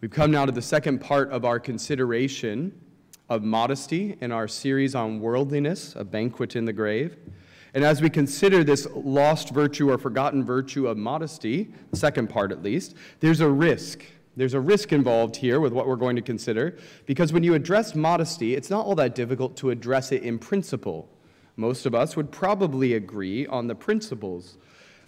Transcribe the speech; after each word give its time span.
We've 0.00 0.12
come 0.12 0.30
now 0.30 0.46
to 0.46 0.52
the 0.52 0.62
second 0.62 1.00
part 1.00 1.32
of 1.32 1.44
our 1.44 1.58
consideration 1.58 2.72
of 3.28 3.42
modesty 3.42 4.16
in 4.20 4.30
our 4.30 4.46
series 4.46 4.94
on 4.94 5.18
worldliness, 5.18 5.96
a 5.96 6.04
banquet 6.04 6.54
in 6.54 6.64
the 6.64 6.72
grave. 6.72 7.16
And 7.74 7.84
as 7.84 8.00
we 8.00 8.08
consider 8.08 8.62
this 8.62 8.86
lost 8.94 9.50
virtue 9.50 9.90
or 9.90 9.98
forgotten 9.98 10.44
virtue 10.44 10.86
of 10.86 10.96
modesty, 10.96 11.74
second 11.94 12.30
part 12.30 12.52
at 12.52 12.62
least, 12.62 12.94
there's 13.18 13.40
a 13.40 13.48
risk. 13.48 14.04
There's 14.36 14.54
a 14.54 14.60
risk 14.60 14.92
involved 14.92 15.34
here 15.34 15.58
with 15.58 15.72
what 15.72 15.88
we're 15.88 15.96
going 15.96 16.14
to 16.14 16.22
consider, 16.22 16.78
because 17.06 17.32
when 17.32 17.42
you 17.42 17.54
address 17.54 17.96
modesty, 17.96 18.54
it's 18.54 18.70
not 18.70 18.86
all 18.86 18.94
that 18.94 19.16
difficult 19.16 19.56
to 19.56 19.70
address 19.70 20.12
it 20.12 20.22
in 20.22 20.38
principle. 20.38 21.10
Most 21.56 21.86
of 21.86 21.94
us 21.96 22.14
would 22.14 22.30
probably 22.30 22.94
agree 22.94 23.48
on 23.48 23.66
the 23.66 23.74
principles. 23.74 24.58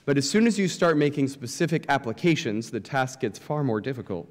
But 0.04 0.18
as 0.18 0.28
soon 0.28 0.48
as 0.48 0.58
you 0.58 0.66
start 0.66 0.96
making 0.96 1.28
specific 1.28 1.86
applications, 1.88 2.72
the 2.72 2.80
task 2.80 3.20
gets 3.20 3.38
far 3.38 3.62
more 3.62 3.80
difficult. 3.80 4.28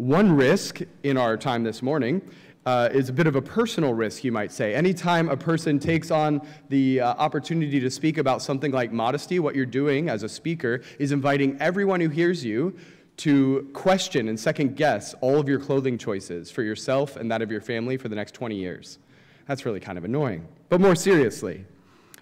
One 0.00 0.32
risk 0.32 0.80
in 1.02 1.18
our 1.18 1.36
time 1.36 1.62
this 1.62 1.82
morning 1.82 2.22
uh, 2.64 2.88
is 2.90 3.10
a 3.10 3.12
bit 3.12 3.26
of 3.26 3.36
a 3.36 3.42
personal 3.42 3.92
risk, 3.92 4.24
you 4.24 4.32
might 4.32 4.50
say. 4.50 4.74
Anytime 4.74 5.28
a 5.28 5.36
person 5.36 5.78
takes 5.78 6.10
on 6.10 6.40
the 6.70 7.02
uh, 7.02 7.12
opportunity 7.18 7.78
to 7.80 7.90
speak 7.90 8.16
about 8.16 8.40
something 8.40 8.72
like 8.72 8.92
modesty, 8.92 9.40
what 9.40 9.54
you're 9.54 9.66
doing 9.66 10.08
as 10.08 10.22
a 10.22 10.28
speaker 10.30 10.80
is 10.98 11.12
inviting 11.12 11.54
everyone 11.60 12.00
who 12.00 12.08
hears 12.08 12.42
you 12.42 12.74
to 13.18 13.68
question 13.74 14.28
and 14.28 14.40
second 14.40 14.74
guess 14.74 15.14
all 15.20 15.38
of 15.38 15.50
your 15.50 15.60
clothing 15.60 15.98
choices 15.98 16.50
for 16.50 16.62
yourself 16.62 17.16
and 17.16 17.30
that 17.30 17.42
of 17.42 17.50
your 17.50 17.60
family 17.60 17.98
for 17.98 18.08
the 18.08 18.16
next 18.16 18.32
20 18.32 18.56
years. 18.56 18.98
That's 19.46 19.66
really 19.66 19.80
kind 19.80 19.98
of 19.98 20.04
annoying. 20.04 20.48
But 20.70 20.80
more 20.80 20.94
seriously, 20.94 21.66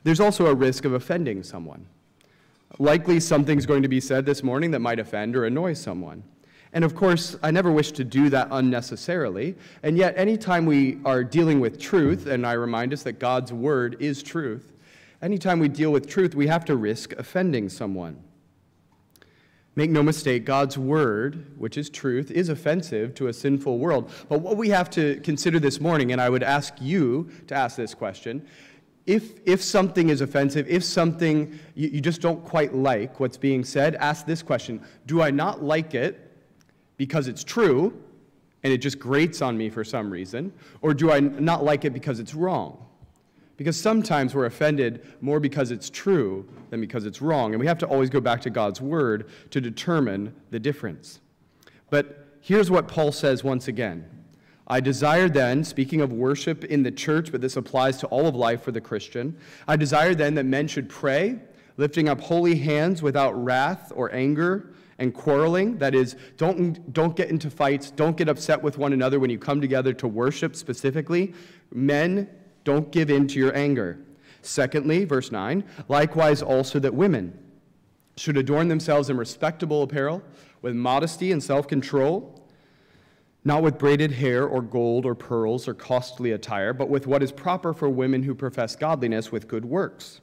there's 0.02 0.18
also 0.18 0.46
a 0.46 0.54
risk 0.54 0.84
of 0.84 0.94
offending 0.94 1.44
someone. 1.44 1.86
Likely 2.80 3.20
something's 3.20 3.66
going 3.66 3.84
to 3.84 3.88
be 3.88 4.00
said 4.00 4.26
this 4.26 4.42
morning 4.42 4.72
that 4.72 4.80
might 4.80 4.98
offend 4.98 5.36
or 5.36 5.44
annoy 5.44 5.74
someone. 5.74 6.24
And 6.72 6.84
of 6.84 6.94
course, 6.94 7.36
I 7.42 7.50
never 7.50 7.72
wish 7.72 7.92
to 7.92 8.04
do 8.04 8.28
that 8.30 8.48
unnecessarily. 8.50 9.56
And 9.82 9.96
yet, 9.96 10.16
anytime 10.18 10.66
we 10.66 10.98
are 11.04 11.24
dealing 11.24 11.60
with 11.60 11.80
truth, 11.80 12.26
and 12.26 12.46
I 12.46 12.52
remind 12.52 12.92
us 12.92 13.02
that 13.04 13.18
God's 13.18 13.52
word 13.52 13.96
is 14.00 14.22
truth, 14.22 14.72
anytime 15.22 15.60
we 15.60 15.68
deal 15.68 15.90
with 15.90 16.06
truth, 16.06 16.34
we 16.34 16.46
have 16.46 16.64
to 16.66 16.76
risk 16.76 17.12
offending 17.14 17.68
someone. 17.68 18.22
Make 19.76 19.90
no 19.90 20.02
mistake, 20.02 20.44
God's 20.44 20.76
word, 20.76 21.52
which 21.56 21.78
is 21.78 21.88
truth, 21.88 22.32
is 22.32 22.48
offensive 22.48 23.14
to 23.14 23.28
a 23.28 23.32
sinful 23.32 23.78
world. 23.78 24.10
But 24.28 24.40
what 24.40 24.56
we 24.56 24.70
have 24.70 24.90
to 24.90 25.20
consider 25.20 25.60
this 25.60 25.80
morning, 25.80 26.10
and 26.10 26.20
I 26.20 26.28
would 26.28 26.42
ask 26.42 26.74
you 26.80 27.30
to 27.46 27.54
ask 27.54 27.76
this 27.76 27.94
question 27.94 28.44
if, 29.06 29.38
if 29.46 29.62
something 29.62 30.10
is 30.10 30.20
offensive, 30.20 30.68
if 30.68 30.84
something 30.84 31.58
you, 31.74 31.88
you 31.88 32.00
just 32.00 32.20
don't 32.20 32.44
quite 32.44 32.74
like 32.74 33.20
what's 33.20 33.38
being 33.38 33.64
said, 33.64 33.94
ask 33.94 34.26
this 34.26 34.42
question 34.42 34.82
Do 35.06 35.22
I 35.22 35.30
not 35.30 35.62
like 35.62 35.94
it 35.94 36.27
because 36.98 37.28
it's 37.28 37.42
true 37.42 37.98
and 38.62 38.72
it 38.72 38.78
just 38.78 38.98
grates 38.98 39.40
on 39.40 39.56
me 39.56 39.70
for 39.70 39.84
some 39.84 40.10
reason? 40.10 40.52
Or 40.82 40.92
do 40.92 41.10
I 41.10 41.20
not 41.20 41.64
like 41.64 41.86
it 41.86 41.94
because 41.94 42.20
it's 42.20 42.34
wrong? 42.34 42.84
Because 43.56 43.80
sometimes 43.80 44.34
we're 44.34 44.46
offended 44.46 45.06
more 45.20 45.40
because 45.40 45.70
it's 45.70 45.88
true 45.88 46.46
than 46.70 46.80
because 46.80 47.06
it's 47.06 47.22
wrong. 47.22 47.54
And 47.54 47.60
we 47.60 47.66
have 47.66 47.78
to 47.78 47.86
always 47.86 48.10
go 48.10 48.20
back 48.20 48.40
to 48.42 48.50
God's 48.50 48.80
word 48.80 49.30
to 49.50 49.60
determine 49.60 50.34
the 50.50 50.60
difference. 50.60 51.20
But 51.88 52.26
here's 52.40 52.70
what 52.70 52.86
Paul 52.86 53.10
says 53.10 53.42
once 53.42 53.68
again 53.68 54.08
I 54.66 54.80
desire 54.80 55.28
then, 55.28 55.64
speaking 55.64 56.02
of 56.02 56.12
worship 56.12 56.64
in 56.64 56.82
the 56.82 56.90
church, 56.90 57.32
but 57.32 57.40
this 57.40 57.56
applies 57.56 57.96
to 57.98 58.06
all 58.08 58.26
of 58.26 58.34
life 58.34 58.62
for 58.62 58.70
the 58.70 58.82
Christian, 58.82 59.36
I 59.66 59.76
desire 59.76 60.14
then 60.14 60.34
that 60.34 60.44
men 60.44 60.68
should 60.68 60.90
pray, 60.90 61.38
lifting 61.78 62.08
up 62.08 62.20
holy 62.20 62.56
hands 62.56 63.02
without 63.02 63.32
wrath 63.42 63.92
or 63.94 64.14
anger 64.14 64.74
and 64.98 65.14
quarreling. 65.14 65.78
That 65.78 65.94
is, 65.94 66.16
don't, 66.36 66.92
don't 66.92 67.16
get 67.16 67.30
into 67.30 67.50
fights, 67.50 67.90
don't 67.90 68.16
get 68.16 68.28
upset 68.28 68.62
with 68.62 68.78
one 68.78 68.92
another 68.92 69.20
when 69.20 69.30
you 69.30 69.38
come 69.38 69.60
together 69.60 69.92
to 69.94 70.08
worship 70.08 70.56
specifically. 70.56 71.34
Men, 71.72 72.28
don't 72.64 72.90
give 72.90 73.10
in 73.10 73.28
to 73.28 73.38
your 73.38 73.56
anger. 73.56 73.98
Secondly, 74.42 75.04
verse 75.04 75.32
9, 75.32 75.64
likewise 75.88 76.42
also 76.42 76.78
that 76.78 76.94
women 76.94 77.38
should 78.16 78.36
adorn 78.36 78.68
themselves 78.68 79.10
in 79.10 79.16
respectable 79.16 79.82
apparel, 79.82 80.22
with 80.60 80.74
modesty 80.74 81.30
and 81.30 81.42
self 81.42 81.68
control, 81.68 82.46
not 83.44 83.62
with 83.62 83.78
braided 83.78 84.12
hair 84.12 84.46
or 84.46 84.60
gold 84.60 85.06
or 85.06 85.14
pearls 85.14 85.68
or 85.68 85.74
costly 85.74 86.32
attire, 86.32 86.72
but 86.72 86.88
with 86.88 87.06
what 87.06 87.22
is 87.22 87.30
proper 87.30 87.72
for 87.72 87.88
women 87.88 88.22
who 88.22 88.34
profess 88.34 88.74
godliness 88.74 89.30
with 89.30 89.46
good 89.46 89.64
works. 89.64 90.20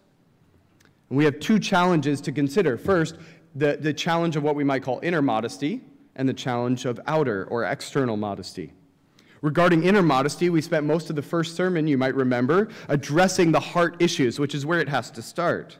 And 1.09 1.17
we 1.17 1.25
have 1.25 1.39
two 1.39 1.59
challenges 1.59 2.19
to 2.21 2.31
consider. 2.31 2.77
First, 2.77 3.15
the, 3.55 3.77
the 3.79 3.93
challenge 3.93 4.35
of 4.35 4.43
what 4.43 4.55
we 4.55 4.63
might 4.63 4.83
call 4.83 4.99
inner 5.01 5.21
modesty 5.21 5.81
and 6.15 6.27
the 6.27 6.33
challenge 6.33 6.85
of 6.85 6.99
outer 7.07 7.45
or 7.45 7.63
external 7.63 8.17
modesty. 8.17 8.73
Regarding 9.41 9.83
inner 9.83 10.01
modesty, 10.01 10.49
we 10.49 10.61
spent 10.61 10.85
most 10.85 11.09
of 11.09 11.15
the 11.15 11.21
first 11.21 11.55
sermon, 11.55 11.87
you 11.87 11.97
might 11.97 12.15
remember, 12.15 12.69
addressing 12.89 13.51
the 13.51 13.59
heart 13.59 13.95
issues, 13.99 14.39
which 14.39 14.55
is 14.55 14.65
where 14.65 14.79
it 14.79 14.89
has 14.89 15.11
to 15.11 15.21
start. 15.21 15.77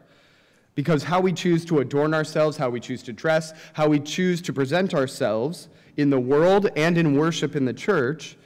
Because 0.76 1.04
how 1.04 1.22
we 1.22 1.34
choose 1.34 1.66
to 1.66 1.80
adorn 1.80 2.14
ourselves, 2.14 2.58
how 2.58 2.70
we 2.70 2.80
choose 2.80 3.02
to 3.04 3.14
dress, 3.14 3.54
how 3.74 3.88
we 3.88 4.00
choose 4.00 4.42
to 4.44 4.54
present 4.54 4.94
ourselves 4.94 5.70
in 5.98 6.10
the 6.10 6.20
world 6.20 6.70
and 6.76 6.98
in 6.98 7.18
worship 7.18 7.56
in 7.56 7.66
the 7.66 7.74
church 7.74 8.38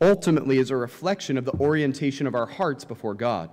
ultimately 0.00 0.58
is 0.58 0.70
a 0.70 0.76
reflection 0.76 1.36
of 1.36 1.44
the 1.44 1.54
orientation 1.54 2.26
of 2.26 2.34
our 2.34 2.46
hearts 2.46 2.84
before 2.84 3.14
God. 3.14 3.50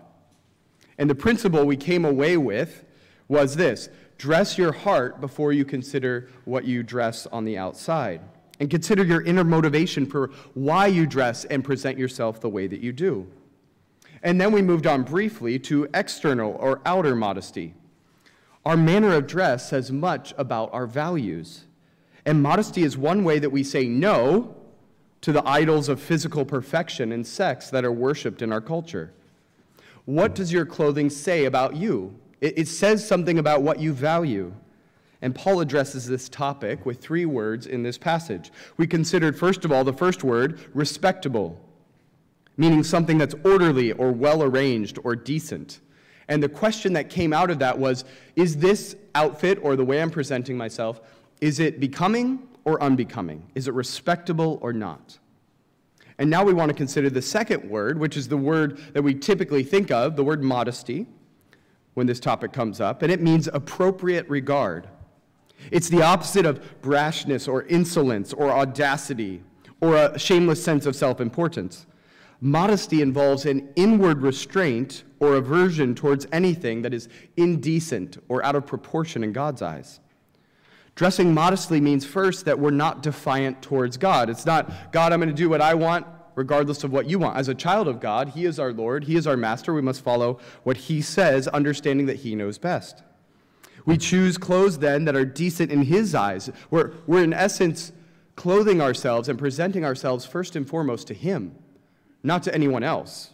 And 0.97 1.09
the 1.09 1.15
principle 1.15 1.65
we 1.65 1.77
came 1.77 2.05
away 2.05 2.37
with 2.37 2.83
was 3.27 3.55
this 3.55 3.89
dress 4.17 4.57
your 4.57 4.71
heart 4.71 5.19
before 5.21 5.51
you 5.53 5.65
consider 5.65 6.29
what 6.45 6.65
you 6.65 6.83
dress 6.83 7.27
on 7.27 7.45
the 7.45 7.57
outside. 7.57 8.21
And 8.59 8.69
consider 8.69 9.03
your 9.03 9.21
inner 9.21 9.43
motivation 9.43 10.05
for 10.05 10.31
why 10.53 10.87
you 10.87 11.05
dress 11.05 11.43
and 11.45 11.63
present 11.63 11.97
yourself 11.97 12.39
the 12.39 12.49
way 12.49 12.67
that 12.67 12.79
you 12.79 12.93
do. 12.93 13.27
And 14.23 14.39
then 14.39 14.51
we 14.51 14.61
moved 14.61 14.87
on 14.87 15.03
briefly 15.03 15.59
to 15.59 15.89
external 15.93 16.53
or 16.53 16.81
outer 16.85 17.15
modesty. 17.15 17.73
Our 18.65 18.77
manner 18.77 19.13
of 19.13 19.27
dress 19.27 19.69
says 19.69 19.91
much 19.91 20.33
about 20.37 20.73
our 20.73 20.87
values. 20.87 21.65
And 22.25 22.41
modesty 22.41 22.83
is 22.83 22.97
one 22.97 23.23
way 23.23 23.39
that 23.39 23.51
we 23.51 23.63
say 23.63 23.85
no 23.85 24.55
to 25.21 25.31
the 25.31 25.47
idols 25.47 25.89
of 25.89 25.99
physical 25.99 26.45
perfection 26.45 27.11
and 27.11 27.25
sex 27.27 27.69
that 27.69 27.85
are 27.85 27.91
worshiped 27.91 28.41
in 28.41 28.51
our 28.51 28.61
culture. 28.61 29.13
What 30.05 30.33
does 30.33 30.51
your 30.51 30.65
clothing 30.65 31.09
say 31.09 31.45
about 31.45 31.75
you? 31.75 32.19
It, 32.45 32.59
it 32.59 32.67
says 32.67 33.05
something 33.05 33.39
about 33.39 33.63
what 33.63 33.79
you 33.79 33.91
value. 33.91 34.53
And 35.23 35.33
Paul 35.33 35.61
addresses 35.61 36.05
this 36.05 36.29
topic 36.29 36.85
with 36.85 37.01
three 37.01 37.25
words 37.25 37.65
in 37.65 37.81
this 37.81 37.97
passage. 37.97 38.51
We 38.77 38.85
considered, 38.85 39.35
first 39.35 39.65
of 39.65 39.71
all, 39.71 39.83
the 39.83 39.93
first 39.93 40.23
word, 40.23 40.59
respectable, 40.75 41.59
meaning 42.55 42.83
something 42.83 43.17
that's 43.17 43.33
orderly 43.43 43.93
or 43.93 44.11
well 44.11 44.43
arranged 44.43 44.99
or 45.03 45.15
decent. 45.15 45.79
And 46.27 46.43
the 46.43 46.49
question 46.49 46.93
that 46.93 47.09
came 47.09 47.33
out 47.33 47.49
of 47.49 47.57
that 47.59 47.79
was 47.79 48.05
is 48.35 48.57
this 48.57 48.95
outfit 49.15 49.57
or 49.63 49.75
the 49.75 49.85
way 49.85 49.99
I'm 49.99 50.11
presenting 50.11 50.55
myself, 50.55 51.01
is 51.41 51.59
it 51.59 51.79
becoming 51.79 52.47
or 52.63 52.81
unbecoming? 52.83 53.49
Is 53.55 53.67
it 53.67 53.73
respectable 53.73 54.59
or 54.61 54.71
not? 54.71 55.17
And 56.19 56.29
now 56.29 56.43
we 56.43 56.53
want 56.53 56.69
to 56.69 56.75
consider 56.75 57.09
the 57.09 57.23
second 57.23 57.67
word, 57.67 57.97
which 57.97 58.15
is 58.15 58.27
the 58.27 58.37
word 58.37 58.79
that 58.93 59.01
we 59.01 59.15
typically 59.15 59.63
think 59.63 59.89
of, 59.89 60.15
the 60.15 60.23
word 60.23 60.43
modesty 60.43 61.07
when 61.95 62.05
this 62.05 62.19
topic 62.19 62.53
comes 62.53 62.79
up, 62.79 63.01
and 63.01 63.11
it 63.11 63.21
means 63.21 63.49
appropriate 63.51 64.29
regard. 64.29 64.87
It's 65.71 65.89
the 65.89 66.03
opposite 66.03 66.45
of 66.45 66.81
brashness 66.81 67.51
or 67.51 67.63
insolence 67.63 68.33
or 68.33 68.51
audacity 68.51 69.41
or 69.81 69.95
a 69.95 70.19
shameless 70.19 70.63
sense 70.63 70.85
of 70.85 70.95
self 70.95 71.19
importance. 71.19 71.87
Modesty 72.41 73.01
involves 73.01 73.45
an 73.45 73.69
inward 73.75 74.21
restraint 74.21 75.03
or 75.19 75.35
aversion 75.35 75.95
towards 75.95 76.27
anything 76.31 76.81
that 76.83 76.93
is 76.93 77.07
indecent 77.37 78.17
or 78.27 78.45
out 78.45 78.55
of 78.55 78.67
proportion 78.67 79.23
in 79.23 79.31
God's 79.31 79.61
eyes. 79.61 79.99
Dressing 80.95 81.33
modestly 81.33 81.81
means 81.81 82.05
first 82.05 82.45
that 82.45 82.59
we're 82.59 82.71
not 82.71 83.01
defiant 83.01 83.61
towards 83.61 83.97
God. 83.97 84.29
It's 84.29 84.45
not, 84.45 84.91
God, 84.91 85.11
I'm 85.11 85.19
going 85.19 85.29
to 85.29 85.35
do 85.35 85.49
what 85.49 85.61
I 85.61 85.73
want 85.73 86.05
regardless 86.35 86.83
of 86.83 86.91
what 86.91 87.09
you 87.09 87.17
want. 87.19 87.37
As 87.37 87.47
a 87.47 87.55
child 87.55 87.87
of 87.87 87.99
God, 87.99 88.29
He 88.29 88.45
is 88.45 88.59
our 88.59 88.71
Lord, 88.71 89.05
He 89.05 89.15
is 89.15 89.25
our 89.25 89.37
master. 89.37 89.73
We 89.73 89.81
must 89.81 90.01
follow 90.01 90.39
what 90.63 90.77
He 90.77 91.01
says, 91.01 91.47
understanding 91.47 92.05
that 92.05 92.17
He 92.17 92.35
knows 92.35 92.57
best. 92.57 93.01
We 93.85 93.97
choose 93.97 94.37
clothes 94.37 94.79
then 94.79 95.05
that 95.05 95.15
are 95.15 95.25
decent 95.25 95.71
in 95.71 95.83
His 95.83 96.15
eyes. 96.15 96.49
We're, 96.69 96.93
we're 97.07 97.23
in 97.23 97.33
essence 97.33 97.91
clothing 98.35 98.81
ourselves 98.81 99.29
and 99.29 99.39
presenting 99.39 99.85
ourselves 99.85 100.25
first 100.25 100.55
and 100.55 100.67
foremost 100.67 101.07
to 101.07 101.13
Him, 101.13 101.55
not 102.23 102.43
to 102.43 102.53
anyone 102.53 102.83
else. 102.83 103.31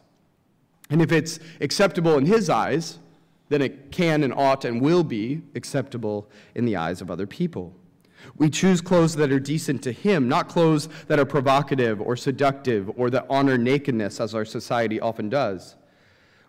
And 0.89 1.01
if 1.01 1.11
it's 1.11 1.39
acceptable 1.59 2.17
in 2.17 2.25
His 2.25 2.49
eyes, 2.49 2.99
then 3.49 3.61
it 3.61 3.91
can 3.91 4.23
and 4.23 4.33
ought 4.33 4.63
and 4.63 4.81
will 4.81 5.03
be 5.03 5.41
acceptable 5.55 6.29
in 6.55 6.65
the 6.65 6.75
eyes 6.75 7.01
of 7.01 7.09
other 7.09 7.27
people. 7.27 7.75
We 8.37 8.49
choose 8.49 8.81
clothes 8.81 9.15
that 9.17 9.31
are 9.31 9.39
decent 9.39 9.83
to 9.83 9.91
Him, 9.91 10.27
not 10.27 10.49
clothes 10.49 10.89
that 11.07 11.19
are 11.19 11.25
provocative 11.25 12.01
or 12.01 12.15
seductive 12.15 12.91
or 12.97 13.09
that 13.09 13.25
honor 13.29 13.57
nakedness, 13.57 14.19
as 14.19 14.33
our 14.33 14.45
society 14.45 14.99
often 14.99 15.29
does. 15.29 15.75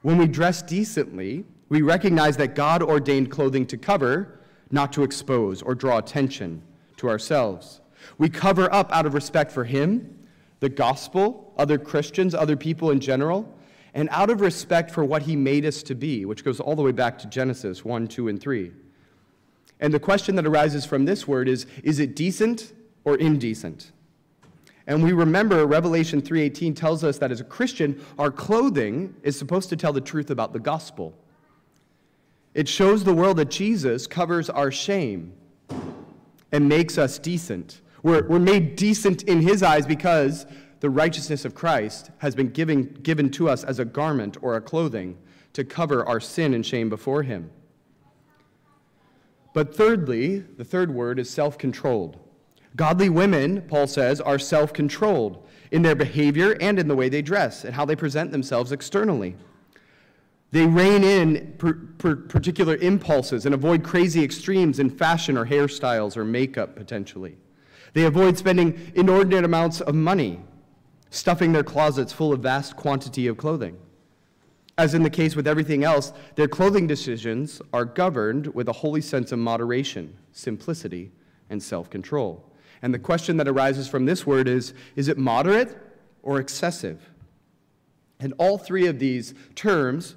When 0.03 0.19
we 0.19 0.27
dress 0.27 0.63
decently, 0.63 1.45
we 1.69 1.83
recognize 1.83 2.37
that 2.39 2.55
God 2.55 2.83
ordained 2.83 3.31
clothing 3.31 3.67
to 3.67 3.77
cover, 3.77 4.41
not 4.71 4.93
to 4.95 5.03
expose 5.03 5.63
or 5.63 5.75
draw 5.75 5.99
attention 5.99 6.63
to 6.99 7.09
ourselves. 7.09 7.81
We 8.19 8.29
cover 8.29 8.73
up 8.73 8.91
out 8.93 9.07
of 9.07 9.15
respect 9.15 9.53
for 9.53 9.65
Him, 9.65 10.19
the 10.61 10.69
gospel, 10.69 11.53
other 11.59 11.79
Christians, 11.79 12.35
other 12.35 12.57
people 12.57 12.91
in 12.91 13.01
general, 13.01 13.53
and 13.95 14.09
out 14.11 14.31
of 14.31 14.41
respect 14.41 14.91
for 14.91 15.05
what 15.05 15.23
He 15.23 15.37
made 15.37 15.65
us 15.65 15.83
to 15.85 15.95
be, 15.95 16.25
which 16.25 16.45
goes 16.45 16.61
all 16.61 16.75
the 16.75 16.83
way 16.83 16.93
back 16.93 17.19
to 17.19 17.27
Genesis 17.27 17.85
1, 17.85 18.09
2, 18.09 18.29
and 18.29 18.41
3. 18.41 18.73
And 19.83 19.93
the 19.93 20.01
question 20.01 20.37
that 20.37 20.47
arises 20.47 20.87
from 20.87 21.05
this 21.05 21.27
word 21.27 21.49
is 21.49 21.67
is 21.83 21.99
it 21.99 22.15
decent 22.15 22.73
or 23.05 23.17
indecent? 23.17 23.91
And 24.87 25.03
we 25.03 25.13
remember 25.13 25.67
Revelation 25.67 26.23
3:18 26.23 26.75
tells 26.75 27.03
us 27.03 27.19
that 27.19 27.33
as 27.33 27.41
a 27.41 27.45
Christian, 27.45 28.01
our 28.17 28.31
clothing 28.31 29.15
is 29.25 29.37
supposed 29.37 29.69
to 29.71 29.77
tell 29.77 29.93
the 29.93 30.01
truth 30.01 30.31
about 30.31 30.53
the 30.53 30.61
gospel. 30.61 31.19
It 32.55 32.69
shows 32.69 33.03
the 33.03 33.13
world 33.13 33.39
that 33.39 33.51
Jesus 33.51 34.07
covers 34.07 34.49
our 34.49 34.71
shame 34.71 35.33
and 36.53 36.69
makes 36.69 36.97
us 36.97 37.19
decent. 37.19 37.81
We're, 38.05 38.27
we're 38.29 38.39
made 38.39 38.77
decent 38.77 39.25
in 39.25 39.41
his 39.41 39.65
eyes 39.65 39.85
because 39.85 40.47
the 40.79 40.91
righteousness 40.91 41.45
of 41.45 41.57
Christ 41.57 42.11
has 42.19 42.37
been 42.37 42.51
given, 42.51 42.85
given 43.03 43.31
to 43.31 43.49
us 43.49 43.65
as 43.65 43.81
a 43.81 43.85
garment 43.85 44.37
or 44.43 44.55
a 44.55 44.61
clothing 44.61 45.17
to 45.55 45.65
cover 45.65 46.07
our 46.07 46.21
sin 46.21 46.55
and 46.55 46.65
shame 46.65 46.89
before 46.89 47.23
him. 47.23 47.51
But 49.53 49.75
thirdly, 49.75 50.39
the 50.39 50.65
third 50.65 50.95
word 50.95 51.19
is 51.19 51.29
self 51.29 51.59
controlled. 51.59 52.19
Godly 52.75 53.09
women, 53.09 53.63
Paul 53.63 53.87
says, 53.87 54.21
are 54.21 54.39
self 54.39 54.73
controlled 54.73 55.47
in 55.71 55.83
their 55.83 55.95
behavior 55.95 56.57
and 56.61 56.79
in 56.79 56.89
the 56.89 56.97
way 56.97 57.09
they 57.09 57.23
dress 57.23 57.65
and 57.65 57.75
how 57.75 57.85
they 57.85 57.97
present 57.97 58.31
themselves 58.31 58.73
externally. 58.73 59.37
They 60.53 60.67
rein 60.67 61.03
in 61.03 61.55
per, 61.57 61.73
per 61.99 62.17
particular 62.17 62.77
impulses 62.77 63.47
and 63.47 63.55
avoid 63.55 63.83
crazy 63.83 64.23
extremes 64.23 64.79
in 64.79 64.91
fashion 64.91 65.37
or 65.37 65.47
hairstyles 65.47 66.17
or 66.17 66.25
makeup 66.25 66.77
potentially. 66.77 67.37
They 67.95 68.05
avoid 68.05 68.39
spending 68.39 68.93
inordinate 68.95 69.45
amounts 69.45 69.81
of 69.81 69.95
money, 69.95 70.41
stuffing 71.11 71.53
their 71.53 71.65
closets 71.65 72.13
full 72.13 72.33
of 72.33 72.41
vast 72.41 72.77
quantity 72.77 73.27
of 73.27 73.37
clothing. 73.37 73.79
As 74.79 74.95
in 74.95 75.03
the 75.03 75.11
case 75.11 75.37
with 75.37 75.47
everything 75.47 75.85
else, 75.85 76.13
their 76.35 76.49
clothing 76.49 76.87
decisions 76.87 77.61
are 77.73 77.85
governed 77.85 78.47
with 78.55 78.69
a 78.69 78.73
holy 78.73 79.03
sense 79.03 79.31
of 79.31 79.39
moderation, 79.39 80.17
simplicity, 80.33 81.13
and 81.51 81.63
self 81.63 81.91
control. 81.91 82.45
And 82.81 82.93
the 82.93 82.99
question 82.99 83.37
that 83.37 83.49
arises 83.49 83.87
from 83.89 84.07
this 84.07 84.27
word 84.27 84.49
is 84.49 84.75
is 84.97 85.09
it 85.09 85.19
moderate 85.19 85.77
or 86.23 86.41
excessive? 86.41 87.11
And 88.19 88.33
all 88.39 88.57
three 88.57 88.87
of 88.87 88.99
these 88.99 89.35
terms 89.55 90.15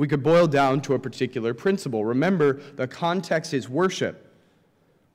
we 0.00 0.08
could 0.08 0.22
boil 0.22 0.46
down 0.46 0.80
to 0.82 0.94
a 0.94 0.98
particular 0.98 1.52
principle. 1.52 2.06
Remember, 2.06 2.54
the 2.76 2.88
context 2.88 3.52
is 3.52 3.68
worship. 3.68 4.34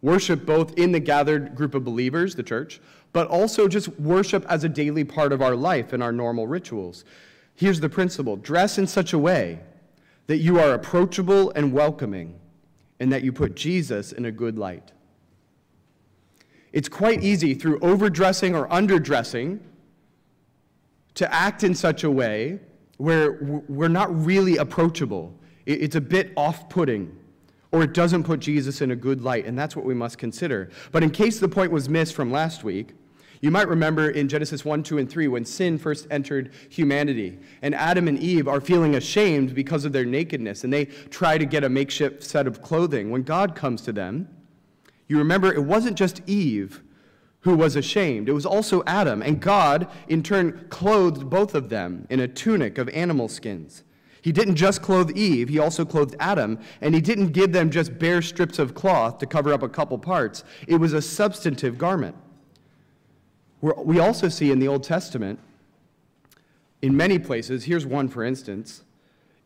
Worship 0.04 0.46
both 0.46 0.78
in 0.78 0.92
the 0.92 1.00
gathered 1.00 1.56
group 1.56 1.74
of 1.74 1.84
believers, 1.84 2.36
the 2.36 2.44
church, 2.44 2.80
but 3.12 3.28
also 3.28 3.68
just 3.68 3.88
worship 4.00 4.46
as 4.48 4.64
a 4.64 4.70
daily 4.70 5.04
part 5.04 5.34
of 5.34 5.42
our 5.42 5.56
life 5.56 5.92
and 5.92 6.04
our 6.04 6.12
normal 6.12 6.46
rituals. 6.46 7.04
Here's 7.56 7.80
the 7.80 7.90
principle 7.90 8.36
dress 8.36 8.78
in 8.78 8.86
such 8.86 9.14
a 9.14 9.18
way 9.18 9.60
that 10.28 10.38
you 10.38 10.60
are 10.60 10.74
approachable 10.74 11.52
and 11.52 11.72
welcoming, 11.72 12.40
and 13.00 13.12
that 13.12 13.24
you 13.24 13.32
put 13.32 13.56
Jesus 13.56 14.12
in 14.12 14.26
a 14.26 14.32
good 14.32 14.58
light. 14.58 14.92
It's 16.74 16.90
quite 16.90 17.24
easy 17.24 17.54
through 17.54 17.80
overdressing 17.80 18.56
or 18.56 18.68
underdressing 18.68 19.60
to 21.14 21.34
act 21.34 21.64
in 21.64 21.74
such 21.74 22.04
a 22.04 22.12
way 22.12 22.60
where 22.98 23.64
we're 23.70 23.88
not 23.88 24.14
really 24.26 24.58
approachable. 24.58 25.34
It's 25.66 25.96
a 25.96 26.02
bit 26.02 26.34
off 26.36 26.68
putting, 26.70 27.18
or 27.72 27.84
it 27.84 27.94
doesn't 27.94 28.24
put 28.24 28.40
Jesus 28.40 28.82
in 28.82 28.92
a 28.92 28.96
good 28.96 29.22
light, 29.22 29.46
and 29.46 29.58
that's 29.58 29.76
what 29.76 29.86
we 29.86 29.94
must 29.94 30.18
consider. 30.18 30.70
But 30.92 31.04
in 31.04 31.12
case 31.12 31.40
the 31.40 31.48
point 31.48 31.72
was 31.72 31.88
missed 31.88 32.14
from 32.14 32.32
last 32.32 32.64
week, 32.64 32.94
you 33.46 33.52
might 33.52 33.68
remember 33.68 34.10
in 34.10 34.28
Genesis 34.28 34.66
1, 34.66 34.82
2, 34.82 34.98
and 34.98 35.08
3 35.08 35.28
when 35.28 35.46
sin 35.46 35.78
first 35.78 36.08
entered 36.10 36.52
humanity, 36.68 37.38
and 37.62 37.76
Adam 37.76 38.08
and 38.08 38.18
Eve 38.18 38.48
are 38.48 38.60
feeling 38.60 38.96
ashamed 38.96 39.54
because 39.54 39.86
of 39.86 39.94
their 39.94 40.04
nakedness, 40.04 40.64
and 40.64 40.74
they 40.74 40.86
try 40.86 41.38
to 41.38 41.46
get 41.46 41.64
a 41.64 41.70
makeshift 41.70 42.24
set 42.24 42.48
of 42.48 42.64
clothing. 42.64 43.12
When 43.12 43.22
God 43.22 43.56
comes 43.56 43.84
to 43.84 43.94
them, 43.94 44.28
you 45.08 45.20
remember 45.20 45.54
it 45.54 45.64
wasn't 45.64 45.96
just 45.96 46.28
Eve 46.28 46.82
who 47.42 47.56
was 47.56 47.76
ashamed, 47.76 48.28
it 48.30 48.34
was 48.34 48.48
also 48.48 48.84
Adam. 48.88 49.22
And 49.22 49.40
God, 49.40 49.90
in 50.08 50.24
turn, 50.24 50.66
clothed 50.70 51.30
both 51.30 51.54
of 51.54 51.70
them 51.70 52.08
in 52.10 52.20
a 52.22 52.28
tunic 52.28 52.80
of 52.80 52.90
animal 52.90 53.28
skins. 53.28 53.84
He 54.24 54.32
didn't 54.32 54.56
just 54.56 54.82
clothe 54.82 55.16
Eve, 55.16 55.50
he 55.50 55.60
also 55.60 55.86
clothed 55.86 56.16
Adam, 56.20 56.58
and 56.82 56.96
he 56.96 57.02
didn't 57.02 57.28
give 57.28 57.52
them 57.52 57.70
just 57.70 58.00
bare 58.00 58.24
strips 58.24 58.58
of 58.58 58.74
cloth 58.74 59.20
to 59.20 59.28
cover 59.28 59.54
up 59.54 59.62
a 59.62 59.70
couple 59.70 60.00
parts. 60.00 60.44
It 60.68 60.78
was 60.78 60.94
a 60.94 61.02
substantive 61.04 61.78
garment. 61.78 62.16
We 63.74 64.00
also 64.00 64.30
see 64.30 64.52
in 64.52 64.60
the 64.60 64.68
Old 64.68 64.84
Testament, 64.84 65.40
in 66.82 66.96
many 66.96 67.18
places, 67.18 67.64
here's 67.64 67.86
one 67.86 68.10
for 68.10 68.24
instance, 68.24 68.84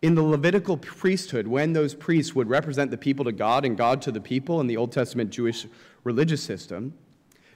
in 0.02 0.16
the 0.16 0.22
Levitical 0.22 0.78
priesthood, 0.78 1.48
when 1.48 1.74
those 1.74 1.94
priests 1.94 2.36
would 2.36 2.50
represent 2.50 2.92
the 2.92 2.98
people 2.98 3.24
to 3.26 3.32
God 3.32 3.64
and 3.64 3.78
God 3.78 4.02
to 4.04 4.12
the 4.12 4.20
people 4.20 4.60
in 4.60 4.68
the 4.68 4.76
Old 4.76 4.92
Testament 4.92 5.30
Jewish 5.30 5.68
religious 6.04 6.42
system, 6.42 6.94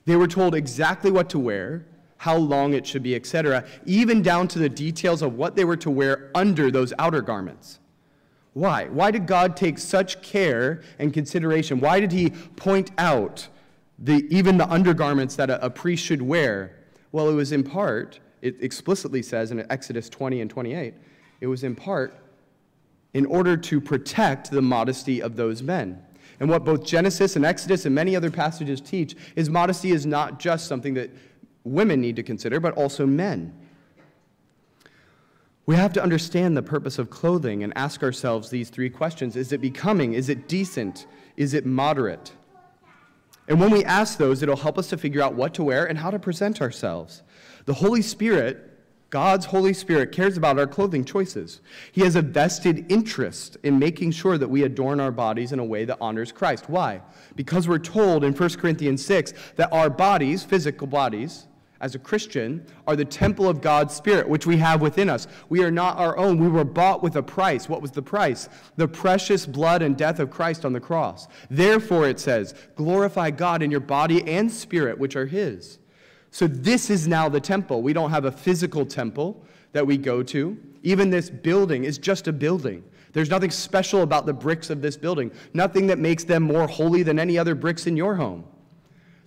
they 0.05 0.15
were 0.15 0.27
told 0.27 0.55
exactly 0.55 1.11
what 1.11 1.29
to 1.29 1.39
wear, 1.39 1.85
how 2.17 2.37
long 2.37 2.73
it 2.73 2.85
should 2.85 3.03
be, 3.03 3.15
etc., 3.15 3.65
even 3.85 4.21
down 4.21 4.47
to 4.49 4.59
the 4.59 4.69
details 4.69 5.21
of 5.21 5.35
what 5.35 5.55
they 5.55 5.65
were 5.65 5.77
to 5.77 5.89
wear 5.89 6.31
under 6.35 6.71
those 6.71 6.93
outer 6.99 7.21
garments. 7.21 7.79
Why? 8.53 8.85
Why 8.85 9.11
did 9.11 9.25
God 9.25 9.57
take 9.57 9.77
such 9.79 10.21
care 10.21 10.81
and 10.99 11.13
consideration? 11.13 11.79
Why 11.79 11.99
did 11.99 12.11
He 12.11 12.29
point 12.29 12.91
out 12.97 13.47
the, 14.03 14.27
even 14.29 14.57
the 14.57 14.69
undergarments 14.69 15.35
that 15.37 15.49
a, 15.49 15.65
a 15.65 15.69
priest 15.69 16.05
should 16.05 16.21
wear? 16.21 16.75
Well, 17.13 17.29
it 17.29 17.33
was 17.33 17.51
in 17.53 17.63
part, 17.63 18.19
it 18.41 18.57
explicitly 18.59 19.21
says 19.21 19.51
in 19.51 19.65
Exodus 19.71 20.09
20 20.09 20.41
and 20.41 20.49
28, 20.49 20.93
it 21.39 21.47
was 21.47 21.63
in 21.63 21.73
part 21.73 22.13
in 23.13 23.25
order 23.25 23.55
to 23.55 23.79
protect 23.79 24.51
the 24.51 24.61
modesty 24.61 25.21
of 25.21 25.35
those 25.35 25.61
men. 25.61 26.03
And 26.39 26.49
what 26.49 26.65
both 26.65 26.83
Genesis 26.83 27.35
and 27.37 27.45
Exodus 27.45 27.85
and 27.85 27.95
many 27.95 28.15
other 28.15 28.29
passages 28.29 28.81
teach 28.81 29.15
is 29.35 29.49
modesty 29.49 29.91
is 29.91 30.05
not 30.05 30.39
just 30.39 30.67
something 30.67 30.95
that 30.95 31.09
women 31.63 32.01
need 32.01 32.17
to 32.17 32.23
consider, 32.23 32.59
but 32.59 32.73
also 32.73 33.05
men. 33.05 33.53
We 35.65 35.75
have 35.75 35.93
to 35.93 36.03
understand 36.03 36.57
the 36.57 36.63
purpose 36.63 36.99
of 36.99 37.09
clothing 37.09 37.63
and 37.63 37.71
ask 37.77 38.03
ourselves 38.03 38.49
these 38.49 38.69
three 38.69 38.89
questions 38.89 39.37
Is 39.37 39.53
it 39.53 39.61
becoming? 39.61 40.13
Is 40.13 40.27
it 40.27 40.49
decent? 40.49 41.05
Is 41.37 41.53
it 41.53 41.65
moderate? 41.65 42.33
And 43.47 43.59
when 43.59 43.71
we 43.71 43.83
ask 43.83 44.17
those, 44.17 44.41
it'll 44.41 44.55
help 44.55 44.77
us 44.77 44.87
to 44.89 44.97
figure 44.97 45.21
out 45.21 45.35
what 45.35 45.53
to 45.55 45.63
wear 45.63 45.85
and 45.85 45.97
how 45.97 46.11
to 46.11 46.19
present 46.19 46.61
ourselves. 46.61 47.23
The 47.65 47.73
Holy 47.73 48.01
Spirit 48.01 48.73
God's 49.13 49.45
Holy 49.45 49.73
Spirit 49.73 50.11
cares 50.11 50.37
about 50.37 50.57
our 50.57 50.65
clothing 50.65 51.05
choices. 51.05 51.61
He 51.91 52.01
has 52.01 52.15
a 52.15 52.23
vested 52.23 52.91
interest 52.91 53.57
in 53.61 53.77
making 53.77 54.09
sure 54.09 54.39
that 54.39 54.47
we 54.47 54.63
adorn 54.63 54.99
our 54.99 55.11
bodies 55.11 55.51
in 55.51 55.59
a 55.59 55.63
way 55.63 55.85
that 55.85 55.99
honors 56.01 56.31
Christ. 56.31 56.67
Why? 56.67 56.99
Because 57.35 57.67
we're 57.67 57.77
told 57.77 58.23
in 58.23 58.33
1 58.33 58.49
Corinthians 58.55 59.05
6 59.05 59.35
that 59.57 59.71
our 59.71 59.87
bodies, 59.87 60.43
physical 60.43 60.87
bodies, 60.87 61.45
as 61.83 61.95
a 61.95 61.99
Christian, 61.99 62.65
are 62.87 62.95
the 62.95 63.03
temple 63.03 63.49
of 63.49 63.59
God's 63.59 63.93
Spirit, 63.93 64.27
which 64.27 64.45
we 64.45 64.55
have 64.55 64.79
within 64.79 65.09
us. 65.09 65.27
We 65.49 65.65
are 65.65 65.69
not 65.69 65.97
our 65.97 66.17
own. 66.17 66.37
We 66.39 66.47
were 66.47 66.63
bought 66.63 67.03
with 67.03 67.17
a 67.17 67.21
price. 67.21 67.67
What 67.67 67.81
was 67.81 67.91
the 67.91 68.01
price? 68.01 68.47
The 68.77 68.87
precious 68.87 69.45
blood 69.45 69.81
and 69.81 69.97
death 69.97 70.21
of 70.21 70.31
Christ 70.31 70.63
on 70.63 70.71
the 70.71 70.79
cross. 70.79 71.27
Therefore, 71.49 72.07
it 72.07 72.21
says, 72.21 72.55
glorify 72.75 73.31
God 73.31 73.61
in 73.61 73.69
your 73.69 73.81
body 73.81 74.25
and 74.25 74.49
spirit, 74.49 74.97
which 74.97 75.17
are 75.17 75.25
His. 75.25 75.77
So 76.31 76.47
this 76.47 76.89
is 76.89 77.05
now 77.05 77.27
the 77.27 77.41
temple. 77.41 77.81
We 77.81 77.91
don't 77.91 78.11
have 78.11 78.23
a 78.23 78.31
physical 78.31 78.85
temple 78.85 79.45
that 79.73 79.85
we 79.85 79.97
go 79.97 80.23
to. 80.23 80.57
Even 80.83 81.09
this 81.09 81.29
building 81.29 81.83
is 81.83 81.97
just 81.97 82.29
a 82.29 82.33
building. 82.33 82.81
There's 83.11 83.29
nothing 83.29 83.51
special 83.51 84.03
about 84.03 84.25
the 84.25 84.33
bricks 84.33 84.69
of 84.69 84.81
this 84.81 84.95
building, 84.95 85.33
nothing 85.53 85.87
that 85.87 85.99
makes 85.99 86.23
them 86.23 86.43
more 86.43 86.65
holy 86.65 87.03
than 87.03 87.19
any 87.19 87.37
other 87.37 87.55
bricks 87.55 87.87
in 87.87 87.97
your 87.97 88.15
home. 88.15 88.45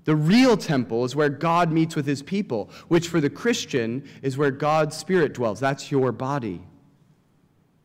The 0.07 0.17
real 0.17 0.57
temple 0.57 1.05
is 1.05 1.17
where 1.17 1.29
God 1.29 1.73
meets 1.73 1.97
with 1.97 2.07
his 2.07 2.23
people, 2.23 2.71
which 2.87 3.09
for 3.09 3.21
the 3.21 3.29
Christian 3.29 4.09
is 4.23 4.39
where 4.39 4.53
God's 4.53 4.97
Spirit 4.97 5.35
dwells. 5.35 5.59
That's 5.59 5.91
your 5.91 6.13
body. 6.13 6.63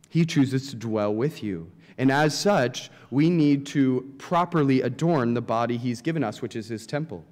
He 0.08 0.24
chooses 0.25 0.70
to 0.70 0.75
dwell 0.75 1.13
with 1.13 1.42
you. 1.42 1.72
And 1.98 2.12
as 2.12 2.38
such, 2.38 2.92
we 3.10 3.30
need 3.32 3.66
to 3.68 4.13
properly 4.20 4.82
adorn 4.82 5.34
the 5.34 5.42
body 5.42 5.78
he's 5.78 6.01
given 6.01 6.24
us, 6.24 6.44
which 6.44 6.56
is 6.56 6.68
his 6.68 6.86
temple. 6.86 7.25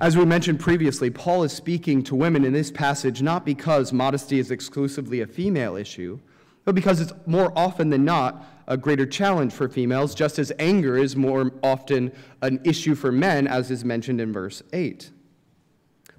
As 0.00 0.16
we 0.16 0.24
mentioned 0.24 0.58
previously, 0.58 1.08
Paul 1.08 1.44
is 1.44 1.52
speaking 1.52 2.02
to 2.04 2.16
women 2.16 2.44
in 2.44 2.52
this 2.52 2.70
passage 2.70 3.22
not 3.22 3.44
because 3.44 3.92
modesty 3.92 4.40
is 4.40 4.50
exclusively 4.50 5.20
a 5.20 5.26
female 5.26 5.76
issue, 5.76 6.18
but 6.64 6.74
because 6.74 7.00
it's 7.00 7.12
more 7.26 7.52
often 7.56 7.90
than 7.90 8.04
not 8.04 8.44
a 8.70 8.76
greater 8.76 9.04
challenge 9.04 9.52
for 9.52 9.68
females, 9.68 10.14
just 10.14 10.38
as 10.38 10.52
anger 10.60 10.96
is 10.96 11.16
more 11.16 11.52
often 11.62 12.12
an 12.40 12.60
issue 12.64 12.94
for 12.94 13.10
men, 13.10 13.48
as 13.48 13.70
is 13.70 13.84
mentioned 13.84 14.20
in 14.20 14.32
verse 14.32 14.62
8. 14.72 15.10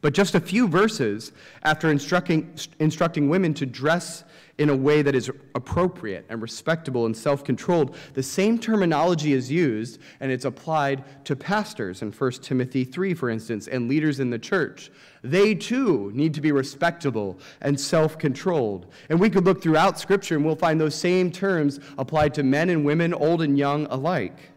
But 0.01 0.13
just 0.13 0.35
a 0.35 0.39
few 0.39 0.67
verses 0.67 1.31
after 1.63 1.89
instructing, 1.89 2.53
instructing 2.79 3.29
women 3.29 3.53
to 3.53 3.65
dress 3.65 4.25
in 4.61 4.69
a 4.69 4.75
way 4.75 5.01
that 5.01 5.15
is 5.15 5.27
appropriate 5.55 6.23
and 6.29 6.39
respectable 6.39 7.07
and 7.07 7.17
self 7.17 7.43
controlled, 7.43 7.95
the 8.13 8.21
same 8.21 8.59
terminology 8.59 9.33
is 9.33 9.51
used 9.51 9.99
and 10.19 10.31
it's 10.31 10.45
applied 10.45 11.03
to 11.25 11.35
pastors 11.35 12.03
in 12.03 12.11
1 12.11 12.31
Timothy 12.33 12.83
3, 12.83 13.15
for 13.15 13.31
instance, 13.31 13.67
and 13.67 13.89
leaders 13.89 14.19
in 14.19 14.29
the 14.29 14.37
church. 14.37 14.91
They 15.23 15.55
too 15.55 16.11
need 16.13 16.35
to 16.35 16.41
be 16.41 16.51
respectable 16.51 17.39
and 17.61 17.79
self 17.79 18.19
controlled. 18.19 18.85
And 19.09 19.19
we 19.19 19.31
could 19.31 19.45
look 19.45 19.63
throughout 19.63 19.99
Scripture 19.99 20.35
and 20.35 20.45
we'll 20.45 20.55
find 20.55 20.79
those 20.79 20.93
same 20.93 21.31
terms 21.31 21.79
applied 21.97 22.35
to 22.35 22.43
men 22.43 22.69
and 22.69 22.85
women, 22.85 23.15
old 23.15 23.41
and 23.41 23.57
young 23.57 23.87
alike. 23.87 24.51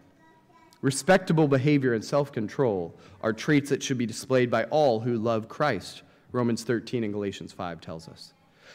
Respectable 0.82 1.48
behavior 1.48 1.94
and 1.94 2.04
self 2.04 2.30
control 2.30 2.94
are 3.22 3.32
traits 3.32 3.70
that 3.70 3.82
should 3.82 3.96
be 3.96 4.04
displayed 4.04 4.50
by 4.50 4.64
all 4.64 5.00
who 5.00 5.16
love 5.16 5.48
Christ, 5.48 6.02
Romans 6.30 6.62
13 6.62 7.04
and 7.04 7.12
Galatians 7.14 7.54
5 7.54 7.80
tells 7.80 8.06
us. 8.06 8.33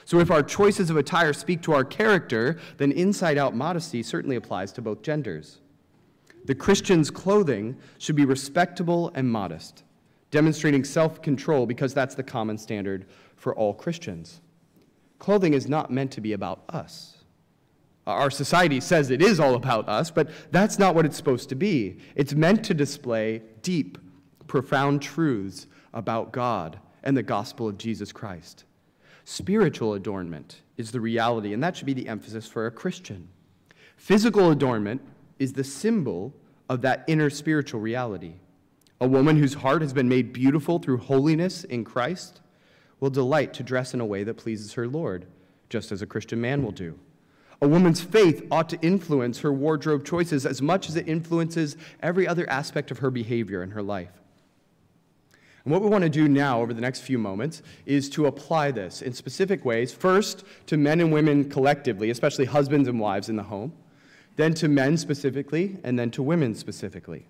So 0.09 0.17
if 0.17 0.31
our 0.31 0.41
choices 0.41 0.89
of 0.89 0.97
attire 0.97 1.33
speak 1.33 1.61
to 1.61 1.71
our 1.71 1.83
character, 1.83 2.57
then 2.77 2.91
inside 2.91 3.37
out 3.37 3.55
modesty 3.55 4.01
certainly 4.01 4.37
applies 4.37 4.71
to 4.71 4.81
both 4.81 5.03
genders. 5.03 5.59
The 6.45 6.55
Christian's 6.55 7.11
clothing 7.11 7.77
should 7.99 8.15
be 8.15 8.25
respectable 8.25 9.11
and 9.13 9.31
modest, 9.31 9.83
demonstrating 10.31 10.83
self 10.83 11.21
control 11.21 11.67
because 11.67 11.93
that's 11.93 12.15
the 12.15 12.23
common 12.23 12.57
standard 12.57 13.05
for 13.35 13.53
all 13.53 13.71
Christians. 13.71 14.41
Clothing 15.19 15.53
is 15.53 15.69
not 15.69 15.91
meant 15.91 16.09
to 16.13 16.21
be 16.21 16.33
about 16.33 16.63
us. 16.69 17.17
Our 18.07 18.31
society 18.31 18.79
says 18.79 19.11
it 19.11 19.21
is 19.21 19.39
all 19.39 19.53
about 19.53 19.87
us, 19.87 20.09
but 20.09 20.31
that's 20.49 20.79
not 20.79 20.95
what 20.95 21.05
it's 21.05 21.17
supposed 21.17 21.49
to 21.49 21.55
be. 21.55 21.99
It's 22.15 22.33
meant 22.33 22.65
to 22.65 22.73
display 22.73 23.43
deep, 23.61 23.99
profound 24.47 25.03
truths 25.03 25.67
about 25.93 26.31
God 26.31 26.79
and 27.03 27.15
the 27.15 27.21
gospel 27.21 27.67
of 27.67 27.77
Jesus 27.77 28.11
Christ. 28.11 28.65
Spiritual 29.31 29.93
adornment 29.93 30.61
is 30.75 30.89
the 30.89 30.99
reality, 30.99 31.53
and 31.53 31.61
that 31.61 31.77
should 31.77 31.85
be 31.85 31.93
the 31.93 32.07
emphasis 32.07 32.47
for 32.47 32.65
a 32.65 32.71
Christian. 32.71 33.29
Physical 33.95 34.49
adornment 34.49 35.03
is 35.37 35.53
the 35.53 35.63
symbol 35.63 36.33
of 36.67 36.81
that 36.81 37.03
inner 37.05 37.29
spiritual 37.29 37.79
reality. 37.79 38.33
A 38.99 39.07
woman 39.07 39.37
whose 39.37 39.53
heart 39.53 39.83
has 39.83 39.93
been 39.93 40.09
made 40.09 40.33
beautiful 40.33 40.79
through 40.79 40.97
holiness 40.97 41.63
in 41.63 41.83
Christ 41.83 42.41
will 42.99 43.11
delight 43.11 43.53
to 43.53 43.61
dress 43.61 43.93
in 43.93 44.01
a 44.01 44.05
way 44.05 44.23
that 44.23 44.33
pleases 44.33 44.73
her 44.73 44.87
Lord, 44.87 45.27
just 45.69 45.91
as 45.91 46.01
a 46.01 46.07
Christian 46.07 46.41
man 46.41 46.63
will 46.63 46.71
do. 46.71 46.97
A 47.61 47.67
woman's 47.67 48.01
faith 48.01 48.47
ought 48.49 48.67
to 48.69 48.81
influence 48.81 49.41
her 49.41 49.53
wardrobe 49.53 50.05
choices 50.05 50.43
as 50.43 50.59
much 50.59 50.89
as 50.89 50.95
it 50.95 51.07
influences 51.07 51.77
every 52.01 52.27
other 52.27 52.49
aspect 52.49 52.89
of 52.89 52.97
her 52.97 53.11
behavior 53.11 53.61
in 53.61 53.69
her 53.71 53.83
life. 53.83 54.19
And 55.63 55.73
what 55.73 55.81
we 55.81 55.89
want 55.89 56.03
to 56.03 56.09
do 56.09 56.27
now 56.27 56.61
over 56.61 56.73
the 56.73 56.81
next 56.81 57.01
few 57.01 57.17
moments 57.17 57.61
is 57.85 58.09
to 58.11 58.27
apply 58.27 58.71
this 58.71 59.01
in 59.01 59.13
specific 59.13 59.65
ways, 59.65 59.93
first 59.93 60.43
to 60.67 60.77
men 60.77 60.99
and 60.99 61.11
women 61.11 61.49
collectively, 61.49 62.09
especially 62.09 62.45
husbands 62.45 62.87
and 62.87 62.99
wives 62.99 63.29
in 63.29 63.35
the 63.35 63.43
home, 63.43 63.73
then 64.35 64.53
to 64.53 64.67
men 64.69 64.97
specifically, 64.97 65.77
and 65.83 65.99
then 65.99 66.11
to 66.11 66.23
women 66.23 66.55
specifically. 66.55 67.27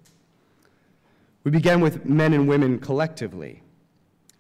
We 1.44 1.52
begin 1.52 1.82
with 1.82 2.06
men 2.06 2.34
and 2.34 2.48
women 2.48 2.80
collectively. 2.80 3.64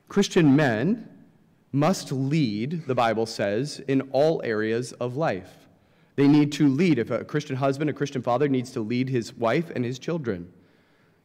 Christian 0.08 0.55
men 0.55 1.10
must 1.72 2.12
lead, 2.12 2.86
the 2.88 2.96
Bible 2.96 3.25
says, 3.25 3.79
in 3.88 4.01
all 4.12 4.41
areas 4.43 4.91
of 4.93 5.15
life. 5.15 5.67
They 6.15 6.27
need 6.27 6.51
to 6.53 6.67
lead. 6.67 7.00
If 7.00 7.12
a 7.12 7.24
Christian 7.24 7.55
husband, 7.55 7.89
a 7.89 7.93
Christian 7.93 8.22
father 8.22 8.48
needs 8.48 8.72
to 8.72 8.81
lead 8.81 9.10
his 9.10 9.34
wife 9.34 9.72
and 9.74 9.86
his 9.86 9.98
children. 9.98 10.51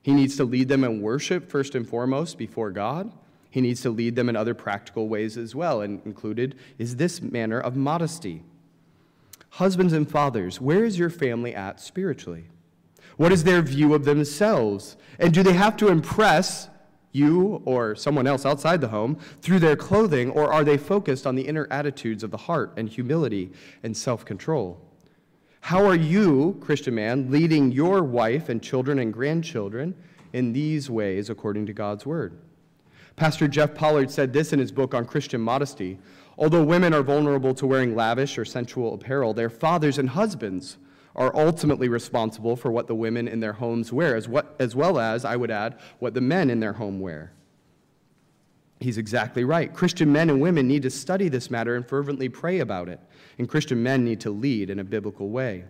He 0.05 0.13
needs 0.13 0.37
to 0.37 0.45
lead 0.45 0.69
them 0.69 0.85
in 0.85 1.01
worship, 1.01 1.51
first 1.51 1.75
and 1.75 1.89
foremost, 1.89 2.37
before 2.37 2.71
God. 2.71 3.11
He 3.49 3.63
needs 3.63 3.81
to 3.81 3.91
lead 3.91 4.17
them 4.17 4.29
in 4.29 4.37
other 4.37 4.53
practical 4.53 5.09
ways 5.09 5.39
as 5.39 5.55
well, 5.55 5.81
and 5.81 6.03
included 6.05 6.57
is 6.77 6.97
this 6.97 7.23
manner 7.23 7.59
of 7.59 7.75
modesty. 7.75 8.43
Husbands 9.49 9.95
and 9.95 10.07
fathers, 10.07 10.61
where 10.61 10.85
is 10.85 10.99
your 10.99 11.09
family 11.09 11.55
at 11.55 11.81
spiritually? 11.81 12.45
What 13.17 13.33
is 13.33 13.45
their 13.45 13.63
view 13.63 13.95
of 13.95 14.05
themselves? 14.05 14.99
And 15.19 15.33
do 15.33 15.43
they 15.43 15.55
have 15.55 15.75
to 15.79 15.89
impress 15.89 16.69
you 17.13 17.63
or 17.65 17.95
someone 17.95 18.27
else 18.27 18.45
outside 18.45 18.83
the 18.83 18.89
home 18.89 19.19
through 19.41 19.61
their 19.61 19.77
clothing, 19.77 20.33
or 20.33 20.53
are 20.53 20.65
they 20.65 20.77
focused 20.77 21.27
on 21.27 21.35
the 21.35 21.49
inner 21.49 21.67
attitudes 21.71 22.23
of 22.23 22.31
the 22.31 22.37
heart 22.37 22.75
and 22.77 22.91
humility 22.91 23.53
and 23.83 23.97
self 23.97 24.27
control? 24.27 24.79
How 25.65 25.87
are 25.87 25.95
you, 25.95 26.59
Christian 26.61 26.97
man, 26.97 27.31
leading 27.31 27.73
your 27.73 28.03
wife 28.03 28.51
and 28.51 28.63
children 28.63 28.99
and 28.99 29.11
grandchildren 29.11 29.95
in 30.35 30.53
these 30.53 30.91
ways 30.91 31.31
according 31.31 31.65
to 31.65 31.73
God's 31.73 32.05
word? 32.05 32.37
Pastor 33.17 33.49
Jeff 33.49 33.75
Pollard 33.75 34.11
said 34.11 34.35
this 34.35 34.53
in 34.53 34.59
his 34.59 34.71
book 34.71 34.93
on 34.93 35.07
Christian 35.07 35.41
modesty. 35.41 35.99
Although 36.37 36.65
women 36.65 36.93
are 36.93 37.03
vulnerable 37.03 37.55
to 37.55 37.67
wearing 37.67 37.97
lavish 37.97 38.37
or 38.37 38.45
sensual 38.45 38.93
apparel, 38.93 39.33
their 39.33 39.49
fathers 39.49 39.97
and 39.97 40.11
husbands 40.11 40.77
are 41.17 41.35
ultimately 41.35 41.89
responsible 41.89 42.57
for 42.57 42.71
what 42.71 42.87
the 42.87 42.95
women 42.95 43.27
in 43.27 43.41
their 43.41 43.55
homes 43.55 43.91
wear, 43.91 44.17
as, 44.17 44.29
what, 44.29 44.55
as 44.59 44.77
well 44.77 44.99
as, 44.99 45.25
I 45.25 45.37
would 45.37 45.51
add, 45.51 45.79
what 45.99 46.13
the 46.13 46.21
men 46.21 46.51
in 46.51 46.61
their 46.61 46.75
home 46.75 47.01
wear. 47.01 47.33
He's 48.85 48.99
exactly 48.99 49.45
right. 49.45 49.73
Christian 49.73 50.13
men 50.13 50.29
and 50.29 50.43
women 50.43 50.69
need 50.69 50.83
to 50.83 50.91
study 50.91 51.31
this 51.31 51.51
matter 51.51 51.75
and 51.75 51.87
fervently 51.87 52.29
pray 52.29 52.61
about 52.61 52.91
it 52.91 53.01
and 53.39 53.49
Christian 53.49 53.83
men 53.83 54.05
need 54.05 54.21
to 54.21 54.31
lead 54.31 54.69
in 54.69 54.79
a 54.79 54.85
biblical 54.85 55.31
way. 55.31 55.65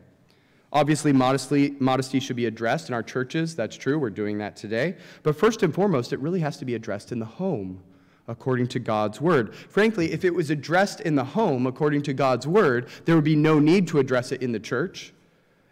Obviously, 0.73 1.13
modesty, 1.13 1.77
modesty 1.79 2.19
should 2.19 2.35
be 2.35 2.47
addressed 2.47 2.89
in 2.89 2.95
our 2.95 3.05
churches. 3.05 3.55
That's 3.55 3.77
true. 3.77 4.01
We're 4.01 4.11
doing 4.11 4.39
that 4.39 4.57
today. 4.57 4.97
But 5.23 5.37
first 5.37 5.63
and 5.63 5.73
foremost, 5.73 6.13
it 6.13 6.19
really 6.19 6.41
has 6.41 6.57
to 6.57 6.65
be 6.65 6.75
addressed 6.75 7.13
in 7.13 7.21
the 7.21 7.25
home 7.25 7.81
according 8.27 8.67
to 8.67 8.81
God's 8.81 9.21
word. 9.21 9.55
Frankly, 9.55 10.11
if 10.11 10.25
it 10.25 10.35
was 10.35 10.51
addressed 10.51 11.01
in 11.03 11.15
the 11.15 11.25
home 11.25 11.69
according 11.69 12.03
to 12.03 12.13
God's 12.13 12.49
word, 12.49 12.89
there 13.05 13.15
would 13.15 13.25
be 13.25 13.37
no 13.37 13.61
need 13.61 13.87
to 13.89 14.01
address 14.01 14.33
it 14.33 14.43
in 14.43 14.51
the 14.51 14.59
church 14.59 15.13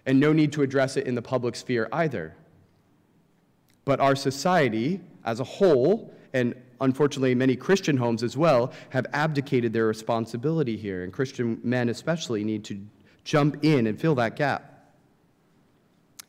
and 0.07 0.21
no 0.21 0.33
need 0.33 0.53
to 0.53 0.63
address 0.63 0.97
it 0.97 1.09
in 1.09 1.17
the 1.17 1.23
public 1.23 1.57
sphere 1.57 1.89
either. 1.93 2.37
But 3.85 3.99
our 3.99 4.15
society 4.15 5.01
as 5.25 5.41
a 5.41 5.45
whole, 5.45 6.15
and 6.33 6.55
unfortunately, 6.83 7.35
many 7.35 7.57
Christian 7.57 7.97
homes 7.97 8.23
as 8.23 8.37
well 8.37 8.73
have 8.91 9.07
abdicated 9.13 9.73
their 9.73 9.87
responsibility 9.87 10.77
here, 10.77 11.05
and 11.05 11.13
Christian 11.13 11.61
men 11.65 11.89
especially 11.89 12.45
need 12.45 12.65
to 12.65 12.81
jump 13.25 13.65
in 13.65 13.87
and 13.87 13.99
fill 13.99 14.15
that 14.17 14.37
gap. 14.37 14.69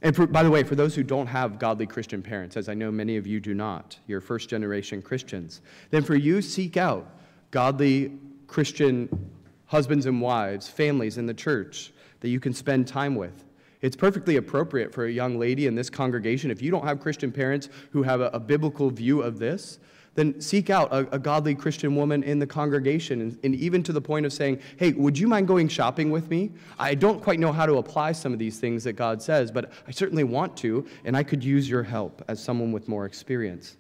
And 0.02 0.16
for, 0.16 0.28
by 0.28 0.44
the 0.44 0.52
way, 0.52 0.64
for 0.64 0.76
those 0.76 0.96
who 0.96 1.04
don't 1.04 1.28
have 1.28 1.60
godly 1.60 1.88
Christian 1.88 2.22
parents, 2.22 2.58
as 2.58 2.68
I 2.68 2.74
know 2.74 2.92
many 2.92 3.18
of 3.18 3.26
you 3.26 3.40
do 3.40 3.54
not, 3.54 3.98
you're 4.06 4.22
first 4.22 4.50
generation 4.50 5.02
Christians, 5.02 5.62
then 5.92 6.04
for 6.04 6.16
you, 6.16 6.42
seek 6.42 6.78
out 6.78 7.08
godly 7.52 8.12
Christian 8.48 9.32
husbands 9.66 10.06
and 10.06 10.22
wives, 10.22 10.68
families 10.68 11.18
in 11.18 11.26
the 11.26 11.34
church 11.34 11.94
that 12.20 12.30
you 12.30 12.40
can 12.40 12.54
spend 12.54 12.88
time 12.88 13.16
with. 13.16 13.46
It's 13.82 13.96
perfectly 13.96 14.36
appropriate 14.36 14.94
for 14.94 15.06
a 15.06 15.12
young 15.12 15.40
lady 15.40 15.68
in 15.68 15.76
this 15.76 15.90
congregation, 15.90 16.52
if 16.52 16.62
you 16.62 16.70
don't 16.70 16.86
have 16.86 17.00
Christian 17.00 17.32
parents 17.32 17.70
who 17.92 18.04
have 18.04 18.22
a, 18.22 18.28
a 18.28 18.40
biblical 18.40 18.90
view 18.90 19.22
of 19.22 19.40
this, 19.40 19.80
then 20.16 20.40
seek 20.40 20.70
out 20.70 20.92
a, 20.92 21.16
a 21.16 21.20
godly 21.20 21.56
Christian 21.56 21.96
woman 21.96 22.24
in 22.24 22.40
the 22.40 22.46
congregation, 22.46 23.22
and, 23.22 23.40
and, 23.44 23.56
even 23.56 23.82
to 23.84 23.92
the 23.92 24.02
point 24.02 24.26
of 24.26 24.34
saying, 24.34 24.60
Hey, 24.78 24.92
would 24.94 25.18
you 25.18 25.28
mind 25.28 25.48
going 25.48 25.68
shopping 25.68 26.12
with 26.12 26.30
me? 26.30 26.52
I 26.78 26.94
don't 26.94 27.22
quite 27.22 27.40
know 27.40 27.52
how 27.52 27.66
to 27.66 27.78
apply 27.78 28.12
some 28.12 28.34
of 28.34 28.40
these 28.40 28.60
things 28.60 28.84
that 28.84 28.94
God 28.94 29.22
says, 29.22 29.52
but 29.52 29.72
I 29.88 29.92
certainly 29.92 30.24
want 30.24 30.56
to, 30.58 30.86
and 31.06 31.18
I 31.18 31.24
could 31.24 31.44
use 31.44 31.70
your 31.70 31.84
help 31.84 32.24
as 32.28 32.44
someone 32.44 32.72
with 32.72 32.88
more 32.88 33.06
experience. 33.06 33.78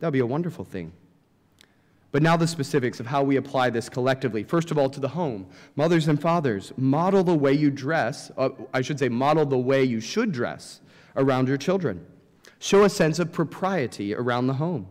That 0.00 0.06
would 0.06 0.12
be 0.12 0.20
a 0.20 0.26
wonderful 0.26 0.64
thing. 0.64 0.92
But 2.12 2.22
now 2.22 2.36
the 2.36 2.46
specifics 2.46 3.00
of 3.00 3.06
how 3.06 3.24
we 3.24 3.36
apply 3.36 3.70
this 3.70 3.88
collectively. 3.88 4.44
First 4.44 4.70
of 4.70 4.78
all, 4.78 4.88
to 4.88 5.00
the 5.00 5.08
home. 5.08 5.48
Mothers 5.74 6.06
and 6.06 6.20
fathers, 6.20 6.72
model 6.76 7.24
the 7.24 7.34
way 7.34 7.52
you 7.52 7.72
dress, 7.72 8.30
uh, 8.38 8.50
I 8.72 8.82
should 8.82 9.00
say, 9.00 9.08
model 9.08 9.44
the 9.44 9.58
way 9.58 9.82
you 9.82 10.00
should 10.00 10.30
dress 10.30 10.80
around 11.16 11.48
your 11.48 11.56
children. 11.56 12.06
Show 12.60 12.84
a 12.84 12.88
sense 12.88 13.18
of 13.18 13.32
propriety 13.32 14.14
around 14.14 14.46
the 14.46 14.54
home. 14.54 14.86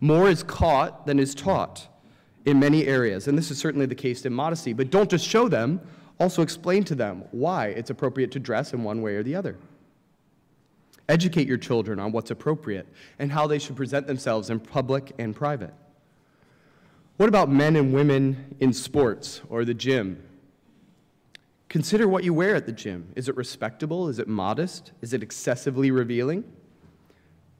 More 0.00 0.28
is 0.28 0.42
caught 0.42 1.06
than 1.06 1.18
is 1.18 1.34
taught 1.34 1.86
in 2.46 2.58
many 2.58 2.86
areas, 2.86 3.28
and 3.28 3.36
this 3.36 3.50
is 3.50 3.58
certainly 3.58 3.86
the 3.86 3.94
case 3.94 4.24
in 4.24 4.32
modesty. 4.32 4.72
But 4.72 4.90
don't 4.90 5.10
just 5.10 5.26
show 5.26 5.48
them, 5.48 5.80
also 6.18 6.42
explain 6.42 6.84
to 6.84 6.94
them 6.94 7.24
why 7.30 7.68
it's 7.68 7.90
appropriate 7.90 8.30
to 8.32 8.38
dress 8.38 8.72
in 8.72 8.82
one 8.82 9.02
way 9.02 9.16
or 9.16 9.22
the 9.22 9.34
other. 9.34 9.56
Educate 11.08 11.48
your 11.48 11.58
children 11.58 11.98
on 11.98 12.12
what's 12.12 12.30
appropriate 12.30 12.86
and 13.18 13.32
how 13.32 13.46
they 13.46 13.58
should 13.58 13.76
present 13.76 14.06
themselves 14.06 14.48
in 14.48 14.60
public 14.60 15.12
and 15.18 15.34
private. 15.34 15.74
What 17.16 17.28
about 17.28 17.50
men 17.50 17.76
and 17.76 17.92
women 17.92 18.56
in 18.60 18.72
sports 18.72 19.42
or 19.50 19.64
the 19.64 19.74
gym? 19.74 20.22
Consider 21.68 22.08
what 22.08 22.24
you 22.24 22.32
wear 22.32 22.54
at 22.54 22.64
the 22.64 22.72
gym. 22.72 23.12
Is 23.16 23.28
it 23.28 23.36
respectable? 23.36 24.08
Is 24.08 24.18
it 24.18 24.28
modest? 24.28 24.92
Is 25.02 25.12
it 25.12 25.22
excessively 25.22 25.90
revealing? 25.90 26.44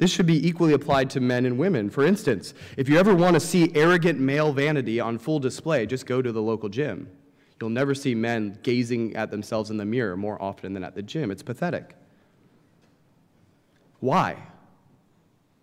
This 0.01 0.11
should 0.11 0.25
be 0.25 0.49
equally 0.49 0.73
applied 0.73 1.11
to 1.11 1.21
men 1.21 1.45
and 1.45 1.59
women. 1.59 1.91
For 1.91 2.07
instance, 2.07 2.55
if 2.79 2.89
you 2.89 2.99
ever 2.99 3.15
want 3.15 3.35
to 3.35 3.41
see 3.41 3.71
arrogant 3.75 4.19
male 4.19 4.51
vanity 4.51 4.99
on 4.99 5.19
full 5.19 5.39
display, 5.39 5.85
just 5.85 6.07
go 6.07 6.23
to 6.23 6.33
the 6.33 6.41
local 6.41 6.71
gym. 6.71 7.07
You'll 7.61 7.69
never 7.69 7.95
see 7.95 8.15
men 8.15 8.59
gazing 8.63 9.15
at 9.15 9.31
themselves 9.31 9.69
in 9.69 9.77
the 9.77 9.85
mirror 9.85 10.17
more 10.17 10.41
often 10.41 10.73
than 10.73 10.83
at 10.85 10.95
the 10.95 11.03
gym. 11.03 11.31
It's 11.31 11.43
pathetic. 11.43 11.95
Why? 14.01 14.39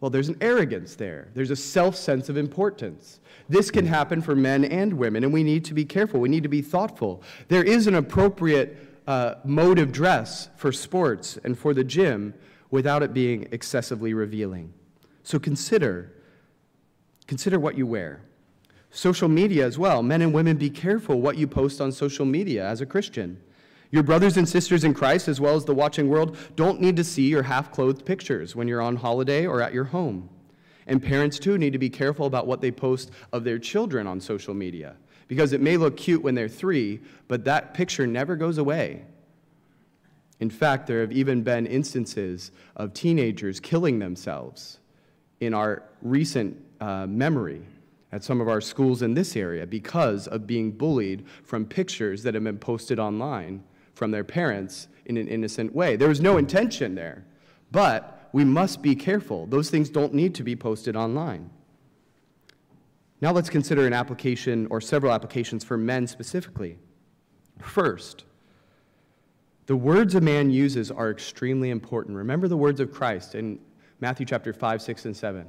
Well, 0.01 0.11
there's 0.11 0.29
an 0.29 0.37
arrogance 0.39 0.95
there. 0.95 1.29
There's 1.33 1.49
a 1.49 1.55
self 1.55 1.95
sense 1.95 2.29
of 2.29 2.37
importance. 2.37 3.19
This 3.49 3.71
can 3.71 3.87
happen 3.87 4.21
for 4.21 4.35
men 4.35 4.65
and 4.65 4.93
women, 4.93 5.23
and 5.23 5.33
we 5.33 5.41
need 5.41 5.65
to 5.65 5.73
be 5.73 5.83
careful. 5.83 6.19
We 6.19 6.29
need 6.29 6.43
to 6.43 6.49
be 6.49 6.61
thoughtful. 6.61 7.23
There 7.47 7.63
is 7.63 7.87
an 7.87 7.95
appropriate 7.95 8.86
uh, 9.07 9.35
mode 9.45 9.79
of 9.79 9.91
dress 9.91 10.49
for 10.57 10.71
sports 10.71 11.39
and 11.43 11.57
for 11.57 11.73
the 11.73 11.83
gym 11.83 12.33
without 12.69 13.01
it 13.01 13.13
being 13.13 13.47
excessively 13.51 14.13
revealing. 14.13 14.73
So 15.23 15.39
consider, 15.39 16.13
consider 17.25 17.59
what 17.59 17.77
you 17.77 17.87
wear. 17.87 18.21
Social 18.91 19.29
media 19.29 19.65
as 19.65 19.77
well. 19.77 20.03
Men 20.03 20.21
and 20.21 20.33
women, 20.33 20.57
be 20.57 20.69
careful 20.69 21.21
what 21.21 21.37
you 21.37 21.47
post 21.47 21.79
on 21.79 21.91
social 21.91 22.25
media 22.25 22.65
as 22.65 22.81
a 22.81 22.85
Christian. 22.85 23.41
Your 23.89 24.03
brothers 24.03 24.35
and 24.35 24.47
sisters 24.47 24.83
in 24.83 24.93
Christ, 24.93 25.29
as 25.29 25.39
well 25.39 25.55
as 25.55 25.63
the 25.63 25.73
watching 25.73 26.09
world, 26.09 26.37
don't 26.55 26.81
need 26.81 26.97
to 26.97 27.03
see 27.03 27.27
your 27.27 27.43
half 27.43 27.71
clothed 27.71 28.05
pictures 28.05 28.55
when 28.55 28.67
you're 28.67 28.81
on 28.81 28.97
holiday 28.97 29.45
or 29.45 29.61
at 29.61 29.73
your 29.73 29.85
home. 29.85 30.29
And 30.87 31.01
parents, 31.01 31.39
too, 31.39 31.57
need 31.57 31.73
to 31.73 31.79
be 31.79 31.89
careful 31.89 32.25
about 32.25 32.47
what 32.47 32.59
they 32.59 32.71
post 32.71 33.11
of 33.31 33.43
their 33.43 33.59
children 33.59 34.07
on 34.07 34.19
social 34.19 34.53
media 34.53 34.95
because 35.27 35.53
it 35.53 35.61
may 35.61 35.77
look 35.77 35.97
cute 35.97 36.21
when 36.21 36.35
they're 36.35 36.47
three, 36.47 36.99
but 37.27 37.45
that 37.45 37.73
picture 37.73 38.07
never 38.07 38.35
goes 38.35 38.57
away. 38.57 39.03
In 40.39 40.49
fact, 40.49 40.87
there 40.87 41.01
have 41.01 41.11
even 41.11 41.41
been 41.41 41.65
instances 41.65 42.51
of 42.75 42.93
teenagers 42.93 43.59
killing 43.59 43.99
themselves 43.99 44.79
in 45.39 45.53
our 45.53 45.83
recent 46.01 46.63
uh, 46.79 47.07
memory 47.07 47.61
at 48.11 48.23
some 48.23 48.39
of 48.39 48.47
our 48.47 48.61
schools 48.61 49.01
in 49.01 49.13
this 49.13 49.35
area 49.35 49.65
because 49.65 50.27
of 50.27 50.47
being 50.47 50.71
bullied 50.71 51.25
from 51.43 51.65
pictures 51.65 52.23
that 52.23 52.33
have 52.33 52.43
been 52.43 52.57
posted 52.57 52.99
online 52.99 53.63
from 53.95 54.11
their 54.11 54.23
parents 54.23 54.87
in 55.05 55.17
an 55.17 55.27
innocent 55.27 55.73
way. 55.73 55.95
There 55.95 56.07
was 56.07 56.21
no 56.21 56.37
intention 56.37 56.95
there, 56.95 57.25
but 57.71 58.29
we 58.31 58.45
must 58.45 58.81
be 58.81 58.95
careful. 58.95 59.47
Those 59.47 59.69
things 59.69 59.89
don't 59.89 60.13
need 60.13 60.35
to 60.35 60.43
be 60.43 60.55
posted 60.55 60.95
online. 60.95 61.49
Now 63.19 63.31
let's 63.31 63.49
consider 63.49 63.87
an 63.87 63.93
application 63.93 64.67
or 64.69 64.79
several 64.79 65.11
applications 65.11 65.63
for 65.63 65.77
men 65.77 66.05
specifically. 66.07 66.77
First, 67.59 68.25
the 69.65 69.75
words 69.75 70.15
a 70.15 70.21
man 70.21 70.49
uses 70.49 70.91
are 70.91 71.09
extremely 71.09 71.71
important. 71.71 72.15
Remember 72.15 72.47
the 72.47 72.57
words 72.57 72.79
of 72.79 72.91
Christ 72.91 73.35
in 73.35 73.59
Matthew 73.99 74.25
chapter 74.25 74.53
5, 74.53 74.81
6, 74.81 75.05
and 75.05 75.17
7. 75.17 75.45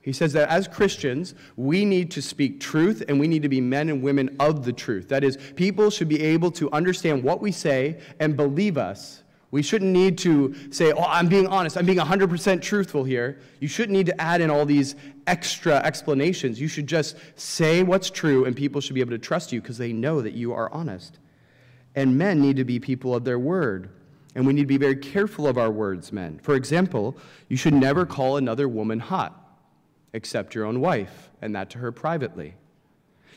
He 0.00 0.12
says 0.12 0.32
that 0.32 0.48
as 0.48 0.66
Christians, 0.66 1.34
we 1.56 1.84
need 1.84 2.10
to 2.12 2.22
speak 2.22 2.60
truth 2.60 3.04
and 3.08 3.20
we 3.20 3.28
need 3.28 3.42
to 3.42 3.48
be 3.48 3.60
men 3.60 3.90
and 3.90 4.02
women 4.02 4.34
of 4.40 4.64
the 4.64 4.72
truth. 4.72 5.08
That 5.08 5.22
is, 5.22 5.36
people 5.54 5.90
should 5.90 6.08
be 6.08 6.22
able 6.22 6.50
to 6.52 6.70
understand 6.72 7.22
what 7.22 7.42
we 7.42 7.52
say 7.52 8.00
and 8.18 8.36
believe 8.36 8.78
us 8.78 9.22
we 9.50 9.62
shouldn't 9.62 9.92
need 9.92 10.18
to 10.18 10.54
say, 10.70 10.92
oh, 10.92 11.04
I'm 11.06 11.26
being 11.26 11.46
honest, 11.46 11.78
I'm 11.78 11.86
being 11.86 11.98
100% 11.98 12.60
truthful 12.60 13.02
here. 13.04 13.38
You 13.60 13.68
shouldn't 13.68 13.96
need 13.96 14.06
to 14.06 14.20
add 14.20 14.40
in 14.42 14.50
all 14.50 14.66
these 14.66 14.94
extra 15.26 15.76
explanations. 15.76 16.60
You 16.60 16.68
should 16.68 16.86
just 16.86 17.16
say 17.36 17.82
what's 17.82 18.10
true, 18.10 18.44
and 18.44 18.54
people 18.54 18.80
should 18.80 18.94
be 18.94 19.00
able 19.00 19.12
to 19.12 19.18
trust 19.18 19.52
you 19.52 19.60
because 19.62 19.78
they 19.78 19.92
know 19.92 20.20
that 20.20 20.34
you 20.34 20.52
are 20.52 20.70
honest. 20.72 21.18
And 21.94 22.18
men 22.18 22.42
need 22.42 22.56
to 22.56 22.64
be 22.64 22.78
people 22.78 23.14
of 23.14 23.24
their 23.24 23.38
word. 23.38 23.88
And 24.34 24.46
we 24.46 24.52
need 24.52 24.62
to 24.62 24.66
be 24.66 24.76
very 24.76 24.96
careful 24.96 25.46
of 25.48 25.56
our 25.56 25.70
words, 25.70 26.12
men. 26.12 26.38
For 26.42 26.54
example, 26.54 27.16
you 27.48 27.56
should 27.56 27.74
never 27.74 28.04
call 28.04 28.36
another 28.36 28.68
woman 28.68 29.00
hot, 29.00 29.56
except 30.12 30.54
your 30.54 30.66
own 30.66 30.80
wife, 30.80 31.30
and 31.40 31.54
that 31.56 31.70
to 31.70 31.78
her 31.78 31.90
privately. 31.90 32.54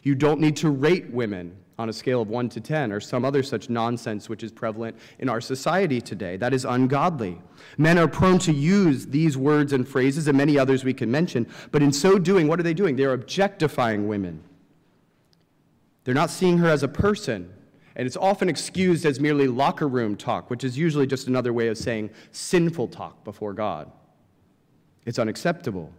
You 0.04 0.16
don't 0.16 0.42
need 0.42 0.58
to 0.58 0.70
rate 0.70 1.10
women 1.10 1.56
on 1.82 1.90
a 1.90 1.94
scale 1.94 2.22
of 2.22 2.30
1 2.30 2.50
to 2.50 2.62
10 2.62 2.92
or 2.92 3.00
some 3.00 3.26
other 3.26 3.44
such 3.44 3.70
nonsense 3.70 4.30
which 4.30 4.44
is 4.44 4.52
prevalent 4.52 4.96
in 5.20 5.28
our 5.28 5.42
society 5.42 6.00
today. 6.00 6.38
That 6.38 6.54
is 6.54 6.64
ungodly. 6.64 7.42
Men 7.78 7.98
are 7.98 8.08
prone 8.08 8.40
to 8.40 8.54
use 8.54 9.08
these 9.08 9.36
words 9.36 9.74
and 9.74 9.88
phrases 9.88 10.28
and 10.28 10.38
many 10.38 10.58
others 10.58 10.84
we 10.84 10.94
can 10.94 11.12
mention, 11.12 11.48
but 11.72 11.82
in 11.82 11.92
so 11.92 12.20
doing, 12.20 12.48
what 12.48 12.60
are 12.60 12.64
they 12.64 12.74
doing? 12.74 12.96
They're 12.96 13.14
objectifying 13.14 14.08
women. 14.08 14.44
They're 16.04 16.16
not 16.16 16.30
seeing 16.30 16.60
her 16.60 16.68
as 16.68 16.84
a 16.84 16.88
person. 16.88 17.52
And 17.96 18.06
it's 18.08 18.18
often 18.18 18.48
excused 18.48 19.06
as 19.06 19.20
merely 19.20 19.48
locker 19.48 19.88
room 19.88 20.16
talk, 20.16 20.50
which 20.50 20.64
is 20.64 20.78
usually 20.78 21.06
just 21.06 21.28
another 21.28 21.52
way 21.52 21.68
of 21.68 21.78
saying 21.78 22.12
sinful 22.32 22.88
talk 22.88 23.24
before 23.24 23.54
God. 23.54 23.92
It's 25.06 25.20
unacceptable. 25.20 25.92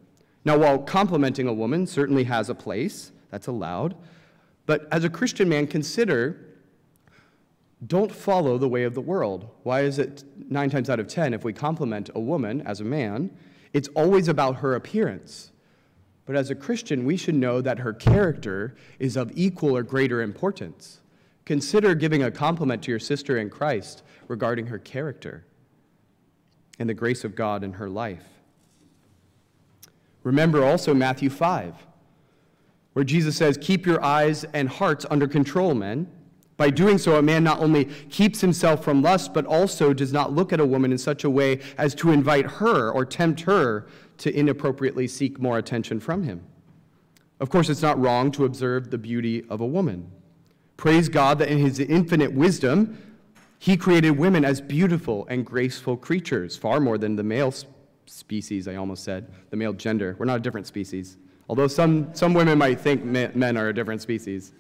Now, 0.45 0.57
while 0.59 0.79
complimenting 0.79 1.47
a 1.49 1.53
woman 1.53 1.87
certainly 1.87 2.25
has 2.25 2.49
a 2.49 2.55
place, 2.55 3.13
that's 3.31 3.47
allowed, 3.47 3.97
but 4.67 4.87
as 4.93 5.05
a 5.05 5.11
Christian 5.11 5.49
man, 5.49 5.67
consider 5.67 6.49
don't 7.87 8.13
follow 8.13 8.59
the 8.59 8.69
way 8.69 8.85
of 8.85 8.95
the 8.95 9.01
world. 9.01 9.49
Why 9.65 9.81
is 9.81 9.99
it 9.99 10.23
nine 10.49 10.71
times 10.71 10.89
out 10.89 11.01
of 11.01 11.09
ten, 11.09 11.35
if 11.35 11.43
we 11.43 11.53
compliment 11.53 12.11
a 12.15 12.21
woman 12.21 12.61
as 12.63 12.81
a 12.81 12.85
man, 12.85 13.37
it's 13.73 13.89
always 13.89 14.29
about 14.29 14.57
her 14.57 14.75
appearance? 14.75 15.51
But 16.25 16.37
as 16.37 16.51
a 16.51 16.55
Christian, 16.55 17.05
we 17.05 17.17
should 17.17 17.35
know 17.35 17.61
that 17.61 17.81
her 17.81 17.93
character 17.93 18.77
is 19.01 19.17
of 19.17 19.33
equal 19.35 19.77
or 19.77 19.83
greater 19.83 20.23
importance. 20.23 21.01
Consider 21.45 21.97
giving 21.97 22.23
a 22.23 22.31
compliment 22.31 22.85
to 22.85 22.93
your 22.93 23.01
sister 23.01 23.37
in 23.39 23.51
Christ 23.51 24.05
regarding 24.29 24.69
her 24.69 24.79
character 24.79 25.45
and 26.79 26.89
the 26.89 26.95
grace 26.95 27.25
of 27.25 27.35
God 27.35 27.65
in 27.65 27.73
her 27.75 27.91
life. 27.91 28.25
Remember 30.23 30.65
also 30.65 30.95
Matthew 30.95 31.31
5 31.31 31.75
where 32.93 33.05
Jesus 33.05 33.37
says, 33.37 33.59
Keep 33.61 33.87
your 33.87 34.03
eyes 34.03 34.45
and 34.53 34.69
hearts 34.69 35.07
under 35.11 35.27
control, 35.27 35.75
men. 35.75 36.11
By 36.57 36.71
doing 36.71 36.99
so, 36.99 37.17
a 37.17 37.23
man 37.23 37.43
not 37.43 37.61
only 37.61 37.87
keeps 38.11 38.41
himself 38.41 38.85
from 38.85 39.03
lust, 39.03 39.33
but 39.33 39.47
also 39.47 39.93
does 39.93 40.13
not 40.13 40.33
look 40.33 40.53
at 40.53 40.61
a 40.61 40.67
woman 40.67 40.93
in 40.93 40.99
such 40.99 41.25
a 41.25 41.31
way 41.31 41.61
as 41.79 41.95
to 41.97 42.11
invite 42.11 42.47
her 42.47 42.91
or 42.91 43.05
tempt 43.05 43.41
her 43.43 43.87
to 44.19 44.33
inappropriately 44.33 45.09
seek 45.09 45.41
more 45.41 45.59
attention 45.59 45.99
from 45.99 46.23
him. 46.23 46.43
Of 47.41 47.51
course, 47.51 47.69
it's 47.69 47.83
not 47.83 47.99
wrong 47.99 48.31
to 48.33 48.45
observe 48.45 48.91
the 48.91 48.99
beauty 48.99 49.45
of 49.49 49.61
a 49.61 49.67
woman. 49.67 50.11
Praise 50.77 51.09
God 51.09 51.39
that 51.39 51.49
in 51.49 51.59
his 51.59 51.81
infinite 51.81 52.33
wisdom, 52.33 52.99
he 53.59 53.77
created 53.77 54.13
women 54.13 54.45
as 54.45 54.61
beautiful 54.61 55.27
and 55.29 55.45
graceful 55.45 55.97
creatures, 55.97 56.57
far 56.57 56.79
more 56.79 56.99
than 56.99 57.17
the 57.17 57.23
male 57.23 57.53
species, 58.07 58.69
I 58.69 58.77
almost 58.77 59.03
said, 59.03 59.33
the 59.51 59.57
male 59.57 59.73
gender. 59.73 60.15
We're 60.19 60.27
not 60.27 60.37
a 60.37 60.41
different 60.41 60.67
species 60.67 61.17
although 61.53 61.69
some, 61.69 62.09
some 62.15 62.33
women 62.33 62.57
might 62.57 62.81
think 62.81 63.05
men 63.05 63.59
are 63.59 63.69
a 63.69 63.75
different 63.75 64.01
species. 64.01 64.55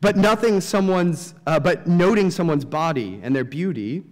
But 0.00 0.16
nothing 0.16 0.62
someone's, 0.62 1.34
uh, 1.46 1.60
but 1.60 1.86
noting 1.86 2.30
someone's 2.30 2.64
body 2.64 3.20
and 3.22 3.36
their 3.36 3.44
beauty 3.44 4.02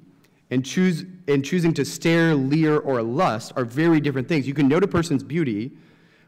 and, 0.50 0.62
choose, 0.62 1.06
and 1.26 1.42
choosing 1.42 1.72
to 1.72 1.82
stare, 1.86 2.34
leer, 2.34 2.76
or 2.76 3.02
lust 3.02 3.54
are 3.56 3.64
very 3.64 3.98
different 3.98 4.28
things. 4.28 4.46
You 4.46 4.52
can 4.52 4.68
note 4.68 4.84
a 4.84 4.86
person's 4.86 5.22
beauty 5.22 5.72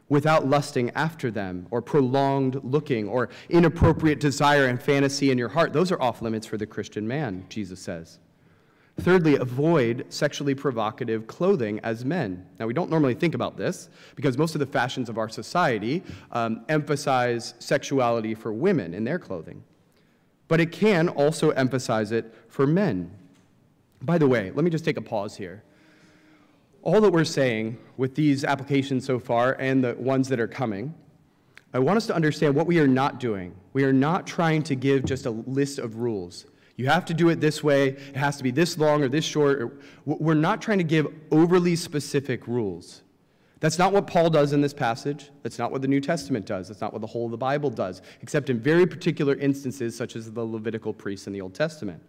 without 0.09 0.47
lusting 0.47 0.89
after 0.95 1.29
them, 1.29 1.67
or 1.69 1.83
prolonged 1.83 2.59
looking, 2.63 3.07
or 3.07 3.29
inappropriate 3.47 4.19
desire 4.19 4.65
and 4.65 4.81
fantasy 4.81 5.29
in 5.29 5.37
your 5.37 5.49
heart. 5.49 5.71
Those 5.71 5.91
are 5.91 6.01
off 6.01 6.23
limits 6.23 6.47
for 6.47 6.57
the 6.57 6.65
Christian 6.65 7.07
man, 7.07 7.45
Jesus 7.47 7.79
says. 7.79 8.17
Thirdly, 8.99 9.35
avoid 9.35 10.05
sexually 10.09 10.55
provocative 10.55 11.27
clothing 11.27 11.79
as 11.83 12.03
men. 12.03 12.47
Now, 12.59 12.65
we 12.65 12.73
don't 12.73 12.89
normally 12.89 13.13
think 13.13 13.35
about 13.35 13.55
this 13.55 13.89
because 14.15 14.37
most 14.39 14.55
of 14.55 14.59
the 14.59 14.65
fashions 14.65 15.07
of 15.07 15.19
our 15.19 15.29
society 15.29 16.01
um, 16.31 16.65
emphasize 16.67 17.53
sexuality 17.59 18.33
for 18.33 18.51
women 18.51 18.95
in 18.95 19.03
their 19.03 19.19
clothing. 19.19 19.63
But 20.47 20.59
it 20.59 20.71
can 20.71 21.09
also 21.09 21.51
emphasize 21.51 22.11
it 22.11 22.33
for 22.47 22.65
men. 22.65 23.11
By 24.01 24.17
the 24.17 24.27
way, 24.27 24.51
let 24.51 24.63
me 24.63 24.71
just 24.71 24.85
take 24.85 24.97
a 24.97 25.01
pause 25.01 25.37
here. 25.37 25.63
All 26.81 26.99
that 27.01 27.11
we're 27.11 27.23
saying 27.23 27.77
with 27.97 28.15
these 28.15 28.43
applications 28.43 29.05
so 29.05 29.19
far 29.19 29.57
and 29.59 29.83
the 29.83 29.93
ones 29.95 30.27
that 30.29 30.39
are 30.39 30.47
coming, 30.47 30.93
I 31.73 31.79
want 31.79 31.97
us 31.97 32.07
to 32.07 32.15
understand 32.15 32.55
what 32.55 32.65
we 32.65 32.79
are 32.79 32.87
not 32.87 33.19
doing. 33.19 33.53
We 33.73 33.83
are 33.83 33.93
not 33.93 34.25
trying 34.25 34.63
to 34.63 34.75
give 34.75 35.05
just 35.05 35.27
a 35.27 35.31
list 35.31 35.77
of 35.77 35.97
rules. 35.97 36.45
You 36.77 36.87
have 36.87 37.05
to 37.05 37.13
do 37.13 37.29
it 37.29 37.41
this 37.41 37.63
way. 37.63 37.89
It 37.89 38.15
has 38.15 38.37
to 38.37 38.43
be 38.43 38.51
this 38.51 38.77
long 38.77 39.03
or 39.03 39.09
this 39.09 39.25
short. 39.25 39.81
We're 40.05 40.35
not 40.35 40.61
trying 40.61 40.77
to 40.77 40.83
give 40.83 41.07
overly 41.31 41.75
specific 41.75 42.47
rules. 42.47 43.01
That's 43.59 43.79
not 43.79 43.91
what 43.91 44.05
Paul 44.05 44.29
does 44.29 44.53
in 44.53 44.61
this 44.61 44.75
passage. 44.75 45.31
That's 45.41 45.57
not 45.57 45.71
what 45.71 45.81
the 45.81 45.87
New 45.87 45.99
Testament 45.99 46.45
does. 46.45 46.67
That's 46.67 46.79
not 46.79 46.93
what 46.93 47.01
the 47.01 47.07
whole 47.07 47.25
of 47.25 47.31
the 47.31 47.37
Bible 47.37 47.71
does, 47.71 48.03
except 48.21 48.51
in 48.51 48.59
very 48.59 48.85
particular 48.85 49.33
instances, 49.35 49.97
such 49.97 50.15
as 50.15 50.31
the 50.31 50.43
Levitical 50.43 50.93
priests 50.93 51.25
in 51.25 51.33
the 51.33 51.41
Old 51.41 51.55
Testament. 51.55 51.99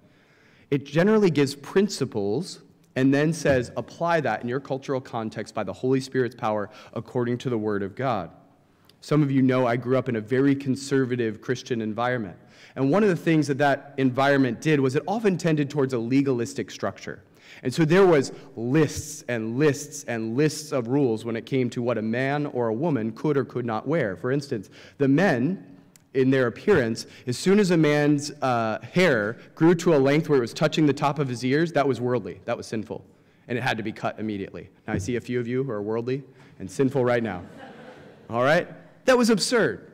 It 0.70 0.85
generally 0.85 1.31
gives 1.31 1.54
principles 1.54 2.61
and 2.96 3.14
then 3.14 3.33
says, 3.33 3.72
apply 3.78 4.20
that 4.20 4.42
in 4.42 4.48
your 4.48 4.61
cultural 4.61 5.00
context 5.00 5.54
by 5.54 5.64
the 5.64 5.72
Holy 5.72 6.00
Spirit's 6.00 6.35
power 6.35 6.68
according 6.92 7.38
to 7.38 7.48
the 7.48 7.57
Word 7.57 7.83
of 7.83 7.94
God. 7.94 8.31
Some 9.00 9.22
of 9.22 9.31
you 9.31 9.40
know 9.40 9.66
I 9.66 9.76
grew 9.76 9.96
up 9.96 10.11
in 10.11 10.16
a 10.16 10.20
very 10.20 10.54
conservative 10.54 11.40
Christian 11.40 11.81
environment. 11.81 12.37
And 12.76 12.90
one 12.90 13.02
of 13.02 13.09
the 13.09 13.16
things 13.16 13.46
that 13.48 13.59
that 13.59 13.94
environment 13.96 14.61
did 14.61 14.81
was 14.81 14.94
it 14.96 15.02
often 15.07 15.37
tended 15.37 15.68
towards 15.70 15.92
a 15.94 15.98
legalistic 15.98 16.70
structure. 16.70 17.22
And 17.62 17.74
so 17.74 17.85
there 17.85 18.07
was 18.07 18.33
lists 18.57 19.24
and 19.26 19.59
lists 19.59 20.04
and 20.04 20.37
lists 20.37 20.70
of 20.70 20.87
rules 20.88 21.24
when 21.24 21.35
it 21.35 21.44
came 21.46 21.70
to 21.70 21.83
what 21.83 21.98
a 21.98 22.02
man 22.02 22.46
or 22.46 22.68
a 22.68 22.74
woman 22.74 23.11
could 23.12 23.37
or 23.37 23.44
could 23.44 23.64
not 23.66 23.88
wear. 23.88 24.16
For 24.16 24.31
instance, 24.31 24.70
the 24.98 25.09
men 25.09 25.64
in 26.14 26.31
their 26.31 26.46
appearance, 26.46 27.07
as 27.26 27.37
soon 27.37 27.59
as 27.59 27.70
a 27.70 27.76
man's 27.76 28.31
uh, 28.42 28.78
hair 28.92 29.38
grew 29.54 29.74
to 29.74 29.94
a 29.94 29.98
length 29.98 30.28
where 30.28 30.38
it 30.38 30.40
was 30.40 30.54
touching 30.54 30.87
the 30.87 30.92
top 30.92 31.18
of 31.18 31.28
his 31.28 31.44
ears, 31.44 31.72
that 31.72 31.87
was 31.87 32.00
worldly, 32.00 32.40
that 32.44 32.57
was 32.57 32.66
sinful. 32.66 33.04
and 33.48 33.57
it 33.57 33.62
had 33.62 33.76
to 33.78 33.83
be 33.83 33.92
cut 33.92 34.18
immediately. 34.20 34.68
Now, 34.87 34.92
I 34.92 34.98
see 34.98 35.16
a 35.16 35.20
few 35.20 35.40
of 35.40 35.48
you 35.48 35.64
who 35.64 35.70
are 35.70 35.83
worldly 35.83 36.22
and 36.59 36.70
sinful 36.70 37.04
right 37.04 37.22
now. 37.22 37.42
All 38.31 38.42
right? 38.42 38.68
That 39.07 39.16
was 39.16 39.31
absurd. 39.31 39.88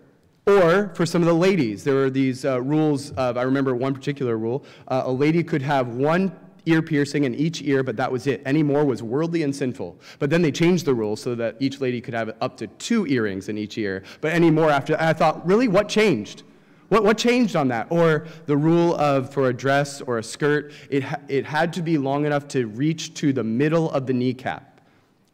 Or 0.47 0.93
for 0.95 1.07
some 1.07 1.23
of 1.23 1.27
the 1.27 1.35
ladies, 1.35 1.85
there 1.85 1.95
were 1.95 2.11
these 2.11 2.45
uh, 2.45 2.61
rules 2.61 3.13
of, 3.13 3.39
I 3.39 3.43
remember 3.43 3.75
one 3.75 3.95
particular 3.95 4.37
rule 4.37 4.65
uh, 4.89 5.03
a 5.07 5.13
lady 5.13 5.43
could 5.43 5.63
have 5.63 5.89
one 5.89 6.37
ear 6.67 6.83
piercing 6.83 7.25
in 7.25 7.35
each 7.35 7.63
ear, 7.63 7.83
but 7.83 7.97
that 7.97 8.11
was 8.11 8.27
it. 8.27 8.43
Any 8.45 8.63
more 8.63 8.85
was 8.85 9.03
worldly 9.03 9.43
and 9.43 9.55
sinful. 9.55 9.99
But 10.19 10.31
then 10.31 10.43
they 10.43 10.53
changed 10.53 10.85
the 10.85 10.95
rules 10.95 11.21
so 11.21 11.35
that 11.35 11.57
each 11.61 11.81
lady 11.81 12.01
could 12.01 12.15
have 12.15 12.35
up 12.41 12.57
to 12.59 12.67
two 12.67 13.07
earrings 13.07 13.49
in 13.49 13.59
each 13.59 13.79
ear. 13.79 14.03
But 14.21 14.33
any 14.33 14.51
more 14.51 14.71
after, 14.71 15.01
I 15.01 15.13
thought, 15.13 15.47
really, 15.47 15.69
what 15.69 15.89
changed? 15.89 16.43
What, 16.89 17.05
what 17.05 17.19
changed 17.19 17.57
on 17.57 17.69
that? 17.69 17.87
Or 17.91 18.27
the 18.47 18.57
rule 18.57 18.95
of 18.97 19.33
for 19.33 19.49
a 19.49 19.53
dress 19.53 20.01
or 20.03 20.19
a 20.19 20.23
skirt, 20.23 20.73
it, 20.91 21.05
ha- 21.05 21.21
it 21.29 21.45
had 21.47 21.73
to 21.75 21.83
be 21.83 21.99
long 21.99 22.27
enough 22.27 22.49
to 22.49 22.67
reach 22.67 23.15
to 23.15 23.33
the 23.33 23.45
middle 23.45 23.91
of 23.93 24.07
the 24.07 24.13
kneecap. 24.13 24.81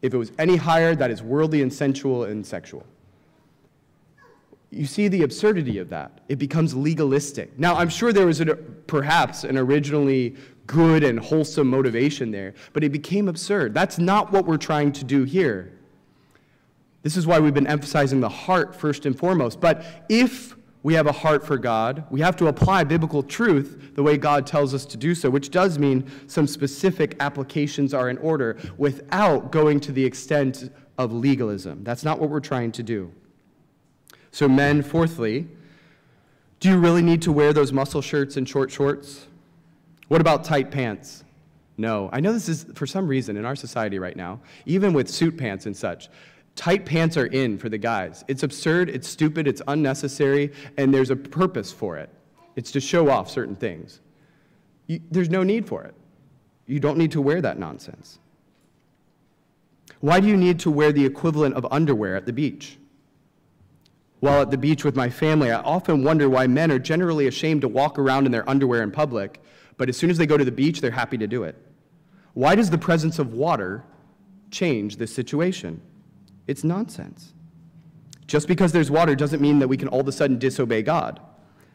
If 0.01 0.13
it 0.13 0.17
was 0.17 0.31
any 0.39 0.55
higher, 0.55 0.95
that 0.95 1.11
is 1.11 1.21
worldly 1.21 1.61
and 1.61 1.71
sensual 1.71 2.23
and 2.23 2.45
sexual. 2.45 2.85
You 4.71 4.85
see 4.85 5.09
the 5.09 5.23
absurdity 5.23 5.79
of 5.79 5.89
that. 5.89 6.21
It 6.29 6.37
becomes 6.37 6.73
legalistic. 6.73 7.59
Now, 7.59 7.75
I'm 7.75 7.89
sure 7.89 8.13
there 8.13 8.25
was 8.25 8.41
perhaps 8.87 9.43
an 9.43 9.57
originally 9.57 10.35
good 10.65 11.03
and 11.03 11.19
wholesome 11.19 11.67
motivation 11.67 12.31
there, 12.31 12.53
but 12.71 12.83
it 12.83 12.89
became 12.89 13.27
absurd. 13.27 13.73
That's 13.73 13.97
not 13.97 14.31
what 14.31 14.45
we're 14.45 14.57
trying 14.57 14.93
to 14.93 15.03
do 15.03 15.25
here. 15.25 15.77
This 17.03 17.17
is 17.17 17.27
why 17.27 17.39
we've 17.39 17.53
been 17.53 17.67
emphasizing 17.67 18.21
the 18.21 18.29
heart 18.29 18.73
first 18.73 19.05
and 19.05 19.17
foremost. 19.17 19.59
But 19.59 19.83
if 20.07 20.55
we 20.83 20.93
have 20.93 21.05
a 21.05 21.11
heart 21.11 21.45
for 21.45 21.57
God, 21.57 22.05
we 22.09 22.21
have 22.21 22.37
to 22.37 22.47
apply 22.47 22.85
biblical 22.85 23.23
truth 23.23 23.91
the 23.95 24.03
way 24.03 24.17
God 24.17 24.47
tells 24.47 24.73
us 24.73 24.85
to 24.85 24.97
do 24.97 25.13
so, 25.13 25.29
which 25.29 25.51
does 25.51 25.77
mean 25.77 26.09
some 26.27 26.47
specific 26.47 27.17
applications 27.19 27.93
are 27.93 28.09
in 28.09 28.17
order 28.19 28.57
without 28.77 29.51
going 29.51 29.79
to 29.81 29.91
the 29.91 30.05
extent 30.05 30.71
of 30.97 31.11
legalism. 31.11 31.83
That's 31.83 32.03
not 32.03 32.19
what 32.19 32.29
we're 32.29 32.39
trying 32.39 32.71
to 32.73 32.83
do. 32.83 33.11
So, 34.31 34.47
men, 34.47 34.81
fourthly, 34.81 35.47
do 36.59 36.69
you 36.69 36.77
really 36.77 37.01
need 37.01 37.21
to 37.23 37.31
wear 37.31 37.53
those 37.53 37.73
muscle 37.73 38.01
shirts 38.01 38.37
and 38.37 38.47
short 38.47 38.71
shorts? 38.71 39.27
What 40.07 40.21
about 40.21 40.43
tight 40.43 40.71
pants? 40.71 41.23
No. 41.77 42.09
I 42.13 42.19
know 42.19 42.31
this 42.31 42.47
is, 42.47 42.65
for 42.75 42.85
some 42.85 43.07
reason, 43.07 43.35
in 43.35 43.45
our 43.45 43.55
society 43.55 43.99
right 43.99 44.15
now, 44.15 44.39
even 44.65 44.93
with 44.93 45.09
suit 45.09 45.37
pants 45.37 45.65
and 45.65 45.75
such, 45.75 46.09
tight 46.55 46.85
pants 46.85 47.17
are 47.17 47.25
in 47.25 47.57
for 47.57 47.69
the 47.69 47.77
guys. 47.77 48.23
It's 48.27 48.43
absurd, 48.43 48.89
it's 48.89 49.07
stupid, 49.07 49.47
it's 49.47 49.61
unnecessary, 49.67 50.51
and 50.77 50.93
there's 50.93 51.09
a 51.09 51.15
purpose 51.15 51.71
for 51.71 51.97
it. 51.97 52.09
It's 52.55 52.71
to 52.71 52.79
show 52.79 53.09
off 53.09 53.29
certain 53.29 53.55
things. 53.55 53.99
You, 54.87 54.99
there's 55.09 55.29
no 55.29 55.43
need 55.43 55.65
for 55.65 55.83
it. 55.83 55.95
You 56.67 56.79
don't 56.79 56.97
need 56.97 57.11
to 57.11 57.21
wear 57.21 57.41
that 57.41 57.57
nonsense. 57.57 58.19
Why 59.99 60.19
do 60.19 60.27
you 60.27 60.37
need 60.37 60.59
to 60.59 60.71
wear 60.71 60.91
the 60.91 61.05
equivalent 61.05 61.55
of 61.55 61.65
underwear 61.71 62.15
at 62.15 62.25
the 62.25 62.33
beach? 62.33 62.77
While 64.21 64.41
at 64.41 64.51
the 64.51 64.57
beach 64.57 64.85
with 64.85 64.95
my 64.95 65.09
family, 65.09 65.51
I 65.51 65.59
often 65.61 66.03
wonder 66.03 66.29
why 66.29 66.47
men 66.47 66.71
are 66.71 66.79
generally 66.79 67.27
ashamed 67.27 67.61
to 67.61 67.67
walk 67.67 67.99
around 67.99 68.25
in 68.25 68.31
their 68.31 68.49
underwear 68.49 68.81
in 68.81 68.91
public 68.91 69.41
but 69.81 69.89
as 69.89 69.97
soon 69.97 70.11
as 70.11 70.19
they 70.19 70.27
go 70.27 70.37
to 70.37 70.45
the 70.45 70.51
beach, 70.51 70.79
they're 70.79 70.91
happy 70.91 71.17
to 71.17 71.25
do 71.25 71.41
it. 71.41 71.55
Why 72.35 72.53
does 72.53 72.69
the 72.69 72.77
presence 72.77 73.17
of 73.17 73.33
water 73.33 73.83
change 74.51 74.97
this 74.97 75.11
situation? 75.11 75.81
It's 76.45 76.63
nonsense. 76.63 77.33
Just 78.27 78.47
because 78.47 78.73
there's 78.73 78.91
water 78.91 79.15
doesn't 79.15 79.41
mean 79.41 79.57
that 79.57 79.67
we 79.67 79.77
can 79.77 79.87
all 79.87 80.01
of 80.01 80.07
a 80.07 80.11
sudden 80.11 80.37
disobey 80.37 80.83
God. 80.83 81.19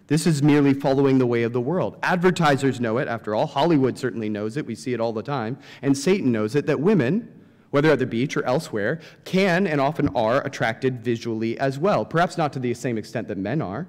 This 0.06 0.24
is 0.24 0.40
merely 0.40 0.72
following 0.72 1.18
the 1.18 1.26
way 1.26 1.42
of 1.42 1.52
the 1.52 1.61
world. 1.61 1.98
Advertisers 2.04 2.78
know 2.78 2.98
it, 2.98 3.09
after 3.09 3.35
all. 3.35 3.48
Hollywood 3.48 3.98
certainly 3.98 4.28
knows 4.28 4.56
it. 4.56 4.64
We 4.64 4.76
see 4.76 4.92
it 4.92 5.00
all 5.00 5.12
the 5.12 5.20
time. 5.20 5.59
And 5.82 5.98
Satan 5.98 6.30
knows 6.30 6.54
it 6.54 6.66
that 6.66 6.78
women, 6.78 7.36
whether 7.70 7.90
at 7.90 7.98
the 7.98 8.07
beach 8.07 8.37
or 8.37 8.44
elsewhere, 8.44 9.00
can 9.24 9.66
and 9.66 9.81
often 9.81 10.09
are 10.16 10.44
attracted 10.46 11.02
visually 11.02 11.59
as 11.59 11.79
well. 11.79 12.05
Perhaps 12.05 12.38
not 12.38 12.52
to 12.52 12.59
the 12.59 12.72
same 12.74 12.98
extent 12.98 13.29
that 13.29 13.38
men 13.38 13.61
are, 13.61 13.87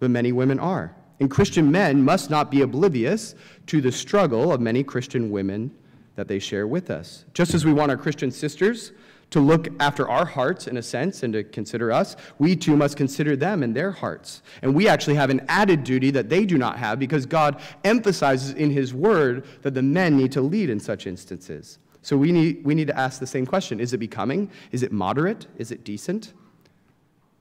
but 0.00 0.10
many 0.10 0.32
women 0.32 0.58
are. 0.58 0.94
And 1.20 1.30
Christian 1.30 1.70
men 1.70 2.02
must 2.02 2.30
not 2.30 2.50
be 2.50 2.62
oblivious 2.62 3.34
to 3.66 3.80
the 3.80 3.90
struggle 3.90 4.52
of 4.52 4.60
many 4.60 4.84
Christian 4.84 5.30
women 5.30 5.72
that 6.14 6.28
they 6.28 6.38
share 6.38 6.66
with 6.66 6.90
us. 6.90 7.24
Just 7.34 7.54
as 7.54 7.64
we 7.64 7.72
want 7.72 7.90
our 7.90 7.96
Christian 7.96 8.30
sisters 8.30 8.92
to 9.30 9.40
look 9.40 9.68
after 9.78 10.08
our 10.08 10.24
hearts 10.24 10.66
in 10.66 10.76
a 10.78 10.82
sense 10.82 11.22
and 11.22 11.32
to 11.32 11.44
consider 11.44 11.92
us, 11.92 12.16
we 12.38 12.56
too 12.56 12.76
must 12.76 12.96
consider 12.96 13.36
them 13.36 13.62
and 13.62 13.74
their 13.74 13.92
hearts. 13.92 14.42
And 14.62 14.74
we 14.74 14.88
actually 14.88 15.16
have 15.16 15.30
an 15.30 15.44
added 15.48 15.84
duty 15.84 16.10
that 16.12 16.28
they 16.28 16.46
do 16.46 16.56
not 16.56 16.78
have 16.78 16.98
because 16.98 17.26
God 17.26 17.60
emphasizes 17.84 18.54
in 18.54 18.70
His 18.70 18.94
Word 18.94 19.44
that 19.62 19.74
the 19.74 19.82
men 19.82 20.16
need 20.16 20.32
to 20.32 20.40
lead 20.40 20.70
in 20.70 20.80
such 20.80 21.06
instances. 21.06 21.78
So 22.02 22.16
we 22.16 22.32
need, 22.32 22.64
we 22.64 22.74
need 22.74 22.86
to 22.86 22.98
ask 22.98 23.20
the 23.20 23.26
same 23.26 23.46
question 23.46 23.80
Is 23.80 23.92
it 23.92 23.98
becoming? 23.98 24.50
Is 24.72 24.82
it 24.82 24.92
moderate? 24.92 25.46
Is 25.56 25.70
it 25.70 25.84
decent? 25.84 26.32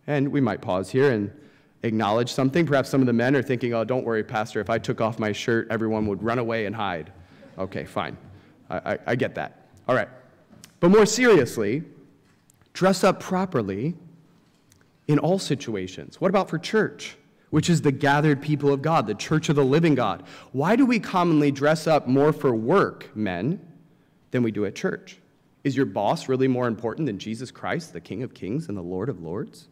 And 0.08 0.30
we 0.30 0.39
might 0.39 0.62
pause 0.62 0.89
here 0.89 1.12
and 1.12 1.32
acknowledge 1.84 2.32
something. 2.32 2.65
Perhaps 2.65 2.89
some 2.89 3.02
of 3.02 3.08
the 3.08 3.13
men 3.13 3.36
are 3.36 3.43
thinking, 3.43 3.74
oh, 3.74 3.84
don't 3.84 4.06
worry, 4.06 4.24
Pastor, 4.24 4.62
if 4.62 4.70
I 4.70 4.78
took 4.78 5.02
off 5.02 5.20
my 5.20 5.32
shirt, 5.32 5.67
everyone 5.70 6.08
would 6.08 6.24
run 6.24 6.39
away 6.39 6.65
and 6.65 6.76
hide. 6.76 7.12
Okay, 7.58 7.86
fine. 7.86 8.17
I, 8.70 8.93
I, 8.93 8.98
I 9.08 9.15
get 9.15 9.36
that. 9.36 9.67
All 9.88 9.96
right. 9.96 10.08
But 10.80 10.89
more 10.89 11.06
seriously, 11.06 11.84
dress 12.74 13.04
up 13.04 13.20
properly 13.20 13.96
in 15.08 15.20
all 15.20 15.39
situations. 15.39 16.22
What 16.22 16.30
about 16.30 16.50
for 16.50 16.60
church, 16.60 17.17
which 17.50 17.70
is 17.70 17.82
the 17.82 17.91
gathered 17.91 18.41
people 18.41 18.72
of 18.72 18.82
God, 18.82 19.08
the 19.08 19.15
church 19.15 19.50
of 19.50 19.56
the 19.56 19.65
living 19.65 19.96
God? 19.96 20.24
Why 20.52 20.76
do 20.76 20.86
we 20.86 21.00
commonly 21.00 21.52
dress 21.52 21.88
up 21.88 22.08
more 22.08 22.32
for 22.32 22.54
work, 22.54 23.15
men, 23.15 23.60
than 24.32 24.44
we 24.44 24.52
do 24.52 24.66
at 24.66 24.76
church? 24.76 25.18
Is 25.63 25.76
your 25.76 25.86
boss 25.86 26.30
really 26.30 26.48
more 26.48 26.68
important 26.68 27.08
than 27.08 27.20
Jesus 27.20 27.52
Christ, 27.52 27.94
the 27.94 28.02
King 28.02 28.24
of 28.24 28.34
Kings 28.34 28.68
and 28.68 28.78
the 28.78 28.82
Lord 28.82 29.10
of 29.10 29.22
Lords? 29.22 29.68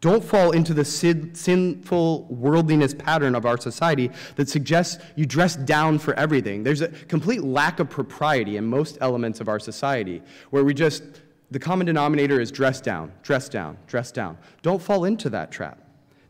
Don't 0.00 0.22
fall 0.22 0.50
into 0.50 0.74
the 0.74 0.84
sin, 0.84 1.34
sinful 1.34 2.26
worldliness 2.28 2.92
pattern 2.92 3.34
of 3.34 3.46
our 3.46 3.58
society 3.58 4.10
that 4.36 4.50
suggests 4.50 5.02
you 5.16 5.24
dress 5.24 5.56
down 5.56 5.98
for 5.98 6.12
everything. 6.14 6.62
There's 6.62 6.82
a 6.82 6.88
complete 6.88 7.42
lack 7.42 7.80
of 7.80 7.88
propriety 7.88 8.58
in 8.58 8.66
most 8.66 8.98
elements 9.00 9.40
of 9.40 9.48
our 9.48 9.58
society 9.58 10.20
where 10.50 10.62
we 10.62 10.74
just, 10.74 11.02
the 11.50 11.58
common 11.58 11.86
denominator 11.86 12.38
is 12.38 12.50
dress 12.50 12.82
down, 12.82 13.12
dress 13.22 13.48
down, 13.48 13.78
dress 13.86 14.12
down. 14.12 14.36
Don't 14.60 14.82
fall 14.82 15.06
into 15.06 15.30
that 15.30 15.50
trap. 15.50 15.78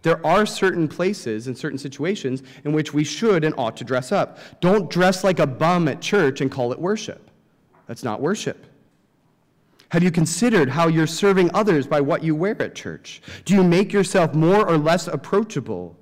There 0.04 0.24
are 0.24 0.44
certain 0.44 0.86
places 0.86 1.46
and 1.46 1.56
certain 1.56 1.78
situations 1.78 2.42
in 2.64 2.72
which 2.72 2.92
we 2.92 3.04
should 3.04 3.42
and 3.42 3.54
ought 3.56 3.74
to 3.78 3.84
dress 3.84 4.12
up. 4.12 4.38
Don't 4.60 4.90
dress 4.90 5.24
like 5.24 5.38
a 5.38 5.46
bum 5.46 5.88
at 5.88 6.02
church 6.02 6.42
and 6.42 6.50
call 6.50 6.72
it 6.72 6.78
worship. 6.78 7.30
That's 7.86 8.04
not 8.04 8.20
worship. 8.20 8.66
Have 9.88 10.02
you 10.02 10.10
considered 10.10 10.68
how 10.68 10.88
you're 10.88 11.06
serving 11.06 11.50
others 11.54 11.86
by 11.86 12.02
what 12.02 12.22
you 12.22 12.34
wear 12.34 12.60
at 12.60 12.74
church? 12.74 13.22
Do 13.46 13.54
you 13.54 13.64
make 13.64 13.94
yourself 13.94 14.34
more 14.34 14.68
or 14.68 14.76
less 14.76 15.08
approachable 15.08 15.96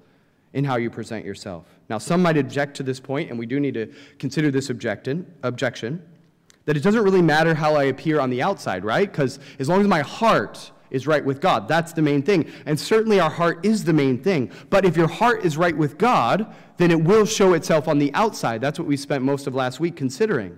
in 0.53 0.65
how 0.65 0.79
you 0.79 0.91
present 0.91 1.25
yourself? 1.25 1.67
Now, 1.89 1.99
some 1.99 2.23
might 2.23 2.37
object 2.37 2.77
to 2.79 2.83
this 2.83 2.99
point, 2.99 3.31
and 3.31 3.39
we 3.39 3.47
do 3.47 3.61
need 3.61 3.75
to 3.75 3.87
consider 4.19 4.51
this 4.51 4.69
objection, 4.69 5.27
that 5.45 6.77
it 6.77 6.83
doesn't 6.83 7.05
really 7.05 7.23
matter 7.23 7.55
how 7.55 7.77
I 7.77 7.85
appear 7.85 8.19
on 8.19 8.31
the 8.31 8.43
outside, 8.43 8.85
right? 8.85 9.09
Because 9.09 9.39
as 9.61 9.69
long 9.69 9.81
as 9.81 9.87
my 9.87 10.01
heart 10.01 10.72
is 10.93 11.07
right 11.07 11.25
with 11.25 11.41
God, 11.41 11.67
that's 11.67 11.93
the 11.93 12.03
main 12.03 12.23
thing. 12.23 12.51
And 12.67 12.79
certainly 12.79 13.19
our 13.19 13.31
heart 13.31 13.65
is 13.65 13.83
the 13.83 13.93
main 13.93 14.23
thing. 14.23 14.53
But 14.71 14.85
if 14.85 14.97
your 14.97 15.09
heart 15.09 15.45
is 15.45 15.57
right 15.57 15.77
with 15.77 15.99
God, 15.99 16.55
then 16.77 16.91
it 16.91 17.03
will 17.03 17.25
show 17.25 17.55
itself 17.55 17.89
on 17.89 17.99
the 17.99 18.15
outside. 18.15 18.61
That's 18.61 18.79
what 18.79 18.87
we 18.87 18.97
spent 18.97 19.25
most 19.25 19.47
of 19.47 19.55
last 19.55 19.81
week 19.81 19.97
considering. 19.97 20.57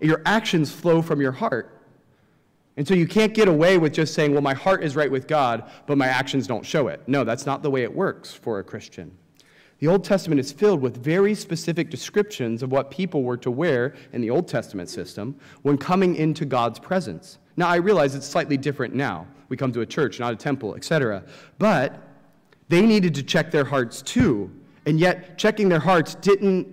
Your 0.00 0.22
actions 0.24 0.70
flow 0.70 1.02
from 1.02 1.20
your 1.20 1.32
heart. 1.32 1.76
And 2.76 2.86
so 2.86 2.94
you 2.94 3.06
can't 3.06 3.34
get 3.34 3.48
away 3.48 3.78
with 3.78 3.92
just 3.92 4.14
saying, 4.14 4.32
well, 4.32 4.42
my 4.42 4.54
heart 4.54 4.82
is 4.82 4.96
right 4.96 5.10
with 5.10 5.26
God, 5.26 5.68
but 5.86 5.98
my 5.98 6.06
actions 6.06 6.46
don't 6.46 6.64
show 6.64 6.88
it. 6.88 7.02
No, 7.06 7.24
that's 7.24 7.44
not 7.44 7.62
the 7.62 7.70
way 7.70 7.82
it 7.82 7.94
works 7.94 8.32
for 8.32 8.58
a 8.58 8.64
Christian. 8.64 9.16
The 9.80 9.88
Old 9.88 10.04
Testament 10.04 10.38
is 10.38 10.52
filled 10.52 10.80
with 10.80 11.02
very 11.02 11.34
specific 11.34 11.90
descriptions 11.90 12.62
of 12.62 12.70
what 12.70 12.90
people 12.90 13.22
were 13.22 13.38
to 13.38 13.50
wear 13.50 13.94
in 14.12 14.20
the 14.20 14.30
Old 14.30 14.46
Testament 14.46 14.90
system 14.90 15.38
when 15.62 15.78
coming 15.78 16.16
into 16.16 16.44
God's 16.44 16.78
presence. 16.78 17.38
Now, 17.60 17.68
I 17.68 17.76
realize 17.76 18.14
it's 18.14 18.26
slightly 18.26 18.56
different 18.56 18.94
now. 18.94 19.26
We 19.50 19.56
come 19.58 19.70
to 19.72 19.82
a 19.82 19.86
church, 19.86 20.18
not 20.18 20.32
a 20.32 20.36
temple, 20.36 20.76
etc. 20.76 21.22
But 21.58 22.02
they 22.70 22.80
needed 22.80 23.14
to 23.16 23.22
check 23.22 23.50
their 23.50 23.66
hearts 23.66 24.00
too. 24.00 24.50
And 24.86 24.98
yet, 24.98 25.36
checking 25.36 25.68
their 25.68 25.78
hearts 25.78 26.14
didn't 26.14 26.66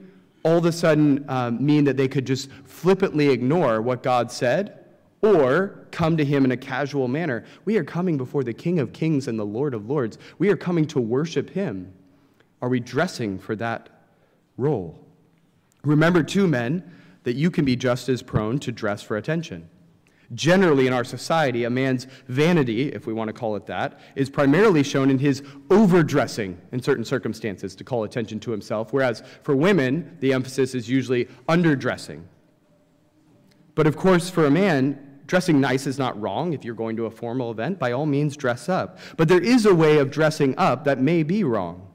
all 0.44 0.60
of 0.60 0.64
a 0.64 0.72
sudden 0.72 1.26
um, 1.28 1.64
mean 1.64 1.84
that 1.84 1.98
they 1.98 2.08
could 2.08 2.26
just 2.26 2.50
flippantly 2.64 3.28
ignore 3.28 3.82
what 3.82 4.02
God 4.02 4.32
said 4.32 4.86
or 5.22 5.88
come 5.92 6.16
to 6.16 6.24
him 6.24 6.46
in 6.46 6.52
a 6.52 6.58
casual 6.58 7.10
manner. 7.10 7.44
We 7.66 7.76
are 7.76 7.84
coming 7.84 8.16
before 8.16 8.46
the 8.46 8.54
King 8.54 8.80
of 8.80 8.94
Kings 8.94 9.28
and 9.28 9.38
the 9.38 9.46
Lord 9.46 9.74
of 9.74 9.90
Lords. 9.90 10.18
We 10.40 10.48
are 10.52 10.56
coming 10.56 10.86
to 10.88 11.02
worship 11.02 11.50
him. 11.50 11.92
Are 12.62 12.70
we 12.70 12.80
dressing 12.80 13.40
for 13.40 13.58
that 13.58 13.90
role? 14.56 15.06
Remember, 15.84 16.24
too, 16.24 16.48
men, 16.48 16.90
that 17.24 17.36
you 17.36 17.52
can 17.52 17.66
be 17.66 17.76
just 17.76 18.08
as 18.08 18.22
prone 18.22 18.58
to 18.60 18.72
dress 18.72 19.04
for 19.04 19.18
attention. 19.18 19.70
Generally, 20.36 20.88
in 20.88 20.94
our 20.94 21.06
society, 21.06 21.64
a 21.64 21.70
man's 21.70 22.08
vanity, 22.28 22.90
if 22.90 23.08
we 23.08 23.14
want 23.14 23.30
to 23.30 23.34
call 23.34 23.56
it 23.56 23.66
that, 23.68 24.00
is 24.16 24.30
primarily 24.30 24.84
shown 24.84 25.10
in 25.10 25.20
his 25.20 25.42
overdressing 25.70 26.60
in 26.74 26.82
certain 26.82 27.06
circumstances 27.06 27.76
to 27.76 27.84
call 27.84 28.04
attention 28.04 28.40
to 28.42 28.52
himself, 28.52 28.92
whereas 28.92 29.24
for 29.44 29.56
women, 29.56 30.18
the 30.20 30.34
emphasis 30.34 30.76
is 30.76 30.90
usually 30.90 31.26
underdressing 31.48 32.24
But 33.76 33.88
of 33.88 33.96
course, 33.96 34.30
for 34.30 34.46
a 34.46 34.52
man, 34.52 35.22
dressing 35.28 35.62
nice 35.62 35.88
is 35.88 35.98
not 35.98 36.20
wrong. 36.20 36.54
If 36.54 36.66
you're 36.66 36.76
going 36.76 36.98
to 36.98 37.06
a 37.06 37.12
formal 37.12 37.52
event, 37.52 37.80
by 37.80 37.92
all 37.94 38.06
means, 38.06 38.36
dress 38.36 38.70
up. 38.70 39.00
But 39.18 39.28
there 39.28 39.42
is 39.42 39.66
a 39.66 39.76
way 39.76 40.00
of 40.00 40.12
dressing 40.12 40.56
up 40.58 40.84
that 40.86 41.00
may 41.00 41.24
be 41.24 41.44
wrong. 41.44 41.88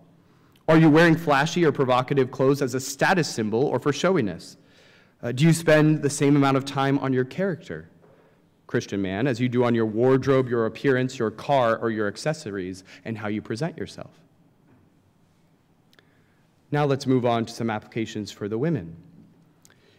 Are 0.68 0.78
you 0.78 0.88
wearing 0.88 1.16
flashy 1.16 1.64
or 1.64 1.72
provocative 1.72 2.30
clothes 2.30 2.62
as 2.62 2.74
a 2.74 2.80
status 2.80 3.28
symbol 3.28 3.64
or 3.64 3.78
for 3.78 3.92
showiness? 3.92 4.56
Uh, 5.22 5.32
do 5.32 5.44
you 5.44 5.52
spend 5.52 6.02
the 6.02 6.10
same 6.10 6.36
amount 6.36 6.56
of 6.56 6.64
time 6.64 6.98
on 7.00 7.12
your 7.12 7.24
character, 7.24 7.90
Christian 8.72 9.02
man, 9.02 9.26
as 9.26 9.38
you 9.38 9.50
do 9.50 9.64
on 9.64 9.74
your 9.74 9.84
wardrobe, 9.84 10.48
your 10.48 10.64
appearance, 10.64 11.18
your 11.18 11.30
car, 11.30 11.76
or 11.76 11.90
your 11.90 12.08
accessories, 12.08 12.84
and 13.04 13.18
how 13.18 13.28
you 13.28 13.42
present 13.42 13.76
yourself? 13.76 14.12
Now 16.70 16.86
let's 16.86 17.06
move 17.06 17.26
on 17.26 17.44
to 17.44 17.52
some 17.52 17.68
applications 17.68 18.32
for 18.32 18.48
the 18.48 18.56
women. 18.56 18.96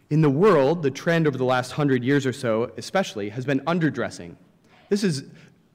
In 0.09 0.21
the 0.21 0.29
world, 0.31 0.81
the 0.81 0.89
trend 0.89 1.27
over 1.27 1.37
the 1.37 1.45
last 1.45 1.73
hundred 1.73 2.03
years 2.03 2.25
or 2.25 2.33
so, 2.33 2.71
especially, 2.75 3.29
has 3.29 3.45
been 3.45 3.59
underdressing. 3.67 4.37
This 4.89 5.03
is 5.03 5.25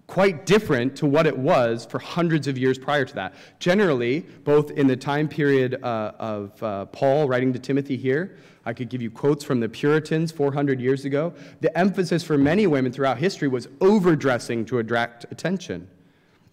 quite 0.08 0.44
different 0.44 0.96
to 0.96 1.06
what 1.06 1.24
it 1.24 1.38
was 1.38 1.86
for 1.86 2.00
hundreds 2.00 2.48
of 2.48 2.58
years 2.58 2.78
prior 2.78 3.04
to 3.04 3.14
that. 3.14 3.34
Generally, 3.60 4.26
both 4.42 4.72
in 4.72 4.88
the 4.88 4.96
time 4.96 5.28
period 5.28 5.80
uh, 5.84 6.12
of 6.18 6.60
uh, 6.64 6.86
Paul 6.86 7.28
writing 7.28 7.52
to 7.52 7.60
Timothy 7.60 7.96
here, 7.96 8.38
I 8.68 8.74
could 8.74 8.90
give 8.90 9.00
you 9.00 9.10
quotes 9.10 9.42
from 9.42 9.60
the 9.60 9.68
Puritans 9.68 10.30
400 10.30 10.78
years 10.78 11.06
ago. 11.06 11.32
The 11.62 11.76
emphasis 11.76 12.22
for 12.22 12.36
many 12.36 12.66
women 12.66 12.92
throughout 12.92 13.16
history 13.16 13.48
was 13.48 13.66
overdressing 13.80 14.66
to 14.66 14.78
attract 14.78 15.24
attention, 15.30 15.88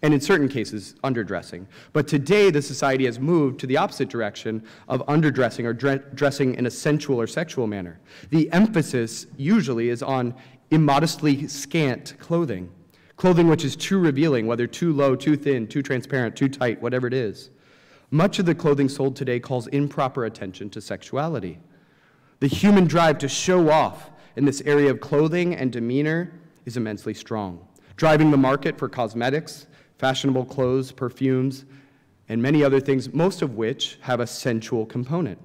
and 0.00 0.14
in 0.14 0.20
certain 0.22 0.48
cases, 0.48 0.94
underdressing. 1.04 1.66
But 1.92 2.08
today, 2.08 2.50
the 2.50 2.62
society 2.62 3.04
has 3.04 3.20
moved 3.20 3.60
to 3.60 3.66
the 3.66 3.76
opposite 3.76 4.08
direction 4.08 4.64
of 4.88 5.04
underdressing 5.08 5.66
or 5.66 5.74
dre- 5.74 6.00
dressing 6.14 6.54
in 6.54 6.64
a 6.64 6.70
sensual 6.70 7.20
or 7.20 7.26
sexual 7.26 7.66
manner. 7.66 8.00
The 8.30 8.50
emphasis 8.50 9.26
usually 9.36 9.90
is 9.90 10.02
on 10.02 10.34
immodestly 10.70 11.46
scant 11.48 12.14
clothing 12.18 12.70
Clothing 13.16 13.48
which 13.48 13.64
is 13.64 13.76
too 13.76 13.98
revealing, 13.98 14.46
whether 14.46 14.66
too 14.66 14.92
low, 14.92 15.16
too 15.16 15.36
thin, 15.36 15.66
too 15.66 15.82
transparent, 15.82 16.36
too 16.36 16.50
tight, 16.50 16.82
whatever 16.82 17.06
it 17.06 17.14
is. 17.14 17.48
Much 18.10 18.38
of 18.38 18.44
the 18.44 18.54
clothing 18.54 18.90
sold 18.90 19.16
today 19.16 19.40
calls 19.40 19.66
improper 19.68 20.26
attention 20.26 20.68
to 20.68 20.82
sexuality. 20.82 21.58
The 22.40 22.48
human 22.48 22.86
drive 22.86 23.18
to 23.18 23.28
show 23.28 23.70
off 23.70 24.10
in 24.36 24.44
this 24.44 24.60
area 24.66 24.90
of 24.90 25.00
clothing 25.00 25.54
and 25.54 25.72
demeanor 25.72 26.38
is 26.66 26.76
immensely 26.76 27.14
strong, 27.14 27.66
driving 27.96 28.30
the 28.30 28.36
market 28.36 28.76
for 28.76 28.88
cosmetics, 28.88 29.66
fashionable 29.98 30.44
clothes, 30.44 30.92
perfumes, 30.92 31.64
and 32.28 32.42
many 32.42 32.62
other 32.62 32.80
things, 32.80 33.14
most 33.14 33.40
of 33.40 33.54
which 33.54 33.98
have 34.02 34.20
a 34.20 34.26
sensual 34.26 34.84
component. 34.84 35.38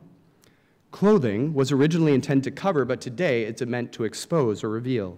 Clothing 0.91 1.53
was 1.53 1.71
originally 1.71 2.13
intended 2.13 2.43
to 2.43 2.51
cover, 2.51 2.83
but 2.83 2.99
today 2.99 3.43
it's 3.43 3.61
meant 3.61 3.93
to 3.93 4.03
expose 4.03 4.61
or 4.61 4.69
reveal. 4.69 5.17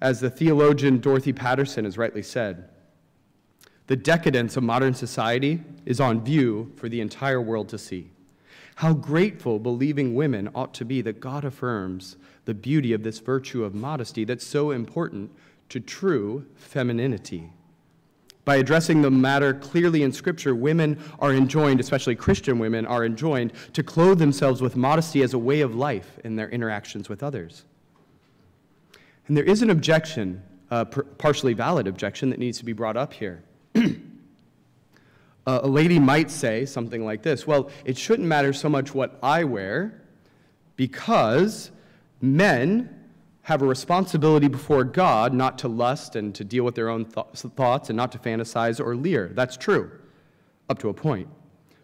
As 0.00 0.18
the 0.18 0.30
theologian 0.30 0.98
Dorothy 0.98 1.32
Patterson 1.32 1.84
has 1.84 1.96
rightly 1.96 2.22
said, 2.22 2.70
the 3.86 3.96
decadence 3.96 4.56
of 4.56 4.64
modern 4.64 4.94
society 4.94 5.62
is 5.86 6.00
on 6.00 6.24
view 6.24 6.72
for 6.76 6.88
the 6.88 7.00
entire 7.00 7.40
world 7.40 7.68
to 7.68 7.78
see. 7.78 8.10
How 8.78 8.92
grateful 8.92 9.58
believing 9.58 10.14
women 10.14 10.50
ought 10.54 10.72
to 10.74 10.84
be 10.84 11.00
that 11.00 11.18
God 11.18 11.44
affirms 11.44 12.16
the 12.44 12.54
beauty 12.54 12.92
of 12.92 13.02
this 13.02 13.18
virtue 13.18 13.64
of 13.64 13.74
modesty 13.74 14.22
that's 14.22 14.46
so 14.46 14.70
important 14.70 15.32
to 15.70 15.80
true 15.80 16.46
femininity. 16.54 17.50
By 18.44 18.54
addressing 18.54 19.02
the 19.02 19.10
matter 19.10 19.52
clearly 19.52 20.04
in 20.04 20.12
Scripture, 20.12 20.54
women 20.54 20.96
are 21.18 21.34
enjoined, 21.34 21.80
especially 21.80 22.14
Christian 22.14 22.60
women, 22.60 22.86
are 22.86 23.04
enjoined 23.04 23.52
to 23.72 23.82
clothe 23.82 24.20
themselves 24.20 24.62
with 24.62 24.76
modesty 24.76 25.22
as 25.22 25.34
a 25.34 25.38
way 25.38 25.60
of 25.60 25.74
life 25.74 26.16
in 26.22 26.36
their 26.36 26.48
interactions 26.48 27.08
with 27.08 27.24
others. 27.24 27.64
And 29.26 29.36
there 29.36 29.42
is 29.42 29.60
an 29.60 29.70
objection, 29.70 30.40
a 30.70 30.86
partially 30.86 31.52
valid 31.52 31.88
objection, 31.88 32.30
that 32.30 32.38
needs 32.38 32.58
to 32.58 32.64
be 32.64 32.74
brought 32.74 32.96
up 32.96 33.12
here. 33.12 33.42
a 35.48 35.66
lady 35.66 35.98
might 35.98 36.30
say 36.30 36.66
something 36.66 37.04
like 37.04 37.22
this 37.22 37.46
Well, 37.46 37.70
it 37.84 37.96
shouldn't 37.96 38.28
matter 38.28 38.52
so 38.52 38.68
much 38.68 38.94
what 38.94 39.18
I 39.22 39.44
wear 39.44 40.02
because 40.76 41.70
men 42.20 42.94
have 43.42 43.62
a 43.62 43.66
responsibility 43.66 44.46
before 44.46 44.84
God 44.84 45.32
not 45.32 45.56
to 45.58 45.68
lust 45.68 46.16
and 46.16 46.34
to 46.34 46.44
deal 46.44 46.64
with 46.64 46.74
their 46.74 46.90
own 46.90 47.06
th- 47.06 47.26
thoughts 47.56 47.88
and 47.88 47.96
not 47.96 48.12
to 48.12 48.18
fantasize 48.18 48.78
or 48.78 48.94
leer. 48.94 49.30
That's 49.34 49.56
true, 49.56 49.90
up 50.68 50.78
to 50.80 50.90
a 50.90 50.94
point. 50.94 51.28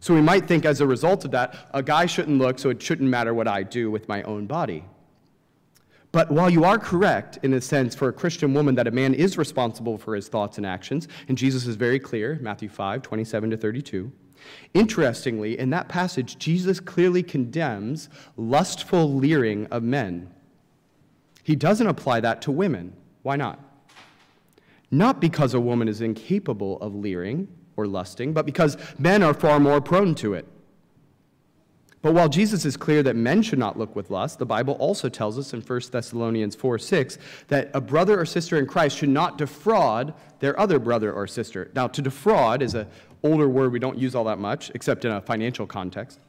So 0.00 0.12
we 0.12 0.20
might 0.20 0.46
think 0.46 0.66
as 0.66 0.82
a 0.82 0.86
result 0.86 1.24
of 1.24 1.30
that, 1.30 1.68
a 1.72 1.82
guy 1.82 2.04
shouldn't 2.04 2.36
look, 2.36 2.58
so 2.58 2.68
it 2.68 2.82
shouldn't 2.82 3.08
matter 3.08 3.32
what 3.32 3.48
I 3.48 3.62
do 3.62 3.90
with 3.90 4.06
my 4.08 4.22
own 4.24 4.44
body. 4.46 4.84
But 6.14 6.30
while 6.30 6.48
you 6.48 6.62
are 6.62 6.78
correct, 6.78 7.40
in 7.42 7.54
a 7.54 7.60
sense, 7.60 7.92
for 7.92 8.08
a 8.08 8.12
Christian 8.12 8.54
woman, 8.54 8.76
that 8.76 8.86
a 8.86 8.92
man 8.92 9.14
is 9.14 9.36
responsible 9.36 9.98
for 9.98 10.14
his 10.14 10.28
thoughts 10.28 10.58
and 10.58 10.64
actions, 10.64 11.08
and 11.26 11.36
Jesus 11.36 11.66
is 11.66 11.74
very 11.74 11.98
clear, 11.98 12.38
Matthew 12.40 12.68
5, 12.68 13.02
27 13.02 13.50
to 13.50 13.56
32. 13.56 14.12
Interestingly, 14.74 15.58
in 15.58 15.70
that 15.70 15.88
passage, 15.88 16.38
Jesus 16.38 16.78
clearly 16.78 17.24
condemns 17.24 18.10
lustful 18.36 19.12
leering 19.12 19.66
of 19.72 19.82
men. 19.82 20.32
He 21.42 21.56
doesn't 21.56 21.88
apply 21.88 22.20
that 22.20 22.40
to 22.42 22.52
women. 22.52 22.92
Why 23.22 23.34
not? 23.34 23.58
Not 24.92 25.20
because 25.20 25.52
a 25.52 25.60
woman 25.60 25.88
is 25.88 26.00
incapable 26.00 26.80
of 26.80 26.94
leering 26.94 27.48
or 27.76 27.88
lusting, 27.88 28.32
but 28.32 28.46
because 28.46 28.76
men 29.00 29.24
are 29.24 29.34
far 29.34 29.58
more 29.58 29.80
prone 29.80 30.14
to 30.14 30.34
it. 30.34 30.46
But 32.04 32.12
while 32.12 32.28
Jesus 32.28 32.66
is 32.66 32.76
clear 32.76 33.02
that 33.02 33.16
men 33.16 33.40
should 33.40 33.58
not 33.58 33.78
look 33.78 33.96
with 33.96 34.10
lust, 34.10 34.38
the 34.38 34.44
Bible 34.44 34.74
also 34.74 35.08
tells 35.08 35.38
us 35.38 35.54
in 35.54 35.62
1 35.62 35.80
Thessalonians 35.90 36.54
4 36.54 36.78
6 36.78 37.16
that 37.48 37.70
a 37.72 37.80
brother 37.80 38.20
or 38.20 38.26
sister 38.26 38.58
in 38.58 38.66
Christ 38.66 38.98
should 38.98 39.08
not 39.08 39.38
defraud 39.38 40.12
their 40.38 40.60
other 40.60 40.78
brother 40.78 41.10
or 41.14 41.26
sister. 41.26 41.70
Now, 41.74 41.86
to 41.86 42.02
defraud 42.02 42.60
is 42.60 42.74
an 42.74 42.88
older 43.22 43.48
word 43.48 43.72
we 43.72 43.78
don't 43.78 43.96
use 43.96 44.14
all 44.14 44.24
that 44.24 44.38
much, 44.38 44.70
except 44.74 45.06
in 45.06 45.12
a 45.12 45.20
financial 45.22 45.66
context. 45.66 46.20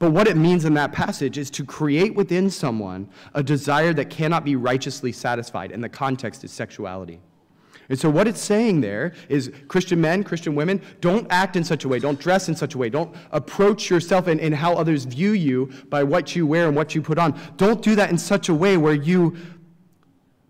But 0.00 0.10
what 0.10 0.26
it 0.26 0.36
means 0.36 0.64
in 0.64 0.74
that 0.74 0.90
passage 0.90 1.38
is 1.38 1.48
to 1.50 1.64
create 1.64 2.16
within 2.16 2.50
someone 2.50 3.08
a 3.32 3.40
desire 3.44 3.92
that 3.92 4.10
cannot 4.10 4.44
be 4.44 4.56
righteously 4.56 5.12
satisfied, 5.12 5.70
and 5.70 5.84
the 5.84 5.88
context 5.88 6.42
is 6.42 6.50
sexuality. 6.50 7.20
And 7.90 7.98
so, 7.98 8.08
what 8.08 8.28
it's 8.28 8.40
saying 8.40 8.82
there 8.82 9.12
is 9.28 9.52
Christian 9.66 10.00
men, 10.00 10.22
Christian 10.22 10.54
women, 10.54 10.80
don't 11.00 11.26
act 11.28 11.56
in 11.56 11.64
such 11.64 11.84
a 11.84 11.88
way, 11.88 11.98
don't 11.98 12.20
dress 12.20 12.48
in 12.48 12.54
such 12.54 12.76
a 12.76 12.78
way, 12.78 12.88
don't 12.88 13.14
approach 13.32 13.90
yourself 13.90 14.28
and, 14.28 14.54
how 14.54 14.74
others 14.74 15.04
view 15.04 15.32
you 15.32 15.66
by 15.88 16.04
what 16.04 16.36
you 16.36 16.46
wear 16.46 16.68
and 16.68 16.76
what 16.76 16.94
you 16.94 17.02
put 17.02 17.18
on. 17.18 17.38
Don't 17.56 17.82
do 17.82 17.96
that 17.96 18.10
in 18.10 18.16
such 18.16 18.48
a 18.48 18.54
way 18.54 18.76
where 18.76 18.94
you 18.94 19.36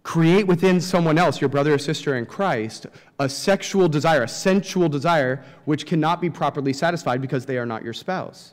create 0.02 0.46
within 0.46 0.82
someone 0.82 1.16
else, 1.16 1.40
your 1.40 1.48
brother 1.48 1.72
or 1.72 1.78
sister 1.78 2.16
in 2.16 2.26
Christ, 2.26 2.86
a 3.18 3.28
sexual 3.28 3.88
desire, 3.88 4.22
a 4.22 4.28
sensual 4.28 4.90
desire, 4.90 5.42
which 5.64 5.86
cannot 5.86 6.20
be 6.20 6.28
properly 6.28 6.74
satisfied 6.74 7.22
because 7.22 7.46
they 7.46 7.56
are 7.56 7.66
not 7.66 7.82
your 7.82 7.94
spouse. 7.94 8.52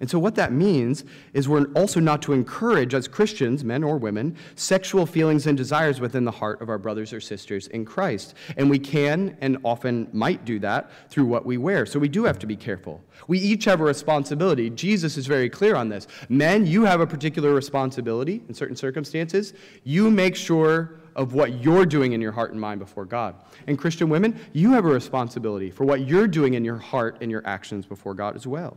And 0.00 0.08
so, 0.08 0.18
what 0.18 0.36
that 0.36 0.52
means 0.52 1.04
is 1.32 1.48
we're 1.48 1.66
also 1.72 1.98
not 1.98 2.22
to 2.22 2.32
encourage, 2.32 2.94
as 2.94 3.08
Christians, 3.08 3.64
men 3.64 3.82
or 3.82 3.96
women, 3.96 4.36
sexual 4.54 5.06
feelings 5.06 5.46
and 5.46 5.56
desires 5.56 6.00
within 6.00 6.24
the 6.24 6.30
heart 6.30 6.62
of 6.62 6.68
our 6.68 6.78
brothers 6.78 7.12
or 7.12 7.20
sisters 7.20 7.66
in 7.68 7.84
Christ. 7.84 8.34
And 8.56 8.70
we 8.70 8.78
can 8.78 9.36
and 9.40 9.58
often 9.64 10.08
might 10.12 10.44
do 10.44 10.60
that 10.60 10.90
through 11.10 11.26
what 11.26 11.44
we 11.44 11.58
wear. 11.58 11.84
So, 11.84 11.98
we 11.98 12.08
do 12.08 12.24
have 12.24 12.38
to 12.38 12.46
be 12.46 12.56
careful. 12.56 13.02
We 13.26 13.38
each 13.38 13.64
have 13.64 13.80
a 13.80 13.84
responsibility. 13.84 14.70
Jesus 14.70 15.16
is 15.16 15.26
very 15.26 15.50
clear 15.50 15.74
on 15.74 15.88
this. 15.88 16.06
Men, 16.28 16.66
you 16.66 16.84
have 16.84 17.00
a 17.00 17.06
particular 17.06 17.52
responsibility 17.52 18.42
in 18.48 18.54
certain 18.54 18.76
circumstances. 18.76 19.54
You 19.82 20.10
make 20.10 20.36
sure 20.36 21.00
of 21.16 21.34
what 21.34 21.60
you're 21.60 21.84
doing 21.84 22.12
in 22.12 22.20
your 22.20 22.30
heart 22.30 22.52
and 22.52 22.60
mind 22.60 22.78
before 22.78 23.04
God. 23.04 23.34
And 23.66 23.76
Christian 23.76 24.08
women, 24.08 24.38
you 24.52 24.70
have 24.70 24.84
a 24.84 24.88
responsibility 24.88 25.72
for 25.72 25.84
what 25.84 26.06
you're 26.06 26.28
doing 26.28 26.54
in 26.54 26.64
your 26.64 26.78
heart 26.78 27.18
and 27.20 27.30
your 27.30 27.44
actions 27.44 27.84
before 27.84 28.14
God 28.14 28.36
as 28.36 28.46
well. 28.46 28.76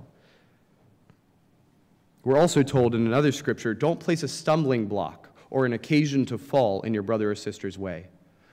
We're 2.24 2.38
also 2.38 2.62
told 2.62 2.94
in 2.94 3.08
another 3.08 3.32
scripture 3.32 3.74
don't 3.74 4.00
place 4.00 4.22
a 4.22 4.28
stumbling 4.28 4.86
block 4.86 5.30
or 5.50 5.66
an 5.66 5.74
occasion 5.74 6.26
to 6.28 6.38
fall 6.38 6.82
in 6.84 6.94
your 6.94 7.04
brother 7.04 7.32
or 7.32 7.36
sister's 7.36 7.78
way. 7.78 8.08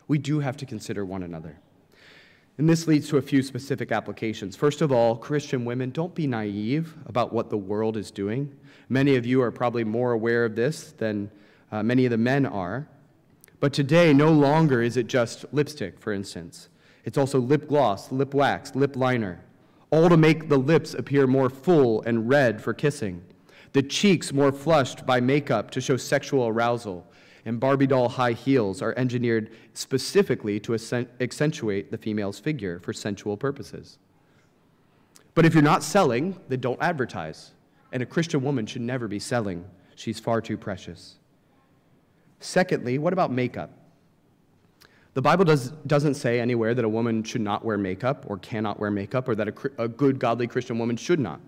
We 0.08 0.16
do 0.16 0.40
have 0.40 0.56
to 0.58 0.66
consider 0.66 1.04
one 1.04 1.22
another. 1.22 1.58
And 2.56 2.68
this 2.68 2.88
leads 2.88 3.08
to 3.10 3.18
a 3.18 3.22
few 3.22 3.42
specific 3.42 3.92
applications. 3.92 4.56
First 4.56 4.80
of 4.80 4.90
all, 4.90 5.16
Christian 5.16 5.64
women, 5.64 5.90
don't 5.90 6.14
be 6.14 6.26
naive 6.26 6.96
about 7.06 7.32
what 7.32 7.50
the 7.50 7.58
world 7.58 7.96
is 7.96 8.10
doing. 8.10 8.56
Many 8.88 9.16
of 9.16 9.26
you 9.26 9.42
are 9.42 9.52
probably 9.52 9.84
more 9.84 10.12
aware 10.12 10.44
of 10.44 10.56
this 10.56 10.92
than 10.92 11.30
uh, 11.70 11.82
many 11.82 12.06
of 12.06 12.10
the 12.10 12.18
men 12.18 12.46
are. 12.46 12.88
But 13.60 13.72
today, 13.72 14.12
no 14.12 14.32
longer 14.32 14.82
is 14.82 14.96
it 14.96 15.06
just 15.06 15.44
lipstick, 15.52 16.00
for 16.00 16.12
instance. 16.12 16.68
It's 17.04 17.18
also 17.18 17.38
lip 17.38 17.68
gloss, 17.68 18.10
lip 18.10 18.34
wax, 18.34 18.74
lip 18.74 18.96
liner, 18.96 19.44
all 19.90 20.08
to 20.08 20.16
make 20.16 20.48
the 20.48 20.58
lips 20.58 20.94
appear 20.94 21.26
more 21.26 21.50
full 21.50 22.02
and 22.02 22.28
red 22.28 22.60
for 22.60 22.74
kissing 22.74 23.22
the 23.72 23.82
cheeks 23.82 24.32
more 24.32 24.52
flushed 24.52 25.06
by 25.06 25.20
makeup 25.20 25.70
to 25.72 25.80
show 25.80 25.96
sexual 25.96 26.48
arousal, 26.48 27.06
and 27.44 27.60
Barbie 27.60 27.86
doll 27.86 28.08
high 28.08 28.32
heels 28.32 28.82
are 28.82 28.94
engineered 28.96 29.50
specifically 29.74 30.60
to 30.60 30.74
accentuate 31.20 31.90
the 31.90 31.98
female's 31.98 32.38
figure 32.38 32.80
for 32.80 32.92
sensual 32.92 33.36
purposes. 33.36 33.98
But 35.34 35.46
if 35.46 35.54
you're 35.54 35.62
not 35.62 35.82
selling, 35.82 36.38
then 36.48 36.60
don't 36.60 36.82
advertise. 36.82 37.52
And 37.92 38.02
a 38.02 38.06
Christian 38.06 38.42
woman 38.42 38.66
should 38.66 38.82
never 38.82 39.08
be 39.08 39.18
selling. 39.18 39.64
She's 39.94 40.18
far 40.18 40.40
too 40.40 40.56
precious. 40.56 41.16
Secondly, 42.40 42.98
what 42.98 43.12
about 43.12 43.32
makeup? 43.32 43.70
The 45.14 45.22
Bible 45.22 45.44
does, 45.44 45.70
doesn't 45.86 46.14
say 46.14 46.38
anywhere 46.38 46.74
that 46.74 46.84
a 46.84 46.88
woman 46.88 47.22
should 47.22 47.40
not 47.40 47.64
wear 47.64 47.78
makeup 47.78 48.24
or 48.28 48.38
cannot 48.38 48.78
wear 48.78 48.90
makeup 48.90 49.28
or 49.28 49.34
that 49.34 49.48
a, 49.48 49.82
a 49.82 49.88
good, 49.88 50.18
godly 50.18 50.46
Christian 50.46 50.78
woman 50.78 50.96
should 50.96 51.18
not. 51.18 51.40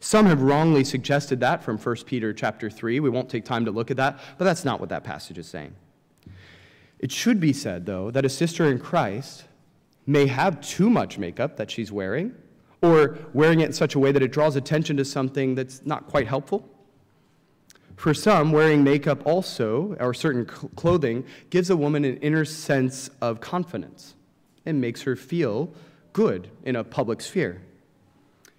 Some 0.00 0.24
have 0.26 0.40
wrongly 0.40 0.82
suggested 0.82 1.40
that 1.40 1.62
from 1.62 1.76
1 1.76 1.96
Peter 2.06 2.32
chapter 2.32 2.70
3. 2.70 3.00
We 3.00 3.10
won't 3.10 3.28
take 3.28 3.44
time 3.44 3.66
to 3.66 3.70
look 3.70 3.90
at 3.90 3.98
that, 3.98 4.18
but 4.38 4.46
that's 4.46 4.64
not 4.64 4.80
what 4.80 4.88
that 4.88 5.04
passage 5.04 5.36
is 5.36 5.46
saying. 5.46 5.74
It 6.98 7.12
should 7.12 7.38
be 7.38 7.52
said, 7.52 7.84
though, 7.84 8.10
that 8.10 8.24
a 8.24 8.28
sister 8.30 8.70
in 8.70 8.78
Christ 8.78 9.44
may 10.06 10.26
have 10.26 10.60
too 10.62 10.88
much 10.88 11.18
makeup 11.18 11.56
that 11.58 11.70
she's 11.70 11.92
wearing, 11.92 12.34
or 12.82 13.18
wearing 13.34 13.60
it 13.60 13.66
in 13.66 13.72
such 13.74 13.94
a 13.94 13.98
way 13.98 14.10
that 14.10 14.22
it 14.22 14.32
draws 14.32 14.56
attention 14.56 14.96
to 14.96 15.04
something 15.04 15.54
that's 15.54 15.84
not 15.84 16.06
quite 16.06 16.26
helpful. 16.26 16.66
For 17.96 18.14
some, 18.14 18.52
wearing 18.52 18.82
makeup 18.82 19.26
also, 19.26 19.94
or 20.00 20.14
certain 20.14 20.46
clothing, 20.46 21.26
gives 21.50 21.68
a 21.68 21.76
woman 21.76 22.06
an 22.06 22.16
inner 22.18 22.46
sense 22.46 23.10
of 23.20 23.40
confidence 23.40 24.14
and 24.64 24.80
makes 24.80 25.02
her 25.02 25.14
feel 25.14 25.70
good 26.14 26.48
in 26.64 26.76
a 26.76 26.84
public 26.84 27.20
sphere. 27.20 27.60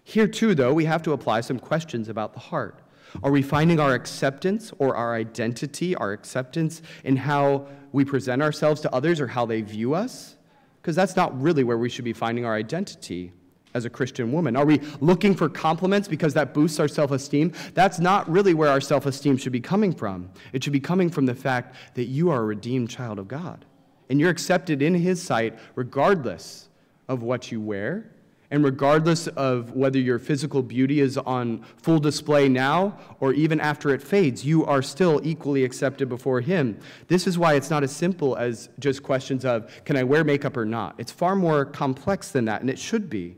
Here, 0.04 0.28
too, 0.28 0.56
though, 0.56 0.74
we 0.74 0.86
have 0.86 1.04
to 1.04 1.14
apply 1.14 1.42
some 1.42 1.60
questions 1.60 2.10
about 2.10 2.34
the 2.34 2.40
heart. 2.40 2.80
Are 3.24 3.32
we 3.32 3.42
finding 3.42 3.80
our 3.80 3.94
acceptance 3.94 4.72
or 4.80 4.96
our 4.96 5.16
identity, 5.16 5.96
our 5.96 6.14
acceptance 6.14 6.82
in 7.04 7.16
how 7.18 7.68
we 7.92 8.06
present 8.06 8.42
ourselves 8.42 8.82
to 8.82 8.94
others 8.94 9.20
or 9.20 9.28
how 9.28 9.46
they 9.46 9.62
view 9.62 9.94
us? 9.94 10.38
Because 10.82 10.96
that's 10.96 11.16
not 11.16 11.40
really 11.40 11.64
where 11.64 11.78
we 11.78 11.90
should 11.90 12.06
be 12.06 12.14
finding 12.14 12.46
our 12.46 12.56
identity 12.56 13.34
as 13.74 13.86
a 13.86 13.90
Christian 13.90 14.32
woman? 14.32 14.56
Are 14.56 14.66
we 14.66 14.82
looking 15.00 15.36
for 15.36 15.50
compliments 15.50 16.08
because 16.08 16.34
that 16.34 16.54
boosts 16.54 16.80
our 16.80 16.88
self 16.88 17.12
esteem? 17.12 17.54
That's 17.74 18.00
not 18.00 18.30
really 18.30 18.54
where 18.54 18.70
our 18.70 18.82
self 18.82 19.06
esteem 19.06 19.38
should 19.38 19.52
be 19.52 19.62
coming 19.62 19.94
from. 19.94 20.30
It 20.54 20.64
should 20.64 20.74
be 20.74 20.80
coming 20.80 21.10
from 21.10 21.26
the 21.26 21.36
fact 21.36 21.76
that 21.96 22.06
you 22.06 22.30
are 22.30 22.42
a 22.42 22.46
redeemed 22.46 22.90
child 22.90 23.20
of 23.20 23.28
God. 23.28 23.66
And 24.10 24.20
you're 24.20 24.30
accepted 24.30 24.82
in 24.82 24.94
His 24.94 25.22
sight 25.22 25.58
regardless 25.76 26.70
of 27.08 27.24
what 27.24 27.52
you 27.52 27.62
wear 27.62 28.12
and 28.52 28.66
regardless 28.66 29.28
of 29.28 29.72
whether 29.72 29.98
your 29.98 30.20
physical 30.20 30.62
beauty 30.62 31.00
is 31.00 31.18
on 31.18 31.64
full 31.78 32.00
display 32.00 32.50
now 32.50 32.98
or 33.22 33.34
even 33.34 33.62
after 33.62 33.94
it 33.94 34.04
fades, 34.04 34.46
you 34.46 34.66
are 34.66 34.82
still 34.82 35.22
equally 35.24 35.64
accepted 35.64 36.10
before 36.10 36.42
Him. 36.42 36.78
This 37.08 37.28
is 37.28 37.40
why 37.40 37.54
it's 37.54 37.70
not 37.70 37.82
as 37.82 37.96
simple 37.96 38.36
as 38.36 38.70
just 38.78 39.02
questions 39.02 39.46
of, 39.46 39.84
can 39.86 39.96
I 39.96 40.04
wear 40.04 40.26
makeup 40.26 40.58
or 40.58 40.66
not? 40.66 40.96
It's 40.98 41.14
far 41.14 41.36
more 41.36 41.64
complex 41.64 42.32
than 42.32 42.44
that, 42.46 42.60
and 42.60 42.70
it 42.70 42.78
should 42.78 43.10
be. 43.10 43.38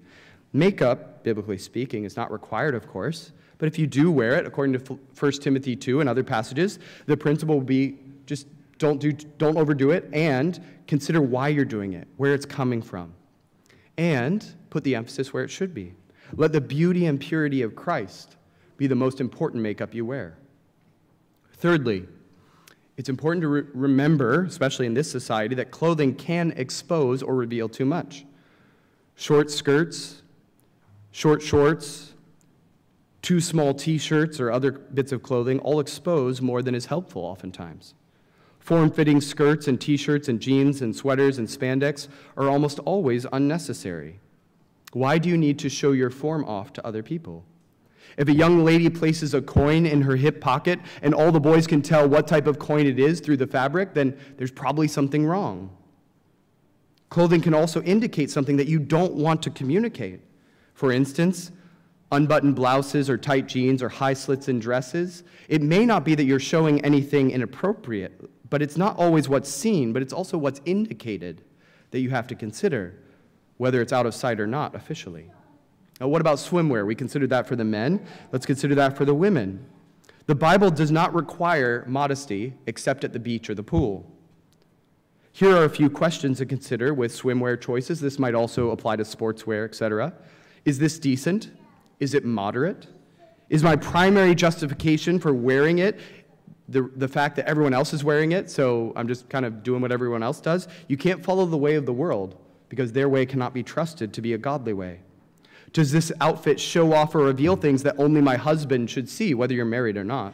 Makeup, 0.51 1.23
biblically 1.23 1.59
speaking, 1.59 2.05
is 2.05 2.17
not 2.17 2.31
required, 2.31 2.73
of 2.73 2.87
course, 2.87 3.31
but 3.59 3.67
if 3.67 3.77
you 3.77 3.85
do 3.85 4.11
wear 4.11 4.35
it, 4.35 4.47
according 4.47 4.73
to 4.79 4.99
1 5.19 5.31
Timothy 5.33 5.75
2 5.75 5.99
and 5.99 6.09
other 6.09 6.23
passages, 6.23 6.79
the 7.05 7.15
principle 7.15 7.55
will 7.55 7.61
be 7.61 7.99
just 8.25 8.47
don't, 8.79 8.99
do, 8.99 9.11
don't 9.11 9.57
overdo 9.57 9.91
it 9.91 10.09
and 10.11 10.59
consider 10.87 11.21
why 11.21 11.49
you're 11.49 11.65
doing 11.65 11.93
it, 11.93 12.07
where 12.17 12.33
it's 12.33 12.45
coming 12.45 12.81
from, 12.81 13.13
and 13.97 14.45
put 14.73 14.83
the 14.83 14.95
emphasis 14.95 15.31
where 15.31 15.43
it 15.43 15.49
should 15.49 15.73
be. 15.73 15.93
Let 16.35 16.51
the 16.51 16.59
beauty 16.59 17.05
and 17.05 17.19
purity 17.19 17.61
of 17.61 17.75
Christ 17.75 18.37
be 18.75 18.87
the 18.87 18.95
most 18.95 19.21
important 19.21 19.61
makeup 19.61 19.93
you 19.93 20.03
wear. 20.03 20.35
Thirdly, 21.53 22.07
it's 22.97 23.07
important 23.07 23.43
to 23.43 23.47
re- 23.47 23.63
remember, 23.73 24.43
especially 24.43 24.87
in 24.87 24.95
this 24.95 25.09
society, 25.09 25.53
that 25.55 25.69
clothing 25.69 26.15
can 26.15 26.51
expose 26.57 27.21
or 27.21 27.35
reveal 27.35 27.69
too 27.69 27.85
much. 27.85 28.25
Short 29.15 29.51
skirts, 29.51 30.23
Short 31.15 31.43
shorts, 31.43 32.13
too 33.21 33.39
small 33.39 33.75
t 33.75 33.99
shirts, 33.99 34.39
or 34.39 34.51
other 34.51 34.71
bits 34.71 35.11
of 35.11 35.21
clothing 35.21 35.59
all 35.59 35.79
expose 35.79 36.41
more 36.41 36.63
than 36.63 36.73
is 36.73 36.87
helpful 36.87 37.21
oftentimes. 37.21 37.93
Form 38.59 38.89
fitting 38.89 39.21
skirts 39.21 39.67
and 39.67 39.79
t 39.79 39.95
shirts 39.95 40.27
and 40.27 40.39
jeans 40.39 40.81
and 40.81 40.95
sweaters 40.95 41.37
and 41.37 41.47
spandex 41.47 42.07
are 42.35 42.49
almost 42.49 42.79
always 42.79 43.27
unnecessary. 43.31 44.19
Why 44.93 45.17
do 45.17 45.29
you 45.29 45.37
need 45.37 45.59
to 45.59 45.69
show 45.69 45.91
your 45.91 46.09
form 46.09 46.45
off 46.45 46.73
to 46.73 46.85
other 46.85 47.03
people? 47.03 47.45
If 48.17 48.27
a 48.27 48.33
young 48.33 48.63
lady 48.63 48.89
places 48.89 49.33
a 49.33 49.41
coin 49.41 49.85
in 49.85 50.01
her 50.03 50.15
hip 50.15 50.39
pocket 50.39 50.79
and 51.01 51.13
all 51.13 51.31
the 51.31 51.39
boys 51.39 51.65
can 51.65 51.81
tell 51.81 52.07
what 52.07 52.27
type 52.27 52.45
of 52.45 52.59
coin 52.59 52.85
it 52.85 52.99
is 52.99 53.19
through 53.19 53.37
the 53.37 53.47
fabric, 53.47 53.93
then 53.93 54.17
there's 54.37 54.51
probably 54.51 54.87
something 54.87 55.25
wrong. 55.25 55.75
Clothing 57.09 57.41
can 57.41 57.53
also 57.53 57.81
indicate 57.83 58.29
something 58.29 58.57
that 58.57 58.67
you 58.67 58.79
don't 58.79 59.13
want 59.13 59.41
to 59.43 59.49
communicate. 59.49 60.21
For 60.73 60.91
instance, 60.91 61.51
unbuttoned 62.11 62.55
blouses 62.55 63.09
or 63.09 63.17
tight 63.17 63.47
jeans 63.47 63.81
or 63.81 63.89
high 63.89 64.13
slits 64.13 64.47
in 64.47 64.59
dresses. 64.59 65.23
It 65.47 65.61
may 65.61 65.85
not 65.85 66.05
be 66.05 66.15
that 66.15 66.25
you're 66.25 66.39
showing 66.39 66.83
anything 66.85 67.31
inappropriate, 67.31 68.29
but 68.49 68.61
it's 68.61 68.77
not 68.77 68.97
always 68.97 69.27
what's 69.27 69.49
seen, 69.49 69.93
but 69.93 70.01
it's 70.01 70.13
also 70.13 70.37
what's 70.37 70.61
indicated 70.65 71.43
that 71.91 71.99
you 71.99 72.09
have 72.11 72.27
to 72.27 72.35
consider, 72.35 72.95
whether 73.63 73.81
it's 73.81 73.93
out 73.93 74.05
of 74.05 74.13
sight 74.13 74.41
or 74.41 74.45
not 74.45 74.75
officially. 74.75 75.31
Now, 76.01 76.09
what 76.09 76.19
about 76.19 76.37
swimwear? 76.37 76.85
We 76.85 76.95
considered 76.95 77.29
that 77.29 77.47
for 77.47 77.55
the 77.55 77.63
men. 77.63 78.05
Let's 78.33 78.45
consider 78.45 78.75
that 78.75 78.97
for 78.97 79.05
the 79.05 79.13
women. 79.13 79.65
The 80.25 80.35
Bible 80.35 80.69
does 80.69 80.91
not 80.91 81.15
require 81.15 81.85
modesty 81.87 82.55
except 82.65 83.05
at 83.05 83.13
the 83.13 83.19
beach 83.19 83.49
or 83.49 83.55
the 83.55 83.63
pool. 83.63 84.05
Here 85.31 85.55
are 85.55 85.63
a 85.63 85.69
few 85.69 85.89
questions 85.89 86.39
to 86.39 86.45
consider 86.45 86.93
with 86.93 87.13
swimwear 87.13 87.59
choices. 87.59 88.01
This 88.01 88.19
might 88.19 88.35
also 88.35 88.71
apply 88.71 88.97
to 88.97 89.03
sportswear, 89.03 89.63
etc. 89.63 90.11
Is 90.65 90.77
this 90.77 90.99
decent? 90.99 91.51
Is 92.01 92.13
it 92.13 92.25
moderate? 92.25 92.87
Is 93.47 93.63
my 93.63 93.77
primary 93.77 94.35
justification 94.35 95.19
for 95.19 95.33
wearing 95.33 95.77
it 95.77 96.01
the, 96.67 96.91
the 96.97 97.07
fact 97.07 97.37
that 97.37 97.45
everyone 97.45 97.73
else 97.73 97.93
is 97.93 98.03
wearing 98.03 98.33
it, 98.33 98.51
so 98.51 98.91
I'm 98.97 99.07
just 99.07 99.29
kind 99.29 99.45
of 99.45 99.63
doing 99.63 99.81
what 99.81 99.93
everyone 99.93 100.21
else 100.21 100.41
does? 100.41 100.67
You 100.89 100.97
can't 100.97 101.23
follow 101.23 101.45
the 101.45 101.57
way 101.57 101.75
of 101.75 101.85
the 101.85 101.93
world 101.93 102.39
because 102.69 102.91
their 102.91 103.09
way 103.09 103.25
cannot 103.25 103.53
be 103.53 103.63
trusted 103.63 104.13
to 104.13 104.21
be 104.21 104.33
a 104.33 104.37
godly 104.37 104.73
way. 104.73 104.99
Does 105.73 105.91
this 105.91 106.11
outfit 106.21 106.59
show 106.59 106.93
off 106.93 107.15
or 107.15 107.25
reveal 107.25 107.55
things 107.55 107.83
that 107.83 107.95
only 107.97 108.21
my 108.21 108.35
husband 108.35 108.89
should 108.89 109.09
see, 109.09 109.33
whether 109.33 109.53
you're 109.53 109.65
married 109.65 109.97
or 109.97 110.03
not? 110.03 110.33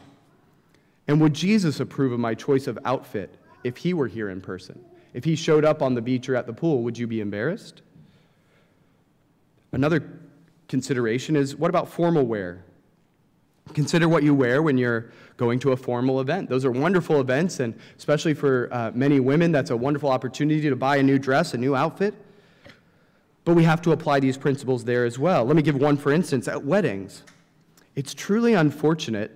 And 1.07 1.19
would 1.21 1.33
Jesus 1.33 1.79
approve 1.79 2.11
of 2.11 2.19
my 2.19 2.35
choice 2.35 2.67
of 2.67 2.77
outfit 2.85 3.35
if 3.63 3.77
he 3.77 3.93
were 3.93 4.07
here 4.07 4.29
in 4.29 4.41
person? 4.41 4.83
If 5.13 5.23
he 5.23 5.35
showed 5.35 5.65
up 5.65 5.81
on 5.81 5.95
the 5.95 6.01
beach 6.01 6.29
or 6.29 6.35
at 6.35 6.45
the 6.45 6.53
pool, 6.53 6.83
would 6.83 6.97
you 6.97 7.07
be 7.07 7.21
embarrassed? 7.21 7.81
Another 9.71 10.03
consideration 10.67 11.35
is 11.35 11.55
what 11.55 11.69
about 11.69 11.89
formal 11.89 12.25
wear? 12.25 12.63
Consider 13.73 14.07
what 14.09 14.23
you 14.23 14.33
wear 14.33 14.61
when 14.61 14.77
you're 14.77 15.11
going 15.37 15.59
to 15.59 15.71
a 15.71 15.77
formal 15.77 16.19
event. 16.21 16.49
Those 16.49 16.65
are 16.65 16.71
wonderful 16.71 17.21
events, 17.21 17.59
and 17.59 17.73
especially 17.97 18.33
for 18.33 18.67
uh, 18.71 18.91
many 18.93 19.19
women, 19.19 19.51
that's 19.51 19.69
a 19.69 19.77
wonderful 19.77 20.09
opportunity 20.09 20.69
to 20.69 20.75
buy 20.75 20.97
a 20.97 21.03
new 21.03 21.17
dress, 21.17 21.53
a 21.53 21.57
new 21.57 21.75
outfit. 21.75 22.13
But 23.45 23.55
we 23.55 23.63
have 23.63 23.81
to 23.83 23.91
apply 23.91 24.19
these 24.19 24.37
principles 24.37 24.83
there 24.83 25.05
as 25.05 25.17
well. 25.17 25.45
Let 25.45 25.55
me 25.55 25.61
give 25.61 25.75
one 25.75 25.97
for 25.97 26.11
instance 26.11 26.47
at 26.47 26.63
weddings. 26.63 27.23
It's 27.95 28.13
truly 28.13 28.53
unfortunate 28.53 29.35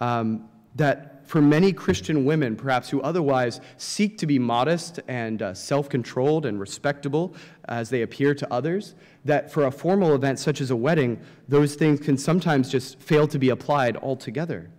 um, 0.00 0.48
that 0.76 1.15
for 1.26 1.42
many 1.42 1.72
Christian 1.72 2.24
women, 2.24 2.56
perhaps 2.56 2.88
who 2.88 3.00
otherwise 3.02 3.60
seek 3.76 4.16
to 4.18 4.26
be 4.26 4.38
modest 4.38 5.00
and 5.08 5.42
uh, 5.42 5.52
self 5.54 5.88
controlled 5.88 6.46
and 6.46 6.58
respectable 6.58 7.34
as 7.68 7.90
they 7.90 8.02
appear 8.02 8.34
to 8.34 8.52
others, 8.52 8.94
that 9.24 9.50
for 9.52 9.66
a 9.66 9.70
formal 9.70 10.14
event 10.14 10.38
such 10.38 10.60
as 10.60 10.70
a 10.70 10.76
wedding, 10.76 11.20
those 11.48 11.74
things 11.74 12.00
can 12.00 12.16
sometimes 12.16 12.70
just 12.70 12.98
fail 13.00 13.26
to 13.26 13.38
be 13.38 13.50
applied 13.50 13.96
altogether. 13.96 14.70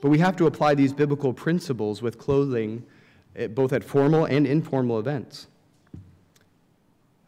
But 0.00 0.08
we 0.08 0.18
have 0.18 0.36
to 0.36 0.46
apply 0.46 0.74
these 0.74 0.92
biblical 0.92 1.32
principles 1.32 2.00
with 2.00 2.18
clothing, 2.18 2.84
eh, 3.36 3.46
both 3.46 3.72
at 3.72 3.84
formal 3.84 4.24
and 4.24 4.46
informal 4.46 4.98
events. 4.98 5.48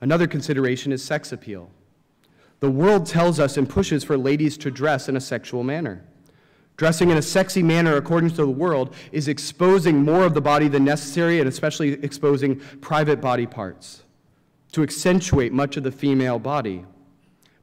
Another 0.00 0.26
consideration 0.26 0.92
is 0.92 1.04
sex 1.04 1.32
appeal. 1.32 1.70
The 2.60 2.70
world 2.70 3.06
tells 3.06 3.38
us 3.38 3.56
and 3.56 3.68
pushes 3.68 4.02
for 4.02 4.16
ladies 4.16 4.56
to 4.58 4.70
dress 4.70 5.08
in 5.08 5.16
a 5.16 5.20
sexual 5.20 5.62
manner. 5.62 6.04
Dressing 6.78 7.10
in 7.10 7.18
a 7.18 7.22
sexy 7.22 7.60
manner 7.60 7.96
according 7.96 8.30
to 8.30 8.36
the 8.36 8.48
world 8.48 8.94
is 9.10 9.26
exposing 9.26 10.04
more 10.04 10.24
of 10.24 10.32
the 10.32 10.40
body 10.40 10.68
than 10.68 10.84
necessary 10.84 11.40
and 11.40 11.48
especially 11.48 11.94
exposing 12.04 12.60
private 12.80 13.20
body 13.20 13.46
parts 13.46 14.04
to 14.70 14.84
accentuate 14.84 15.52
much 15.52 15.76
of 15.76 15.82
the 15.82 15.90
female 15.90 16.38
body. 16.38 16.84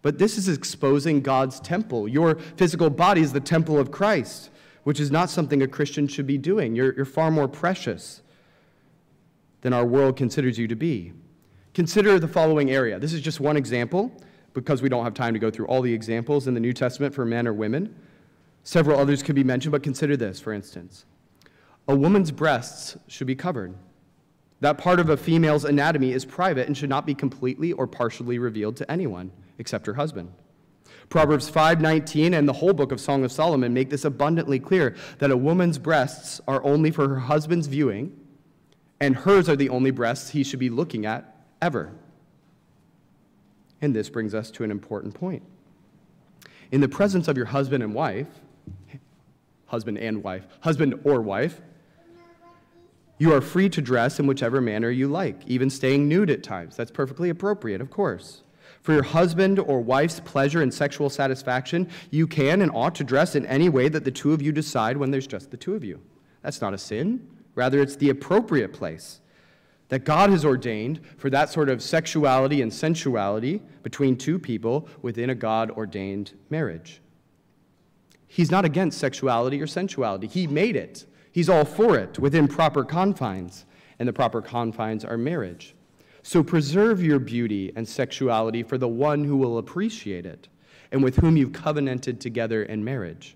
But 0.02 0.18
this 0.18 0.38
is 0.38 0.50
exposing 0.50 1.22
God's 1.22 1.62
temple. 1.62 2.10
Your 2.10 2.36
physical 2.58 2.90
body 2.90 3.22
is 3.22 3.32
the 3.32 3.40
temple 3.40 3.80
of 3.80 3.90
Christ, 3.90 4.50
which 4.84 5.00
is 5.00 5.12
not 5.12 5.30
something 5.30 5.62
a 5.64 5.68
Christian 5.68 6.10
should 6.10 6.28
be 6.28 6.38
doing. 6.38 6.76
You're, 6.76 6.94
you're 6.94 7.06
far 7.06 7.32
more 7.32 7.48
precious 7.48 8.22
than 9.62 9.72
our 9.72 9.86
world 9.86 10.18
considers 10.18 10.60
you 10.60 10.68
to 10.68 10.76
be. 10.76 11.14
Consider 11.74 12.20
the 12.20 12.28
following 12.28 12.70
area. 12.70 13.00
This 13.00 13.14
is 13.14 13.22
just 13.22 13.40
one 13.40 13.56
example 13.56 14.12
because 14.54 14.82
we 14.82 14.90
don't 14.90 15.06
have 15.06 15.14
time 15.14 15.34
to 15.34 15.40
go 15.40 15.50
through 15.50 15.68
all 15.68 15.82
the 15.82 15.94
examples 15.94 16.48
in 16.48 16.54
the 16.54 16.60
New 16.60 16.74
Testament 16.74 17.16
for 17.16 17.24
men 17.24 17.48
or 17.48 17.54
women. 17.54 17.96
Several 18.66 19.00
others 19.00 19.22
could 19.22 19.36
be 19.36 19.44
mentioned, 19.44 19.72
but 19.72 19.84
consider 19.84 20.18
this, 20.18 20.40
for 20.40 20.52
instance. 20.52 21.06
A 21.88 21.96
woman's 21.96 22.32
breasts 22.32 22.98
should 23.08 23.28
be 23.28 23.36
covered. 23.36 23.76
That 24.60 24.80
part 24.80 25.00
of 25.00 25.08
a 25.08 25.18
female's 25.18 25.66
anatomy 25.66 26.14
is 26.14 26.26
private 26.26 26.66
and 26.66 26.76
should 26.76 26.90
not 26.90 27.06
be 27.06 27.14
completely 27.14 27.74
or 27.74 27.86
partially 27.86 28.40
revealed 28.40 28.76
to 28.78 28.92
anyone 28.92 29.32
except 29.60 29.86
her 29.86 29.94
husband. 29.94 30.34
Proverbs 31.10 31.48
5:19 31.48 32.34
and 32.34 32.50
the 32.50 32.54
whole 32.54 32.74
book 32.74 32.92
of 32.92 33.00
Song 33.00 33.24
of 33.24 33.32
Solomon 33.32 33.72
make 33.72 33.92
this 33.92 34.04
abundantly 34.04 34.60
clear 34.60 34.96
that 35.20 35.30
a 35.30 35.38
woman's 35.38 35.78
breasts 35.78 36.42
are 36.48 36.64
only 36.64 36.90
for 36.90 37.08
her 37.08 37.20
husband's 37.20 37.68
viewing 37.68 38.18
and 39.00 39.16
hers 39.16 39.48
are 39.48 39.56
the 39.56 39.70
only 39.70 39.92
breasts 39.92 40.32
he 40.32 40.44
should 40.44 40.60
be 40.60 40.72
looking 40.72 41.06
at 41.06 41.38
ever. 41.62 41.92
And 43.80 43.96
this 43.96 44.10
brings 44.10 44.34
us 44.34 44.50
to 44.52 44.64
an 44.64 44.72
important 44.72 45.14
point. 45.14 45.44
In 46.72 46.82
the 46.82 46.90
presence 46.90 47.28
of 47.28 47.38
your 47.38 47.46
husband 47.48 47.84
and 47.84 47.94
wife, 47.94 48.42
husband 49.68 49.98
and 49.98 50.24
wife, 50.24 50.48
husband 50.62 51.00
or 51.04 51.22
wife, 51.22 51.62
you 53.18 53.34
are 53.34 53.42
free 53.42 53.70
to 53.70 53.82
dress 53.82 54.20
in 54.20 54.28
whichever 54.28 54.60
manner 54.60 54.90
you 54.90 55.08
like, 55.08 55.42
even 55.48 55.70
staying 55.70 56.08
nude 56.08 56.30
at 56.30 56.44
times. 56.44 56.76
That's 56.76 56.92
perfectly 56.92 57.30
appropriate, 57.30 57.80
of 57.80 57.90
course. 57.90 58.44
For 58.82 58.94
your 58.94 59.04
husband 59.04 59.58
or 59.58 59.80
wife's 59.82 60.20
pleasure 60.20 60.62
and 60.62 60.74
sexual 60.74 61.10
satisfaction, 61.10 61.90
you 62.12 62.28
can 62.28 62.62
and 62.62 62.72
ought 62.76 62.94
to 62.96 63.04
dress 63.04 63.36
in 63.36 63.46
any 63.46 63.70
way 63.70 63.90
that 63.90 64.04
the 64.04 64.12
two 64.12 64.34
of 64.34 64.42
you 64.42 64.52
decide 64.52 64.98
when 64.98 65.12
there's 65.12 65.28
just 65.28 65.50
the 65.50 65.58
two 65.58 65.76
of 65.76 65.84
you. 65.84 66.02
That's 66.42 66.62
not 66.62 66.74
a 66.74 66.78
sin. 66.78 67.28
Rather, 67.56 67.82
it's 67.82 67.96
the 67.96 68.10
appropriate 68.10 68.74
place 68.74 69.22
that 69.90 70.04
God 70.04 70.30
has 70.30 70.44
ordained 70.44 71.00
for 71.18 71.30
that 71.30 71.50
sort 71.50 71.70
of 71.70 71.82
sexuality 71.82 72.62
and 72.62 72.72
sensuality 72.72 73.62
between 73.82 74.18
two 74.18 74.38
people 74.38 74.90
within 75.02 75.30
a 75.30 75.36
God 75.36 75.72
ordained 75.72 76.34
marriage. 76.50 77.02
He's 78.28 78.52
not 78.52 78.66
against 78.66 79.00
sexuality 79.00 79.62
or 79.62 79.68
sensuality, 79.68 80.28
He 80.28 80.48
made 80.48 80.76
it. 80.76 81.06
He's 81.32 81.50
all 81.50 81.66
for 81.66 81.98
it 81.98 82.18
within 82.18 82.48
proper 82.48 82.86
confines, 82.86 83.66
and 84.00 84.08
the 84.08 84.14
proper 84.14 84.42
confines 84.42 85.04
are 85.04 85.18
marriage. 85.18 85.76
So 86.24 86.42
preserve 86.42 87.04
your 87.04 87.20
beauty 87.20 87.72
and 87.76 87.88
sexuality 87.88 88.64
for 88.64 88.78
the 88.78 88.88
one 88.88 89.24
who 89.24 89.38
will 89.38 89.58
appreciate 89.58 90.26
it 90.26 90.48
and 90.92 91.04
with 91.04 91.18
whom 91.18 91.38
you've 91.38 91.54
covenanted 91.54 92.20
together 92.20 92.64
in 92.64 92.84
marriage. 92.84 93.36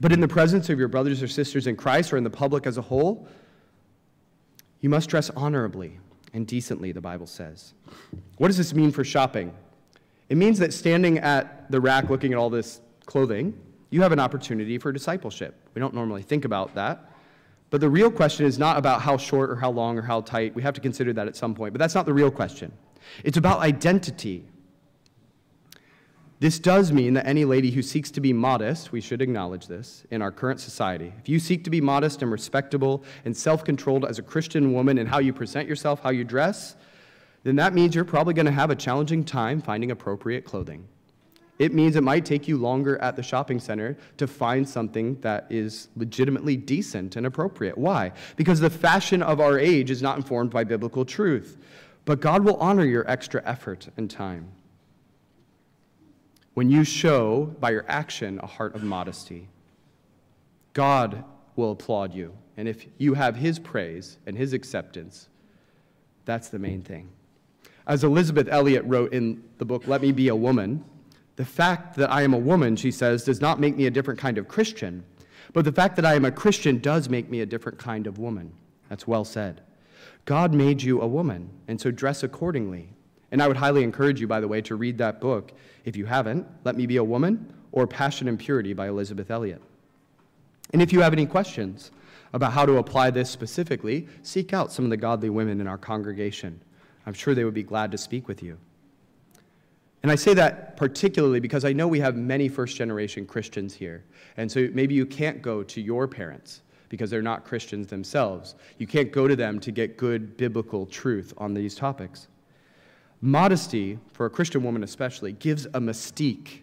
But 0.00 0.12
in 0.12 0.20
the 0.20 0.28
presence 0.28 0.68
of 0.68 0.78
your 0.78 0.88
brothers 0.88 1.22
or 1.22 1.28
sisters 1.28 1.66
in 1.66 1.76
Christ 1.76 2.12
or 2.12 2.18
in 2.18 2.24
the 2.24 2.30
public 2.30 2.66
as 2.66 2.76
a 2.76 2.82
whole, 2.82 3.26
you 4.80 4.90
must 4.90 5.08
dress 5.08 5.30
honorably 5.30 5.98
and 6.34 6.46
decently, 6.46 6.92
the 6.92 7.00
Bible 7.00 7.26
says. 7.26 7.74
What 8.36 8.48
does 8.48 8.56
this 8.56 8.74
mean 8.74 8.90
for 8.90 9.02
shopping? 9.02 9.52
It 10.28 10.36
means 10.36 10.58
that 10.58 10.72
standing 10.72 11.18
at 11.18 11.70
the 11.70 11.80
rack 11.80 12.10
looking 12.10 12.32
at 12.32 12.38
all 12.38 12.50
this 12.50 12.80
clothing, 13.06 13.58
you 13.90 14.02
have 14.02 14.12
an 14.12 14.20
opportunity 14.20 14.78
for 14.78 14.92
discipleship. 14.92 15.54
We 15.74 15.80
don't 15.80 15.94
normally 15.94 16.22
think 16.22 16.44
about 16.44 16.74
that. 16.74 17.10
But 17.70 17.80
the 17.80 17.88
real 17.88 18.10
question 18.10 18.46
is 18.46 18.58
not 18.58 18.76
about 18.76 19.00
how 19.00 19.16
short 19.16 19.50
or 19.50 19.56
how 19.56 19.70
long 19.70 19.98
or 19.98 20.02
how 20.02 20.20
tight. 20.20 20.54
We 20.54 20.62
have 20.62 20.74
to 20.74 20.80
consider 20.80 21.12
that 21.14 21.26
at 21.26 21.36
some 21.36 21.54
point. 21.54 21.72
But 21.72 21.78
that's 21.78 21.94
not 21.94 22.06
the 22.06 22.12
real 22.12 22.30
question. 22.30 22.72
It's 23.24 23.38
about 23.38 23.60
identity 23.60 24.44
this 26.42 26.58
does 26.58 26.90
mean 26.90 27.14
that 27.14 27.24
any 27.24 27.44
lady 27.44 27.70
who 27.70 27.82
seeks 27.82 28.10
to 28.10 28.20
be 28.20 28.32
modest, 28.32 28.90
we 28.90 29.00
should 29.00 29.22
acknowledge 29.22 29.68
this, 29.68 30.04
in 30.10 30.20
our 30.20 30.32
current 30.32 30.58
society, 30.58 31.12
if 31.20 31.28
you 31.28 31.38
seek 31.38 31.62
to 31.62 31.70
be 31.70 31.80
modest 31.80 32.20
and 32.20 32.32
respectable 32.32 33.04
and 33.24 33.36
self 33.36 33.62
controlled 33.62 34.04
as 34.04 34.18
a 34.18 34.22
Christian 34.22 34.72
woman 34.72 34.98
in 34.98 35.06
how 35.06 35.20
you 35.20 35.32
present 35.32 35.68
yourself, 35.68 36.00
how 36.00 36.10
you 36.10 36.24
dress, 36.24 36.74
then 37.44 37.54
that 37.54 37.74
means 37.74 37.94
you're 37.94 38.04
probably 38.04 38.34
going 38.34 38.46
to 38.46 38.50
have 38.50 38.70
a 38.70 38.74
challenging 38.74 39.22
time 39.22 39.62
finding 39.62 39.92
appropriate 39.92 40.44
clothing. 40.44 40.88
It 41.58 41.74
means 41.74 41.96
it 41.96 42.02
might 42.02 42.24
take 42.24 42.48
you 42.48 42.56
longer 42.56 42.98
at 42.98 43.14
the 43.14 43.22
shopping 43.22 43.60
center 43.60 43.96
to 44.16 44.26
find 44.26 44.68
something 44.68 45.20
that 45.20 45.46
is 45.50 45.88
legitimately 45.96 46.56
decent 46.56 47.16
and 47.16 47.26
appropriate. 47.26 47.76
Why? 47.76 48.12
Because 48.36 48.58
the 48.58 48.70
fashion 48.70 49.22
of 49.22 49.38
our 49.38 49.58
age 49.58 49.90
is 49.90 50.02
not 50.02 50.16
informed 50.16 50.50
by 50.50 50.64
biblical 50.64 51.04
truth. 51.04 51.58
But 52.04 52.20
God 52.20 52.44
will 52.44 52.56
honor 52.56 52.84
your 52.84 53.08
extra 53.08 53.42
effort 53.44 53.88
and 53.96 54.10
time 54.10 54.48
when 56.54 56.70
you 56.70 56.84
show 56.84 57.54
by 57.60 57.70
your 57.70 57.84
action 57.88 58.38
a 58.42 58.46
heart 58.46 58.74
of 58.74 58.82
modesty. 58.82 59.48
God 60.72 61.24
will 61.56 61.72
applaud 61.72 62.14
you. 62.14 62.36
And 62.56 62.68
if 62.68 62.86
you 62.98 63.14
have 63.14 63.36
His 63.36 63.58
praise 63.58 64.18
and 64.26 64.36
His 64.36 64.52
acceptance, 64.52 65.28
that's 66.24 66.48
the 66.48 66.58
main 66.58 66.82
thing. 66.82 67.08
As 67.86 68.04
Elisabeth 68.04 68.48
Elliot 68.48 68.84
wrote 68.86 69.12
in 69.12 69.42
the 69.58 69.64
book, 69.64 69.86
Let 69.86 70.02
Me 70.02 70.12
Be 70.12 70.28
a 70.28 70.36
Woman, 70.36 70.84
the 71.36 71.44
fact 71.44 71.96
that 71.96 72.10
I 72.10 72.22
am 72.22 72.34
a 72.34 72.38
woman, 72.38 72.76
she 72.76 72.90
says, 72.90 73.24
does 73.24 73.40
not 73.40 73.60
make 73.60 73.76
me 73.76 73.86
a 73.86 73.90
different 73.90 74.20
kind 74.20 74.38
of 74.38 74.48
Christian, 74.48 75.04
but 75.52 75.64
the 75.64 75.72
fact 75.72 75.96
that 75.96 76.06
I 76.06 76.14
am 76.14 76.24
a 76.24 76.30
Christian 76.30 76.78
does 76.78 77.08
make 77.08 77.30
me 77.30 77.40
a 77.40 77.46
different 77.46 77.78
kind 77.78 78.06
of 78.06 78.18
woman. 78.18 78.52
That's 78.88 79.06
well 79.06 79.24
said. 79.24 79.62
God 80.24 80.52
made 80.52 80.82
you 80.82 81.00
a 81.00 81.06
woman, 81.06 81.50
and 81.68 81.80
so 81.80 81.90
dress 81.90 82.22
accordingly. 82.22 82.88
And 83.30 83.42
I 83.42 83.48
would 83.48 83.56
highly 83.56 83.82
encourage 83.82 84.20
you, 84.20 84.26
by 84.26 84.40
the 84.40 84.48
way, 84.48 84.60
to 84.62 84.76
read 84.76 84.98
that 84.98 85.20
book. 85.20 85.52
If 85.84 85.96
you 85.96 86.04
haven't, 86.04 86.46
Let 86.64 86.76
Me 86.76 86.86
Be 86.86 86.98
a 86.98 87.04
Woman 87.04 87.52
or 87.72 87.86
Passion 87.86 88.28
and 88.28 88.38
Purity 88.38 88.74
by 88.74 88.88
Elisabeth 88.88 89.30
Elliot. 89.30 89.62
And 90.72 90.82
if 90.82 90.92
you 90.92 91.00
have 91.00 91.12
any 91.12 91.26
questions 91.26 91.90
about 92.34 92.52
how 92.52 92.66
to 92.66 92.76
apply 92.76 93.10
this 93.10 93.30
specifically, 93.30 94.08
seek 94.22 94.52
out 94.52 94.72
some 94.72 94.84
of 94.84 94.90
the 94.90 94.96
godly 94.96 95.30
women 95.30 95.60
in 95.60 95.66
our 95.66 95.78
congregation. 95.78 96.60
I'm 97.06 97.14
sure 97.14 97.34
they 97.34 97.44
would 97.44 97.54
be 97.54 97.62
glad 97.62 97.90
to 97.92 97.98
speak 97.98 98.28
with 98.28 98.42
you. 98.42 98.58
And 100.02 100.10
I 100.10 100.16
say 100.16 100.34
that 100.34 100.76
particularly 100.76 101.38
because 101.38 101.64
I 101.64 101.72
know 101.72 101.86
we 101.86 102.00
have 102.00 102.16
many 102.16 102.48
first 102.48 102.76
generation 102.76 103.24
Christians 103.24 103.74
here. 103.74 104.04
And 104.36 104.50
so 104.50 104.68
maybe 104.72 104.94
you 104.94 105.06
can't 105.06 105.40
go 105.40 105.62
to 105.62 105.80
your 105.80 106.08
parents 106.08 106.62
because 106.88 107.08
they're 107.08 107.22
not 107.22 107.44
Christians 107.44 107.86
themselves. 107.86 108.56
You 108.78 108.86
can't 108.86 109.12
go 109.12 109.28
to 109.28 109.36
them 109.36 109.60
to 109.60 109.70
get 109.70 109.96
good 109.96 110.36
biblical 110.36 110.86
truth 110.86 111.32
on 111.38 111.54
these 111.54 111.74
topics. 111.74 112.26
Modesty, 113.20 113.98
for 114.12 114.26
a 114.26 114.30
Christian 114.30 114.64
woman 114.64 114.82
especially, 114.82 115.32
gives 115.32 115.66
a 115.66 115.80
mystique, 115.80 116.62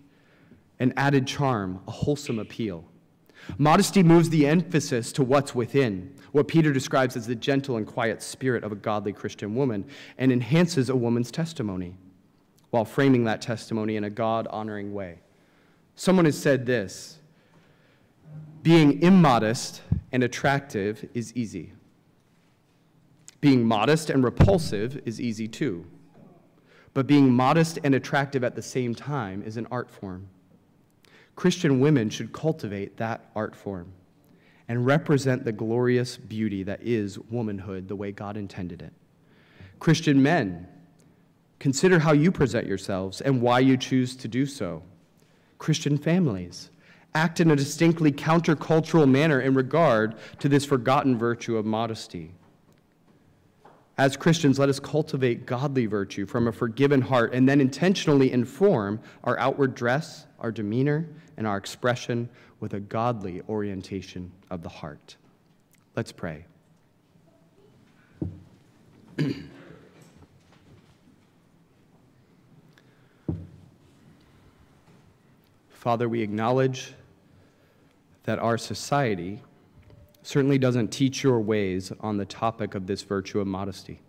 an 0.80 0.94
added 0.98 1.26
charm, 1.26 1.80
a 1.88 1.92
wholesome 1.92 2.40
appeal. 2.40 2.84
Modesty 3.58 4.04
moves 4.04 4.30
the 4.30 4.46
emphasis 4.46 5.14
to 5.14 5.24
what's 5.24 5.56
within, 5.56 6.14
what 6.34 6.50
Peter 6.50 6.74
describes 6.74 7.16
as 7.16 7.26
the 7.26 7.36
gentle 7.36 7.78
and 7.78 7.88
quiet 7.88 8.22
spirit 8.22 8.66
of 8.66 8.74
a 8.74 8.76
godly 8.76 9.14
Christian 9.14 9.56
woman, 9.56 9.86
and 10.18 10.34
enhances 10.34 10.90
a 10.90 10.96
woman's 10.96 11.32
testimony 11.32 11.96
while 12.72 12.86
framing 12.86 13.24
that 13.26 13.42
testimony 13.42 13.96
in 13.96 14.04
a 14.04 14.10
God 14.10 14.48
honoring 14.48 14.94
way. 14.94 15.20
Someone 15.96 16.26
has 16.26 16.38
said 16.38 16.66
this 16.66 17.20
being 18.62 19.02
immodest 19.02 19.82
and 20.12 20.24
attractive 20.24 21.08
is 21.14 21.34
easy, 21.36 21.74
being 23.42 23.66
modest 23.66 24.10
and 24.10 24.24
repulsive 24.24 25.02
is 25.06 25.20
easy 25.20 25.48
too 25.48 25.86
but 26.94 27.08
being 27.08 27.32
modest 27.32 27.80
and 27.84 27.96
attractive 27.96 28.44
at 28.44 28.56
the 28.56 28.62
same 28.62 28.96
time 28.96 29.42
is 29.44 29.58
an 29.58 29.68
art 29.72 29.90
form. 29.90 30.28
Christian 31.36 31.80
women 31.80 32.10
should 32.10 32.34
cultivate 32.34 32.98
that 32.98 33.30
art 33.36 33.56
form 33.56 33.94
and 34.68 34.86
represent 34.86 35.46
the 35.46 35.52
glorious 35.52 36.18
beauty 36.18 36.64
that 36.64 36.82
is 36.84 37.18
womanhood 37.18 37.88
the 37.88 37.96
way 37.96 38.12
God 38.12 38.38
intended 38.38 38.82
it. 38.82 38.94
Christian 39.80 40.22
men, 40.22 40.68
consider 41.60 42.00
how 42.00 42.14
you 42.14 42.32
present 42.32 42.66
yourselves 42.66 43.22
and 43.22 43.42
why 43.42 43.60
you 43.60 43.78
choose 43.78 44.16
to 44.16 44.28
do 44.28 44.46
so. 44.46 44.82
Christian 45.58 45.98
families, 45.98 46.72
act 47.14 47.40
in 47.40 47.52
a 47.52 47.56
distinctly 47.56 48.12
countercultural 48.12 49.10
manner 49.10 49.42
in 49.42 49.54
regard 49.54 50.16
to 50.40 50.50
this 50.50 50.66
forgotten 50.66 51.18
virtue 51.18 51.58
of 51.58 51.66
modesty. 51.66 52.32
As 53.98 54.16
Christians, 54.16 54.58
let 54.58 54.70
us 54.70 54.80
cultivate 54.80 55.46
godly 55.46 55.86
virtue 55.86 56.26
from 56.26 56.48
a 56.48 56.54
forgiven 56.54 57.02
heart 57.02 57.34
and 57.34 57.50
then 57.50 57.60
intentionally 57.60 58.32
inform 58.32 59.02
our 59.26 59.38
outward 59.40 59.76
dress, 59.76 60.26
our 60.40 60.54
demeanor, 60.54 61.10
and 61.36 61.46
our 61.46 61.58
expression 61.58 62.30
with 62.62 62.74
a 62.74 62.80
godly 62.80 63.42
orientation 63.50 64.32
of 64.50 64.64
the 64.64 64.70
heart. 64.70 65.18
Let's 65.98 66.14
pray. 66.14 66.46
Father, 75.80 76.10
we 76.10 76.22
acknowledge 76.22 76.94
that 78.24 78.38
our 78.38 78.58
society 78.58 79.42
certainly 80.24 80.58
doesn't 80.58 80.90
teach 80.90 81.24
your 81.24 81.40
ways 81.40 81.94
on 82.02 82.18
the 82.18 82.26
topic 82.26 82.76
of 82.76 82.86
this 82.86 83.02
virtue 83.04 83.40
of 83.40 83.48
modesty. 83.48 84.02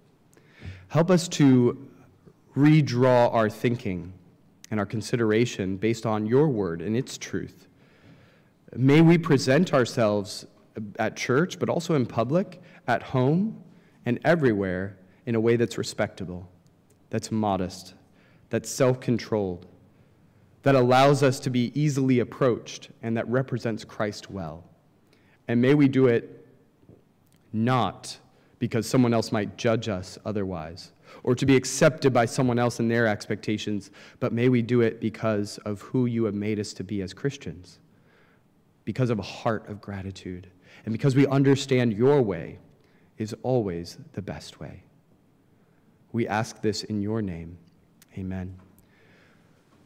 Help 0.89 1.13
us 1.13 1.29
to 1.29 1.89
redraw 2.57 3.33
our 3.33 3.49
thinking 3.49 4.13
and 4.73 4.81
our 4.81 4.85
consideration 4.85 5.77
based 5.77 6.07
on 6.07 6.27
your 6.27 6.49
word 6.49 6.83
and 6.83 6.97
its 6.97 7.17
truth. 7.17 7.69
May 8.75 9.01
we 9.01 9.17
present 9.17 9.73
ourselves 9.73 10.45
at 10.99 11.17
church, 11.17 11.61
but 11.61 11.69
also 11.69 11.95
in 11.95 12.05
public, 12.05 12.61
at 12.89 13.01
home, 13.01 13.63
and 14.05 14.19
everywhere 14.25 14.99
in 15.25 15.37
a 15.37 15.41
way 15.41 15.55
that's 15.55 15.79
respectable, 15.79 16.51
that's 17.11 17.31
modest, 17.31 17.95
that's 18.49 18.69
self 18.69 18.99
controlled, 18.99 19.67
that 20.63 20.75
allows 20.75 21.23
us 21.23 21.41
to 21.41 21.51
be 21.51 21.73
easily 21.81 22.21
approached, 22.21 22.91
and 23.03 23.17
that 23.17 23.27
represents 23.29 23.85
Christ 23.85 24.31
well. 24.31 24.65
And 25.49 25.61
may 25.61 25.75
we 25.75 25.89
do 25.89 26.07
it 26.07 26.47
not 27.53 28.19
because 28.59 28.87
someone 28.87 29.15
else 29.15 29.33
might 29.33 29.57
judge 29.57 29.89
us 29.89 30.19
otherwise, 30.25 30.93
or 31.25 31.35
to 31.35 31.47
be 31.47 31.57
accepted 31.57 32.13
by 32.13 32.27
someone 32.27 32.59
else 32.59 32.79
and 32.79 32.91
their 32.91 33.07
expectations, 33.07 33.91
but 34.21 34.33
may 34.33 34.49
we 34.49 34.63
do 34.63 34.83
it 34.83 35.01
because 35.01 35.59
of 35.65 35.81
who 35.81 36.07
you 36.07 36.25
have 36.25 36.35
made 36.35 36.61
us 36.61 36.73
to 36.75 36.85
be 36.85 37.03
as 37.03 37.15
Christians, 37.15 37.79
because 38.85 39.11
of 39.11 39.19
a 39.19 39.23
heart 39.23 39.69
of 39.69 39.81
gratitude, 39.81 40.49
and 40.85 40.93
because 40.93 41.17
we 41.17 41.27
understand 41.27 41.95
your 41.95 42.21
way 42.23 42.59
is 43.19 43.35
always 43.43 43.99
the 44.13 44.23
best 44.23 44.61
way. 44.61 44.83
We 46.13 46.29
ask 46.29 46.61
this 46.61 46.85
in 46.85 47.01
your 47.01 47.23
name. 47.23 47.57
Amen. 48.17 48.57